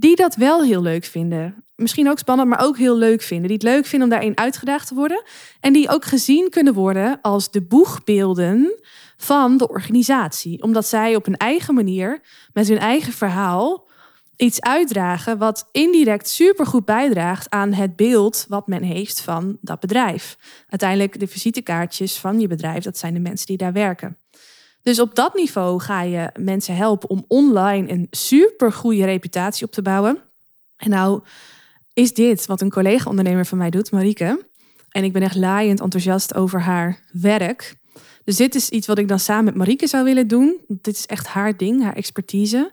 die 0.00 0.16
dat 0.16 0.34
wel 0.34 0.62
heel 0.62 0.82
leuk 0.82 1.04
vinden. 1.04 1.64
Misschien 1.76 2.10
ook 2.10 2.18
spannend, 2.18 2.48
maar 2.48 2.64
ook 2.64 2.78
heel 2.78 2.96
leuk 2.96 3.22
vinden. 3.22 3.46
Die 3.46 3.56
het 3.56 3.66
leuk 3.66 3.86
vinden 3.86 4.08
om 4.08 4.14
daarin 4.14 4.38
uitgedaagd 4.38 4.88
te 4.88 4.94
worden. 4.94 5.22
En 5.60 5.72
die 5.72 5.88
ook 5.88 6.04
gezien 6.04 6.50
kunnen 6.50 6.74
worden 6.74 7.18
als 7.22 7.50
de 7.50 7.62
boegbeelden 7.62 8.80
van 9.16 9.56
de 9.56 9.68
organisatie. 9.68 10.62
Omdat 10.62 10.86
zij 10.86 11.16
op 11.16 11.24
hun 11.24 11.36
eigen 11.36 11.74
manier, 11.74 12.20
met 12.52 12.68
hun 12.68 12.78
eigen 12.78 13.12
verhaal, 13.12 13.88
iets 14.36 14.60
uitdragen 14.60 15.38
wat 15.38 15.68
indirect 15.72 16.28
supergoed 16.28 16.84
bijdraagt 16.84 17.50
aan 17.50 17.72
het 17.72 17.96
beeld 17.96 18.46
wat 18.48 18.66
men 18.66 18.82
heeft 18.82 19.20
van 19.20 19.58
dat 19.60 19.80
bedrijf. 19.80 20.38
Uiteindelijk 20.68 21.20
de 21.20 21.26
visitekaartjes 21.26 22.18
van 22.18 22.40
je 22.40 22.46
bedrijf, 22.46 22.84
dat 22.84 22.98
zijn 22.98 23.14
de 23.14 23.20
mensen 23.20 23.46
die 23.46 23.56
daar 23.56 23.72
werken. 23.72 24.16
Dus 24.82 25.00
op 25.00 25.14
dat 25.14 25.34
niveau 25.34 25.80
ga 25.80 26.02
je 26.02 26.30
mensen 26.38 26.76
helpen 26.76 27.08
om 27.08 27.24
online 27.28 27.90
een 27.90 28.06
super 28.10 28.72
goede 28.72 29.04
reputatie 29.04 29.66
op 29.66 29.72
te 29.72 29.82
bouwen. 29.82 30.18
En 30.76 30.90
nou 30.90 31.22
is 31.92 32.14
dit 32.14 32.46
wat 32.46 32.60
een 32.60 32.70
collega-ondernemer 32.70 33.46
van 33.46 33.58
mij 33.58 33.70
doet, 33.70 33.90
Marieke. 33.90 34.46
En 34.90 35.04
ik 35.04 35.12
ben 35.12 35.22
echt 35.22 35.36
laaiend 35.36 35.80
enthousiast 35.80 36.34
over 36.34 36.60
haar 36.60 36.98
werk. 37.12 37.78
Dus 38.24 38.36
dit 38.36 38.54
is 38.54 38.68
iets 38.68 38.86
wat 38.86 38.98
ik 38.98 39.08
dan 39.08 39.18
samen 39.18 39.44
met 39.44 39.54
Marieke 39.54 39.86
zou 39.86 40.04
willen 40.04 40.28
doen. 40.28 40.56
Dit 40.68 40.96
is 40.96 41.06
echt 41.06 41.26
haar 41.26 41.56
ding, 41.56 41.82
haar 41.82 41.96
expertise. 41.96 42.72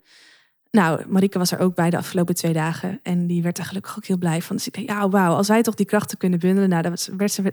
Nou, 0.72 1.02
Marieke 1.08 1.38
was 1.38 1.52
er 1.52 1.60
ook 1.60 1.76
bij 1.76 1.90
de 1.90 1.98
afgelopen 1.98 2.36
twee 2.36 2.54
dagen. 2.54 3.00
En 3.04 3.28
die 3.28 3.42
werd 3.42 3.58
er 3.58 3.66
gelukkig 3.66 3.98
ook 3.98 4.06
heel 4.06 4.18
blij 4.18 4.42
van. 4.42 4.56
Dus 4.56 4.68
ik 4.68 4.80
ja, 4.80 5.10
wauw, 5.10 5.34
als 5.34 5.48
wij 5.48 5.62
toch 5.62 5.76
die 5.76 5.86
krachten 5.86 6.18
kunnen 6.18 6.40
bundelen. 6.40 6.70
Nou, 6.70 6.82
daar 6.82 6.94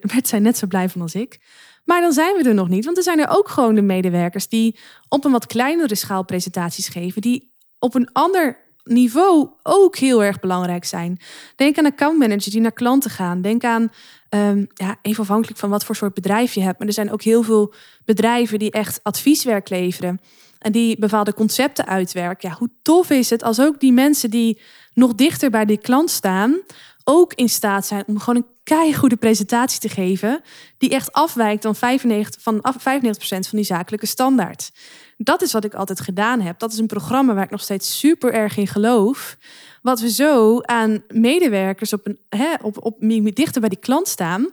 werd 0.02 0.28
zij 0.28 0.38
net 0.38 0.58
zo 0.58 0.66
blij 0.66 0.88
van 0.88 1.00
als 1.00 1.14
ik. 1.14 1.38
Maar 1.84 2.00
dan 2.00 2.12
zijn 2.12 2.36
we 2.36 2.48
er 2.48 2.54
nog 2.54 2.68
niet. 2.68 2.84
Want 2.84 2.96
er 2.96 3.02
zijn 3.02 3.20
er 3.20 3.28
ook 3.28 3.48
gewoon 3.48 3.74
de 3.74 3.82
medewerkers 3.82 4.48
die 4.48 4.78
op 5.08 5.24
een 5.24 5.32
wat 5.32 5.46
kleinere 5.46 5.94
schaal 5.94 6.24
presentaties 6.24 6.88
geven. 6.88 7.22
Die 7.22 7.54
op 7.78 7.94
een 7.94 8.12
ander 8.12 8.62
niveau 8.84 9.48
ook 9.62 9.96
heel 9.96 10.22
erg 10.22 10.40
belangrijk 10.40 10.84
zijn. 10.84 11.18
Denk 11.56 11.78
aan 11.78 11.86
accountmanagers 11.86 12.44
die 12.44 12.60
naar 12.60 12.72
klanten 12.72 13.10
gaan. 13.10 13.40
Denk 13.40 13.64
aan, 13.64 13.92
um, 14.30 14.66
ja, 14.74 14.96
even 15.02 15.22
afhankelijk 15.22 15.58
van 15.58 15.70
wat 15.70 15.84
voor 15.84 15.96
soort 15.96 16.14
bedrijf 16.14 16.52
je 16.52 16.60
hebt. 16.60 16.78
Maar 16.78 16.88
er 16.88 16.94
zijn 16.94 17.12
ook 17.12 17.22
heel 17.22 17.42
veel 17.42 17.74
bedrijven 18.04 18.58
die 18.58 18.70
echt 18.70 19.00
advieswerk 19.02 19.68
leveren. 19.68 20.20
En 20.64 20.72
die 20.72 20.98
bepaalde 20.98 21.34
concepten 21.34 21.86
uitwerken. 21.86 22.48
Ja, 22.48 22.56
hoe 22.58 22.70
tof 22.82 23.10
is 23.10 23.30
het 23.30 23.42
als 23.42 23.60
ook 23.60 23.80
die 23.80 23.92
mensen 23.92 24.30
die 24.30 24.60
nog 24.94 25.14
dichter 25.14 25.50
bij 25.50 25.64
die 25.64 25.78
klant 25.78 26.10
staan, 26.10 26.60
ook 27.04 27.34
in 27.34 27.48
staat 27.48 27.86
zijn 27.86 28.04
om 28.06 28.18
gewoon 28.18 28.42
een 28.42 28.50
keigoede 28.62 29.16
presentatie 29.16 29.80
te 29.80 29.88
geven, 29.88 30.40
die 30.78 30.90
echt 30.90 31.12
afwijkt 31.12 31.62
dan 31.62 31.74
95, 31.74 32.42
van 32.42 32.62
95% 32.62 33.16
van 33.26 33.42
die 33.50 33.64
zakelijke 33.64 34.06
standaard. 34.06 34.70
Dat 35.16 35.42
is 35.42 35.52
wat 35.52 35.64
ik 35.64 35.74
altijd 35.74 36.00
gedaan 36.00 36.40
heb. 36.40 36.58
Dat 36.58 36.72
is 36.72 36.78
een 36.78 36.86
programma 36.86 37.34
waar 37.34 37.44
ik 37.44 37.50
nog 37.50 37.62
steeds 37.62 37.98
super 37.98 38.32
erg 38.32 38.56
in 38.56 38.66
geloof. 38.66 39.36
Wat 39.82 40.00
we 40.00 40.10
zo 40.10 40.60
aan 40.60 41.02
medewerkers 41.08 41.92
op 41.92 42.06
een, 42.06 42.18
hè, 42.28 42.54
op, 42.62 42.84
op, 42.84 42.96
dichter 43.34 43.60
bij 43.60 43.70
die 43.70 43.78
klant 43.78 44.08
staan, 44.08 44.50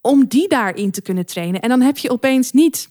om 0.00 0.26
die 0.26 0.48
daarin 0.48 0.90
te 0.90 1.02
kunnen 1.02 1.26
trainen. 1.26 1.60
En 1.60 1.68
dan 1.68 1.80
heb 1.80 1.98
je 1.98 2.10
opeens 2.10 2.52
niet 2.52 2.88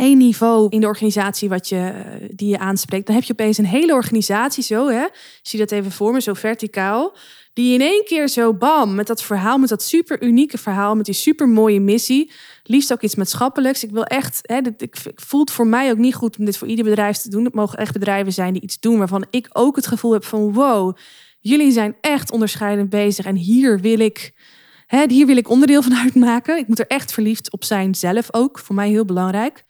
één 0.00 0.18
niveau 0.18 0.66
in 0.68 0.80
de 0.80 0.86
organisatie 0.86 1.48
wat 1.48 1.68
je, 1.68 1.76
eh, 1.76 2.28
die 2.34 2.48
je 2.48 2.58
aanspreekt. 2.58 3.06
Dan 3.06 3.14
heb 3.14 3.24
je 3.24 3.32
opeens 3.32 3.58
een 3.58 3.66
hele 3.66 3.94
organisatie 3.94 4.62
zo. 4.62 4.88
Hè? 4.88 5.06
Zie 5.42 5.58
dat 5.58 5.70
even 5.70 5.92
voor 5.92 6.12
me, 6.12 6.20
zo 6.20 6.34
verticaal. 6.34 7.16
Die 7.52 7.74
in 7.74 7.80
één 7.80 8.04
keer 8.04 8.28
zo 8.28 8.54
bam, 8.54 8.94
met 8.94 9.06
dat 9.06 9.22
verhaal, 9.22 9.58
met 9.58 9.68
dat 9.68 9.82
super 9.82 10.22
unieke 10.22 10.58
verhaal, 10.58 10.94
met 10.94 11.04
die 11.04 11.14
super 11.14 11.48
mooie 11.48 11.80
missie. 11.80 12.32
Liefst 12.62 12.92
ook 12.92 13.02
iets 13.02 13.14
maatschappelijks. 13.14 13.84
Ik 13.84 13.90
wil 13.90 14.04
echt, 14.04 14.38
hè, 14.42 14.60
dit, 14.60 14.82
ik, 14.82 14.96
ik 15.04 15.50
voor 15.50 15.66
mij 15.66 15.90
ook 15.90 15.98
niet 15.98 16.14
goed 16.14 16.38
om 16.38 16.44
dit 16.44 16.56
voor 16.56 16.68
ieder 16.68 16.84
bedrijf 16.84 17.16
te 17.16 17.28
doen. 17.28 17.44
Het 17.44 17.54
mogen 17.54 17.78
echt 17.78 17.92
bedrijven 17.92 18.32
zijn 18.32 18.52
die 18.52 18.62
iets 18.62 18.80
doen 18.80 18.98
waarvan 18.98 19.26
ik 19.30 19.48
ook 19.52 19.76
het 19.76 19.86
gevoel 19.86 20.12
heb 20.12 20.24
van 20.24 20.52
wow, 20.52 20.96
jullie 21.40 21.72
zijn 21.72 21.96
echt 22.00 22.30
onderscheidend 22.30 22.90
bezig. 22.90 23.24
En 23.24 23.36
hier 23.36 23.80
wil 23.80 23.98
ik, 23.98 24.32
hier 24.90 25.26
wil 25.26 25.36
ik 25.36 25.48
onderdeel 25.48 25.82
van 25.82 25.96
uitmaken. 26.04 26.58
Ik 26.58 26.68
moet 26.68 26.78
er 26.78 26.86
echt 26.86 27.12
verliefd 27.12 27.50
op 27.50 27.64
zijn 27.64 27.94
zelf 27.94 28.34
ook. 28.34 28.58
Voor 28.58 28.74
mij 28.74 28.88
heel 28.88 29.04
belangrijk. 29.04 29.64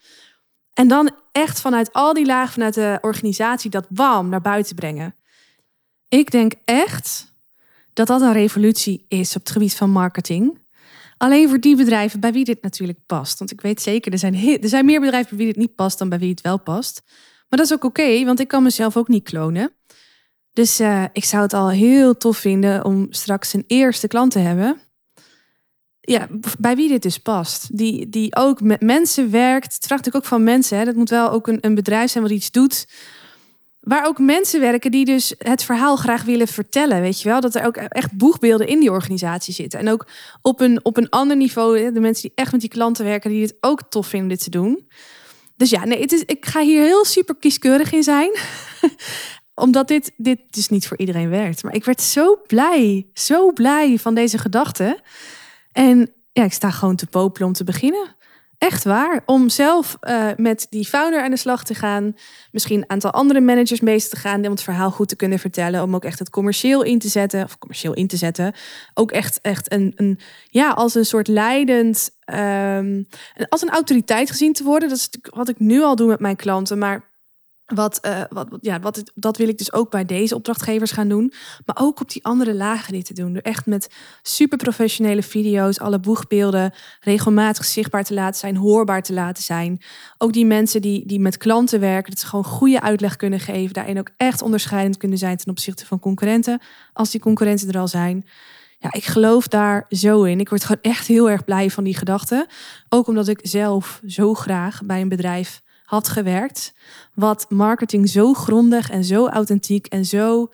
En 0.72 0.88
dan 0.88 1.10
echt 1.32 1.60
vanuit 1.60 1.92
al 1.92 2.14
die 2.14 2.26
lagen 2.26 2.52
vanuit 2.52 2.74
de 2.74 2.98
organisatie 3.00 3.70
dat 3.70 3.88
bam 3.88 4.28
naar 4.28 4.40
buiten 4.40 4.74
brengen. 4.74 5.14
Ik 6.08 6.30
denk 6.30 6.52
echt 6.64 7.34
dat 7.92 8.06
dat 8.06 8.20
een 8.20 8.32
revolutie 8.32 9.04
is 9.08 9.36
op 9.36 9.42
het 9.42 9.50
gebied 9.50 9.74
van 9.74 9.90
marketing. 9.90 10.58
Alleen 11.16 11.48
voor 11.48 11.60
die 11.60 11.76
bedrijven 11.76 12.20
bij 12.20 12.32
wie 12.32 12.44
dit 12.44 12.62
natuurlijk 12.62 12.98
past. 13.06 13.38
Want 13.38 13.50
ik 13.50 13.60
weet 13.60 13.82
zeker, 13.82 14.12
er 14.12 14.18
zijn, 14.18 14.34
er 14.62 14.68
zijn 14.68 14.84
meer 14.84 15.00
bedrijven 15.00 15.28
bij 15.28 15.38
wie 15.44 15.46
dit 15.46 15.62
niet 15.62 15.74
past 15.74 15.98
dan 15.98 16.08
bij 16.08 16.18
wie 16.18 16.30
het 16.30 16.40
wel 16.40 16.60
past. 16.60 17.02
Maar 17.48 17.58
dat 17.58 17.66
is 17.66 17.72
ook 17.72 17.84
oké, 17.84 18.24
want 18.24 18.40
ik 18.40 18.48
kan 18.48 18.62
mezelf 18.62 18.96
ook 18.96 19.08
niet 19.08 19.24
klonen. 19.24 19.72
Dus 20.52 20.80
uh, 20.80 21.04
ik 21.12 21.24
zou 21.24 21.42
het 21.42 21.52
al 21.52 21.70
heel 21.70 22.16
tof 22.16 22.36
vinden 22.36 22.84
om 22.84 23.06
straks 23.10 23.52
een 23.52 23.64
eerste 23.66 24.08
klant 24.08 24.30
te 24.30 24.38
hebben. 24.38 24.80
Ja, 26.00 26.28
bij 26.58 26.76
wie 26.76 26.88
dit 26.88 27.02
dus 27.02 27.18
past. 27.18 27.76
Die, 27.76 28.08
die 28.08 28.36
ook 28.36 28.60
met 28.60 28.80
mensen 28.80 29.30
werkt. 29.30 29.72
Vraagt 29.72 29.90
natuurlijk 29.90 30.16
ook 30.16 30.30
van 30.30 30.42
mensen. 30.42 30.78
Hè. 30.78 30.84
Dat 30.84 30.94
moet 30.94 31.10
wel 31.10 31.30
ook 31.30 31.46
een, 31.46 31.58
een 31.60 31.74
bedrijf 31.74 32.10
zijn 32.10 32.24
wat 32.24 32.32
iets 32.32 32.50
doet 32.50 32.86
Waar 33.80 34.06
ook 34.06 34.18
mensen 34.18 34.60
werken 34.60 34.90
die 34.90 35.04
dus 35.04 35.34
het 35.38 35.64
verhaal 35.64 35.96
graag 35.96 36.22
willen 36.22 36.48
vertellen. 36.48 37.00
Weet 37.00 37.20
je 37.20 37.28
wel? 37.28 37.40
Dat 37.40 37.54
er 37.54 37.66
ook 37.66 37.76
echt 37.76 38.16
boegbeelden 38.16 38.66
in 38.66 38.80
die 38.80 38.90
organisatie 38.90 39.54
zitten. 39.54 39.78
En 39.78 39.88
ook 39.88 40.06
op 40.42 40.60
een, 40.60 40.84
op 40.84 40.96
een 40.96 41.08
ander 41.08 41.36
niveau, 41.36 41.92
de 41.92 42.00
mensen 42.00 42.22
die 42.22 42.32
echt 42.34 42.52
met 42.52 42.60
die 42.60 42.70
klanten 42.70 43.04
werken, 43.04 43.30
die 43.30 43.42
het 43.42 43.56
ook 43.60 43.82
tof 43.88 44.06
vinden 44.06 44.28
dit 44.28 44.42
te 44.42 44.50
doen. 44.50 44.88
Dus 45.56 45.70
ja, 45.70 45.84
nee, 45.84 46.00
het 46.00 46.12
is, 46.12 46.22
ik 46.24 46.46
ga 46.46 46.60
hier 46.60 46.82
heel 46.82 47.04
super 47.04 47.36
kieskeurig 47.36 47.92
in 47.92 48.02
zijn. 48.02 48.30
Omdat 49.54 49.88
dit, 49.88 50.12
dit 50.16 50.38
dus 50.50 50.68
niet 50.68 50.86
voor 50.86 50.98
iedereen 50.98 51.30
werkt. 51.30 51.62
Maar 51.62 51.74
ik 51.74 51.84
werd 51.84 52.02
zo 52.02 52.40
blij, 52.46 53.06
zo 53.14 53.52
blij 53.52 53.98
van 53.98 54.14
deze 54.14 54.38
gedachte. 54.38 55.00
En 55.72 56.12
ja, 56.32 56.44
ik 56.44 56.52
sta 56.52 56.70
gewoon 56.70 56.96
te 56.96 57.06
popelen 57.06 57.48
om 57.48 57.54
te 57.54 57.64
beginnen. 57.64 58.18
Echt 58.58 58.84
waar. 58.84 59.22
Om 59.26 59.48
zelf 59.48 59.98
uh, 60.02 60.26
met 60.36 60.66
die 60.70 60.86
founder 60.86 61.22
aan 61.22 61.30
de 61.30 61.36
slag 61.36 61.64
te 61.64 61.74
gaan. 61.74 62.16
Misschien 62.52 62.78
een 62.78 62.90
aantal 62.90 63.10
andere 63.10 63.40
managers 63.40 63.80
mee 63.80 64.08
te 64.08 64.16
gaan. 64.16 64.44
Om 64.44 64.50
het 64.50 64.62
verhaal 64.62 64.90
goed 64.90 65.08
te 65.08 65.16
kunnen 65.16 65.38
vertellen. 65.38 65.82
Om 65.82 65.94
ook 65.94 66.04
echt 66.04 66.18
het 66.18 66.30
commercieel 66.30 66.82
in 66.82 66.98
te 66.98 67.08
zetten. 67.08 67.44
Of 67.44 67.58
commercieel 67.58 67.94
in 67.94 68.06
te 68.06 68.16
zetten. 68.16 68.54
Ook 68.94 69.12
echt, 69.12 69.40
echt 69.40 69.72
een, 69.72 69.92
een 69.96 70.20
ja, 70.48 70.70
als 70.70 70.94
een 70.94 71.04
soort 71.04 71.28
leidend. 71.28 72.10
Um, 72.34 73.06
als 73.48 73.62
een 73.62 73.70
autoriteit 73.70 74.30
gezien 74.30 74.52
te 74.52 74.64
worden. 74.64 74.88
Dat 74.88 74.98
is 74.98 75.08
wat 75.34 75.48
ik 75.48 75.58
nu 75.58 75.82
al 75.82 75.96
doe 75.96 76.08
met 76.08 76.20
mijn 76.20 76.36
klanten. 76.36 76.78
Maar 76.78 77.09
wat, 77.74 77.98
uh, 78.06 78.20
wat, 78.28 78.48
ja, 78.60 78.80
wat, 78.80 79.02
dat 79.14 79.36
wil 79.36 79.48
ik 79.48 79.58
dus 79.58 79.72
ook 79.72 79.90
bij 79.90 80.04
deze 80.04 80.34
opdrachtgevers 80.34 80.90
gaan 80.90 81.08
doen. 81.08 81.32
Maar 81.64 81.76
ook 81.80 82.00
op 82.00 82.10
die 82.10 82.24
andere 82.24 82.54
lagen 82.54 82.92
dit 82.92 83.04
te 83.04 83.14
doen. 83.14 83.40
Echt 83.40 83.66
met 83.66 83.94
super 84.22 84.58
professionele 84.58 85.22
video's, 85.22 85.78
alle 85.78 86.00
boegbeelden 86.00 86.72
regelmatig 87.00 87.64
zichtbaar 87.64 88.04
te 88.04 88.14
laten 88.14 88.40
zijn, 88.40 88.56
hoorbaar 88.56 89.02
te 89.02 89.12
laten 89.12 89.42
zijn. 89.42 89.82
Ook 90.18 90.32
die 90.32 90.46
mensen 90.46 90.82
die, 90.82 91.06
die 91.06 91.20
met 91.20 91.36
klanten 91.36 91.80
werken, 91.80 92.10
dat 92.10 92.20
ze 92.20 92.26
gewoon 92.26 92.44
goede 92.44 92.80
uitleg 92.80 93.16
kunnen 93.16 93.40
geven. 93.40 93.72
Daarin 93.72 93.98
ook 93.98 94.10
echt 94.16 94.42
onderscheidend 94.42 94.96
kunnen 94.96 95.18
zijn 95.18 95.36
ten 95.36 95.50
opzichte 95.50 95.86
van 95.86 95.98
concurrenten. 95.98 96.60
Als 96.92 97.10
die 97.10 97.20
concurrenten 97.20 97.68
er 97.68 97.78
al 97.78 97.88
zijn. 97.88 98.24
Ja, 98.78 98.92
ik 98.92 99.04
geloof 99.04 99.48
daar 99.48 99.86
zo 99.88 100.22
in. 100.22 100.40
Ik 100.40 100.48
word 100.48 100.64
gewoon 100.64 100.82
echt 100.82 101.06
heel 101.06 101.30
erg 101.30 101.44
blij 101.44 101.70
van 101.70 101.84
die 101.84 101.96
gedachten. 101.96 102.46
Ook 102.88 103.06
omdat 103.06 103.28
ik 103.28 103.40
zelf 103.42 104.00
zo 104.06 104.34
graag 104.34 104.80
bij 104.84 105.00
een 105.00 105.08
bedrijf 105.08 105.62
had 105.90 106.08
gewerkt. 106.08 106.72
Wat 107.14 107.46
marketing 107.48 108.08
zo 108.08 108.32
grondig 108.32 108.90
en 108.90 109.04
zo 109.04 109.28
authentiek 109.28 109.86
en 109.86 110.04
zo 110.04 110.52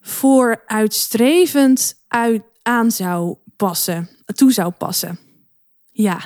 vooruitstrevend 0.00 1.94
uit, 2.08 2.42
aan 2.62 2.90
zou 2.90 3.36
passen, 3.56 4.08
toe 4.24 4.52
zou 4.52 4.70
passen. 4.70 5.18
Ja, 5.90 6.20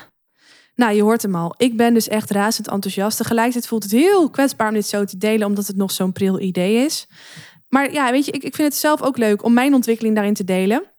nou 0.75 0.95
je 0.95 1.03
hoort 1.03 1.23
hem 1.23 1.35
al. 1.35 1.55
Ik 1.57 1.77
ben 1.77 1.95
dus 1.95 2.09
echt 2.09 2.31
razend 2.31 2.69
enthousiast. 2.69 3.17
Tegelijkertijd 3.17 3.67
voelt 3.67 3.83
het 3.83 3.93
heel 3.93 4.31
kwetsbaar 4.31 4.69
om 4.69 4.75
dit 4.75 4.87
zo 4.87 5.05
te 5.05 5.17
delen, 5.19 5.47
omdat 5.47 5.67
het 5.67 5.77
nog 5.77 5.91
zo'n 5.91 6.13
pril 6.13 6.41
idee 6.41 6.85
is. 6.85 7.07
Maar 7.69 7.93
ja, 7.93 8.11
weet 8.11 8.25
je, 8.25 8.33
ik, 8.33 8.43
ik 8.43 8.55
vind 8.55 8.69
het 8.69 8.81
zelf 8.81 9.03
ook 9.03 9.17
leuk 9.17 9.45
om 9.45 9.53
mijn 9.53 9.75
ontwikkeling 9.75 10.15
daarin 10.15 10.35
te 10.35 10.45
delen. 10.45 10.91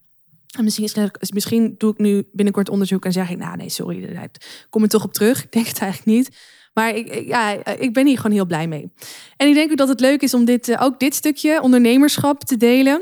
En 0.58 0.63
misschien, 0.63 0.84
is, 1.19 1.32
misschien 1.32 1.76
doe 1.78 1.91
ik 1.91 1.98
nu 1.98 2.28
binnenkort 2.32 2.69
onderzoek 2.69 3.06
en 3.06 3.12
zeg 3.12 3.30
ik, 3.30 3.38
nou 3.38 3.58
nee, 3.58 3.69
sorry, 3.69 4.13
daar 4.13 4.30
kom 4.69 4.84
ik 4.84 4.89
toch 4.89 5.04
op 5.04 5.13
terug. 5.13 5.43
Ik 5.43 5.52
denk 5.52 5.67
het 5.67 5.80
eigenlijk 5.80 6.17
niet. 6.17 6.38
Maar 6.74 6.96
ik, 6.96 7.26
ja, 7.26 7.66
ik 7.80 7.94
ben 7.94 8.08
hier 8.08 8.18
gewoon 8.18 8.32
heel 8.32 8.46
blij 8.46 8.68
mee. 8.68 8.92
En 9.38 9.48
ik 9.48 9.54
denk 9.54 9.72
ook 9.72 9.78
dat 9.78 9.88
het 9.88 10.00
leuk 10.00 10.22
is 10.22 10.34
om 10.34 10.46
dit, 10.46 10.70
eh, 10.70 10.82
ook 10.82 11.00
dit 11.00 11.16
stukje 11.16 11.62
ondernemerschap 11.62 12.44
te 12.44 12.58
delen. 12.58 13.02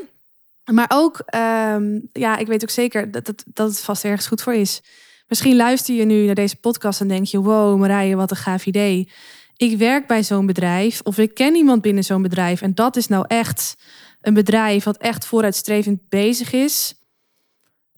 Maar 0.72 0.92
ook, 0.94 1.22
ehm, 1.26 2.00
ja, 2.12 2.38
ik 2.38 2.48
weet 2.48 2.64
ook 2.64 2.70
zeker 2.70 3.12
dat, 3.12 3.26
dat, 3.26 3.44
dat 3.46 3.70
het 3.70 3.80
vast 3.80 4.04
ergens 4.04 4.28
goed 4.28 4.42
voor 4.42 4.54
is. 4.54 4.82
Misschien 5.28 5.56
luister 5.56 5.96
je 5.96 6.06
nu 6.06 6.26
naar 6.26 6.36
deze 6.36 6.56
podcast 6.56 7.02
en 7.02 7.08
denk 7.08 7.26
je: 7.26 7.42
wow, 7.42 7.80
Marije, 7.80 8.16
wat 8.16 8.32
een 8.32 8.38
gaaf 8.38 8.66
idee. 8.66 9.10
Ik 9.58 9.78
werk 9.78 10.08
bij 10.08 10.24
zo'n 10.24 10.46
bedrijf 10.46 11.02
of 11.04 11.18
ik 11.18 11.34
ken 11.34 11.56
iemand 11.56 11.82
binnen 11.82 12.04
zo'n 12.04 12.22
bedrijf. 12.22 12.62
En 12.62 12.76
dat 12.76 12.96
is 12.96 13.08
nou 13.08 13.26
echt 13.28 13.76
een 14.22 14.34
bedrijf 14.34 14.84
wat 14.84 14.98
echt 14.98 15.26
vooruitstrevend 15.26 16.10
bezig 16.10 16.54
is. 16.54 16.94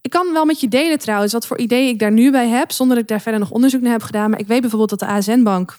Ik 0.04 0.10
kan 0.10 0.32
wel 0.32 0.44
met 0.44 0.60
je 0.60 0.68
delen 0.68 0.98
trouwens 0.98 1.32
wat 1.32 1.46
voor 1.46 1.58
ideeën 1.58 1.88
ik 1.88 1.98
daar 1.98 2.12
nu 2.12 2.30
bij 2.30 2.48
heb, 2.48 2.72
zonder 2.72 2.94
dat 2.94 3.04
ik 3.04 3.10
daar 3.10 3.20
verder 3.20 3.40
nog 3.40 3.50
onderzoek 3.50 3.80
naar 3.80 3.92
heb 3.92 4.02
gedaan. 4.02 4.30
Maar 4.30 4.38
ik 4.38 4.46
weet 4.46 4.60
bijvoorbeeld 4.60 4.90
dat 4.90 4.98
de 4.98 5.06
ASN-bank 5.06 5.78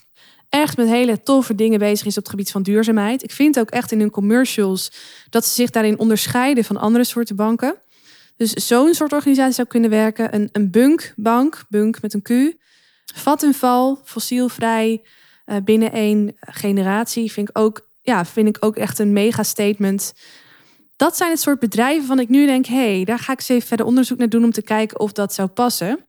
echt 0.49 0.77
met 0.77 0.87
hele 0.87 1.23
toffe 1.23 1.55
dingen 1.55 1.79
bezig 1.79 2.05
is 2.05 2.17
op 2.17 2.23
het 2.23 2.29
gebied 2.29 2.51
van 2.51 2.61
duurzaamheid. 2.63 3.23
Ik 3.23 3.31
vind 3.31 3.59
ook 3.59 3.69
echt 3.69 3.91
in 3.91 3.99
hun 3.99 4.09
commercials 4.09 4.91
dat 5.29 5.45
ze 5.45 5.53
zich 5.53 5.69
daarin 5.69 5.99
onderscheiden 5.99 6.63
van 6.63 6.77
andere 6.77 7.03
soorten 7.03 7.35
banken. 7.35 7.75
Dus 8.37 8.51
zo'n 8.51 8.93
soort 8.93 9.13
organisatie 9.13 9.53
zou 9.53 9.67
kunnen 9.67 9.89
werken. 9.89 10.35
Een, 10.35 10.49
een 10.51 10.71
bunkbank, 10.71 11.63
bunk 11.69 12.01
met 12.01 12.13
een 12.13 12.21
Q. 12.21 12.57
Vat 13.15 13.43
en 13.43 13.53
val, 13.53 14.01
fossielvrij, 14.03 15.01
uh, 15.45 15.55
binnen 15.63 15.91
één 15.91 16.35
generatie. 16.39 17.31
Vind 17.31 17.49
ik, 17.49 17.57
ook, 17.57 17.87
ja, 18.01 18.25
vind 18.25 18.47
ik 18.47 18.57
ook 18.59 18.75
echt 18.75 18.99
een 18.99 19.13
mega 19.13 19.43
statement 19.43 20.13
dat 20.95 21.17
zijn 21.17 21.31
het 21.31 21.39
soort 21.39 21.59
bedrijven 21.59 22.07
van 22.07 22.19
ik 22.19 22.29
nu 22.29 22.45
denk, 22.45 22.65
hé, 22.65 22.95
hey, 22.95 23.03
daar 23.03 23.19
ga 23.19 23.31
ik 23.31 23.39
eens 23.39 23.49
even 23.49 23.67
verder 23.67 23.85
onderzoek 23.85 24.17
naar 24.17 24.29
doen 24.29 24.43
om 24.43 24.51
te 24.51 24.61
kijken 24.61 24.99
of 24.99 25.11
dat 25.11 25.33
zou 25.33 25.47
passen. 25.47 26.05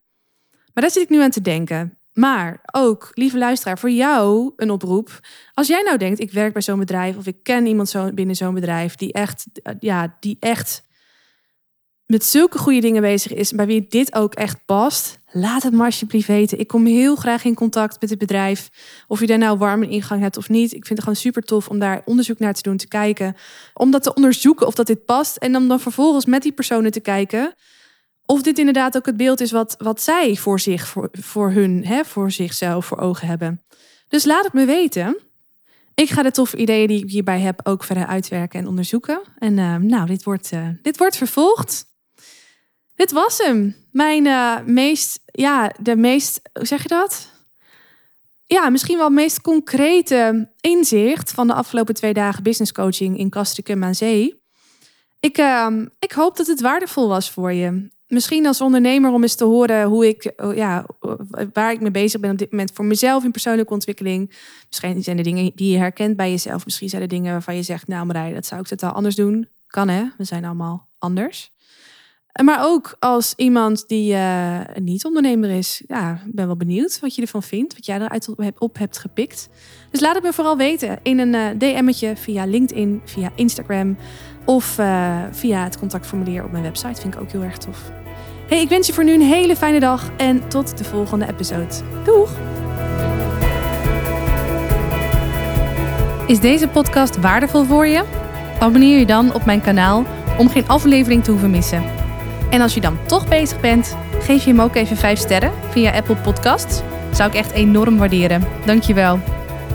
Maar 0.73 0.83
daar 0.83 0.91
zit 0.91 1.03
ik 1.03 1.09
nu 1.09 1.21
aan 1.21 1.29
te 1.29 1.41
denken. 1.41 1.97
Maar 2.13 2.59
ook, 2.71 3.11
lieve 3.13 3.37
luisteraar, 3.37 3.79
voor 3.79 3.89
jou 3.89 4.53
een 4.55 4.71
oproep. 4.71 5.19
Als 5.53 5.67
jij 5.67 5.81
nou 5.81 5.97
denkt, 5.97 6.19
ik 6.19 6.31
werk 6.31 6.53
bij 6.53 6.61
zo'n 6.61 6.79
bedrijf 6.79 7.17
of 7.17 7.25
ik 7.25 7.43
ken 7.43 7.65
iemand 7.65 7.89
zo 7.89 8.11
binnen 8.13 8.35
zo'n 8.35 8.53
bedrijf 8.53 8.95
die 8.95 9.13
echt, 9.13 9.45
ja, 9.79 10.17
die 10.19 10.37
echt 10.39 10.83
met 12.05 12.23
zulke 12.23 12.57
goede 12.57 12.79
dingen 12.81 13.01
bezig 13.01 13.33
is, 13.33 13.51
bij 13.51 13.65
wie 13.65 13.87
dit 13.87 14.15
ook 14.15 14.33
echt 14.33 14.65
past, 14.65 15.19
laat 15.37 15.63
het 15.63 15.73
maar 15.73 15.85
alsjeblieft 15.85 16.27
weten. 16.27 16.59
Ik 16.59 16.67
kom 16.67 16.85
heel 16.85 17.15
graag 17.15 17.43
in 17.43 17.53
contact 17.53 18.01
met 18.01 18.09
het 18.09 18.19
bedrijf. 18.19 18.69
Of 19.07 19.19
je 19.19 19.27
daar 19.27 19.37
nou 19.37 19.57
warm 19.57 19.83
een 19.83 19.89
ingang 19.89 20.21
hebt 20.21 20.37
of 20.37 20.49
niet. 20.49 20.73
Ik 20.73 20.85
vind 20.85 20.89
het 20.89 20.99
gewoon 20.99 21.15
super 21.15 21.41
tof 21.41 21.69
om 21.69 21.79
daar 21.79 22.01
onderzoek 22.05 22.39
naar 22.39 22.53
te 22.53 22.61
doen, 22.61 22.77
te 22.77 22.87
kijken. 22.87 23.35
Om 23.73 23.91
dat 23.91 24.03
te 24.03 24.13
onderzoeken 24.13 24.67
of 24.67 24.75
dat 24.75 24.87
dit 24.87 25.05
past. 25.05 25.37
En 25.37 25.55
om 25.55 25.67
dan 25.67 25.79
vervolgens 25.79 26.25
met 26.25 26.41
die 26.41 26.51
personen 26.51 26.91
te 26.91 26.99
kijken. 26.99 27.53
Of 28.25 28.41
dit 28.41 28.59
inderdaad 28.59 28.97
ook 28.97 29.05
het 29.05 29.17
beeld 29.17 29.41
is 29.41 29.51
wat, 29.51 29.75
wat 29.77 30.01
zij 30.01 30.35
voor 30.35 30.59
zich, 30.59 30.87
voor, 30.87 31.09
voor 31.11 31.51
hun, 31.51 31.85
hè, 31.85 32.05
voor 32.05 32.31
zichzelf 32.31 32.85
voor 32.85 32.99
ogen 32.99 33.27
hebben. 33.27 33.61
Dus 34.07 34.25
laat 34.25 34.43
het 34.43 34.53
me 34.53 34.65
weten. 34.65 35.17
Ik 35.93 36.09
ga 36.09 36.23
de 36.23 36.31
toffe 36.31 36.57
ideeën 36.57 36.87
die 36.87 37.03
ik 37.03 37.09
hierbij 37.09 37.39
heb 37.39 37.59
ook 37.63 37.83
verder 37.83 38.05
uitwerken 38.05 38.59
en 38.59 38.67
onderzoeken. 38.67 39.21
En 39.37 39.57
uh, 39.57 39.75
nou, 39.75 40.05
dit 40.07 40.23
wordt, 40.23 40.51
uh, 40.51 40.67
dit 40.81 40.97
wordt 40.97 41.17
vervolgd. 41.17 41.86
Dit 42.97 43.11
was 43.11 43.37
hem. 43.37 43.75
Mijn 43.91 44.25
uh, 44.25 44.59
meest, 44.65 45.19
ja, 45.25 45.73
de 45.79 45.95
meest, 45.95 46.41
hoe 46.53 46.65
zeg 46.65 46.81
je 46.81 46.87
dat? 46.87 47.31
Ja, 48.45 48.69
misschien 48.69 48.97
wel 48.97 49.09
meest 49.09 49.41
concrete 49.41 50.49
inzicht 50.61 51.31
van 51.31 51.47
de 51.47 51.53
afgelopen 51.53 51.93
twee 51.93 52.13
dagen 52.13 52.43
business 52.43 52.71
coaching 52.71 53.17
in 53.17 53.29
Castricum 53.29 53.83
aan 53.83 53.95
Zee. 53.95 54.41
Ik, 55.19 55.37
uh, 55.37 55.67
ik 55.99 56.11
hoop 56.11 56.37
dat 56.37 56.47
het 56.47 56.61
waardevol 56.61 57.07
was 57.07 57.31
voor 57.31 57.53
je. 57.53 57.89
Misschien 58.07 58.45
als 58.45 58.61
ondernemer 58.61 59.11
om 59.11 59.21
eens 59.21 59.35
te 59.35 59.43
horen 59.43 59.83
hoe 59.83 60.07
ik, 60.07 60.33
oh, 60.37 60.55
ja, 60.55 60.85
waar 61.53 61.71
ik 61.71 61.81
mee 61.81 61.91
bezig 61.91 62.19
ben 62.19 62.31
op 62.31 62.37
dit 62.37 62.51
moment 62.51 62.71
voor 62.73 62.85
mezelf 62.85 63.23
in 63.23 63.31
persoonlijke 63.31 63.73
ontwikkeling. 63.73 64.35
Misschien 64.67 65.03
zijn 65.03 65.17
er 65.17 65.23
dingen 65.23 65.51
die 65.55 65.71
je 65.71 65.77
herkent 65.77 66.15
bij 66.15 66.29
jezelf. 66.29 66.65
Misschien 66.65 66.89
zijn 66.89 67.01
er 67.01 67.07
dingen 67.07 67.31
waarvan 67.31 67.55
je 67.55 67.63
zegt, 67.63 67.87
nou 67.87 68.05
Marij, 68.05 68.33
dat 68.33 68.45
zou 68.45 68.61
ik 68.61 68.67
totaal 68.67 68.91
anders 68.91 69.15
doen. 69.15 69.49
Kan 69.67 69.87
hè, 69.87 70.03
we 70.17 70.23
zijn 70.23 70.45
allemaal 70.45 70.87
anders. 70.97 71.51
Maar 72.43 72.65
ook 72.65 72.95
als 72.99 73.33
iemand 73.35 73.87
die 73.87 74.13
uh, 74.13 74.59
niet 74.75 75.05
ondernemer 75.05 75.49
is. 75.49 75.83
Ja, 75.87 76.21
ben 76.25 76.45
wel 76.45 76.55
benieuwd 76.57 76.99
wat 76.99 77.15
je 77.15 77.21
ervan 77.21 77.43
vindt. 77.43 77.73
Wat 77.73 77.85
jij 77.85 77.99
eruit 77.99 78.29
op 78.57 78.77
hebt 78.77 78.97
gepikt. 78.97 79.49
Dus 79.91 79.99
laat 79.99 80.15
het 80.15 80.23
me 80.23 80.33
vooral 80.33 80.57
weten 80.57 80.99
in 81.03 81.19
een 81.19 81.33
uh, 81.33 81.45
DM'tje 81.57 82.15
via 82.15 82.45
LinkedIn, 82.45 83.01
via 83.05 83.31
Instagram. 83.35 83.97
Of 84.45 84.77
eh, 84.77 85.17
via 85.31 85.63
het 85.63 85.77
contactformulier 85.77 86.43
op 86.43 86.51
mijn 86.51 86.63
website. 86.63 87.01
Vind 87.01 87.13
ik 87.13 87.21
ook 87.21 87.31
heel 87.31 87.41
erg 87.41 87.57
tof. 87.57 87.91
Hey, 88.47 88.61
ik 88.61 88.69
wens 88.69 88.87
je 88.87 88.93
voor 88.93 89.03
nu 89.03 89.13
een 89.13 89.21
hele 89.21 89.55
fijne 89.55 89.79
dag 89.79 90.11
en 90.17 90.47
tot 90.49 90.77
de 90.77 90.83
volgende 90.83 91.27
episode. 91.27 91.67
Doeg! 92.03 92.31
Is 96.27 96.39
deze 96.39 96.67
podcast 96.67 97.19
waardevol 97.19 97.63
voor 97.63 97.87
je? 97.87 98.03
Abonneer 98.59 98.99
je 98.99 99.05
dan 99.05 99.33
op 99.33 99.45
mijn 99.45 99.61
kanaal 99.61 100.05
om 100.37 100.49
geen 100.49 100.67
aflevering 100.67 101.23
te 101.23 101.31
hoeven 101.31 101.49
missen. 101.49 101.96
En 102.49 102.61
als 102.61 102.73
je 102.73 102.81
dan 102.81 102.97
toch 103.05 103.27
bezig 103.27 103.59
bent, 103.59 103.97
geef 104.19 104.43
je 104.43 104.49
hem 104.49 104.61
ook 104.61 104.75
even 104.75 104.97
5 104.97 105.19
sterren 105.19 105.51
via 105.69 105.91
Apple 105.91 106.15
Podcasts. 106.15 106.81
Zou 107.11 107.29
ik 107.29 107.35
echt 107.35 107.51
enorm 107.51 107.97
waarderen. 107.97 108.43
Dankjewel. 108.65 109.19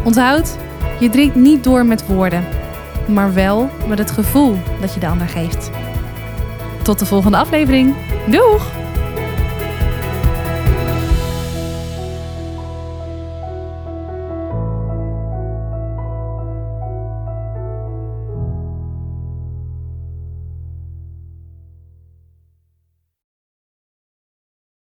Onthoud, 0.05 0.57
je 1.01 1.11
drinkt 1.11 1.35
niet 1.35 1.65
door 1.65 1.87
met 1.87 2.07
woorden, 2.07 2.45
maar 3.07 3.35
wel 3.35 3.71
met 3.87 3.99
het 3.99 4.11
gevoel 4.11 4.59
dat 4.81 4.95
je 4.95 5.01
de 5.01 5.07
ander 5.07 5.29
geeft. 5.29 5.71
Tot 6.83 6.99
de 6.99 7.07
volgende 7.07 7.37
aflevering. 7.37 7.95
Doeg! 8.27 8.82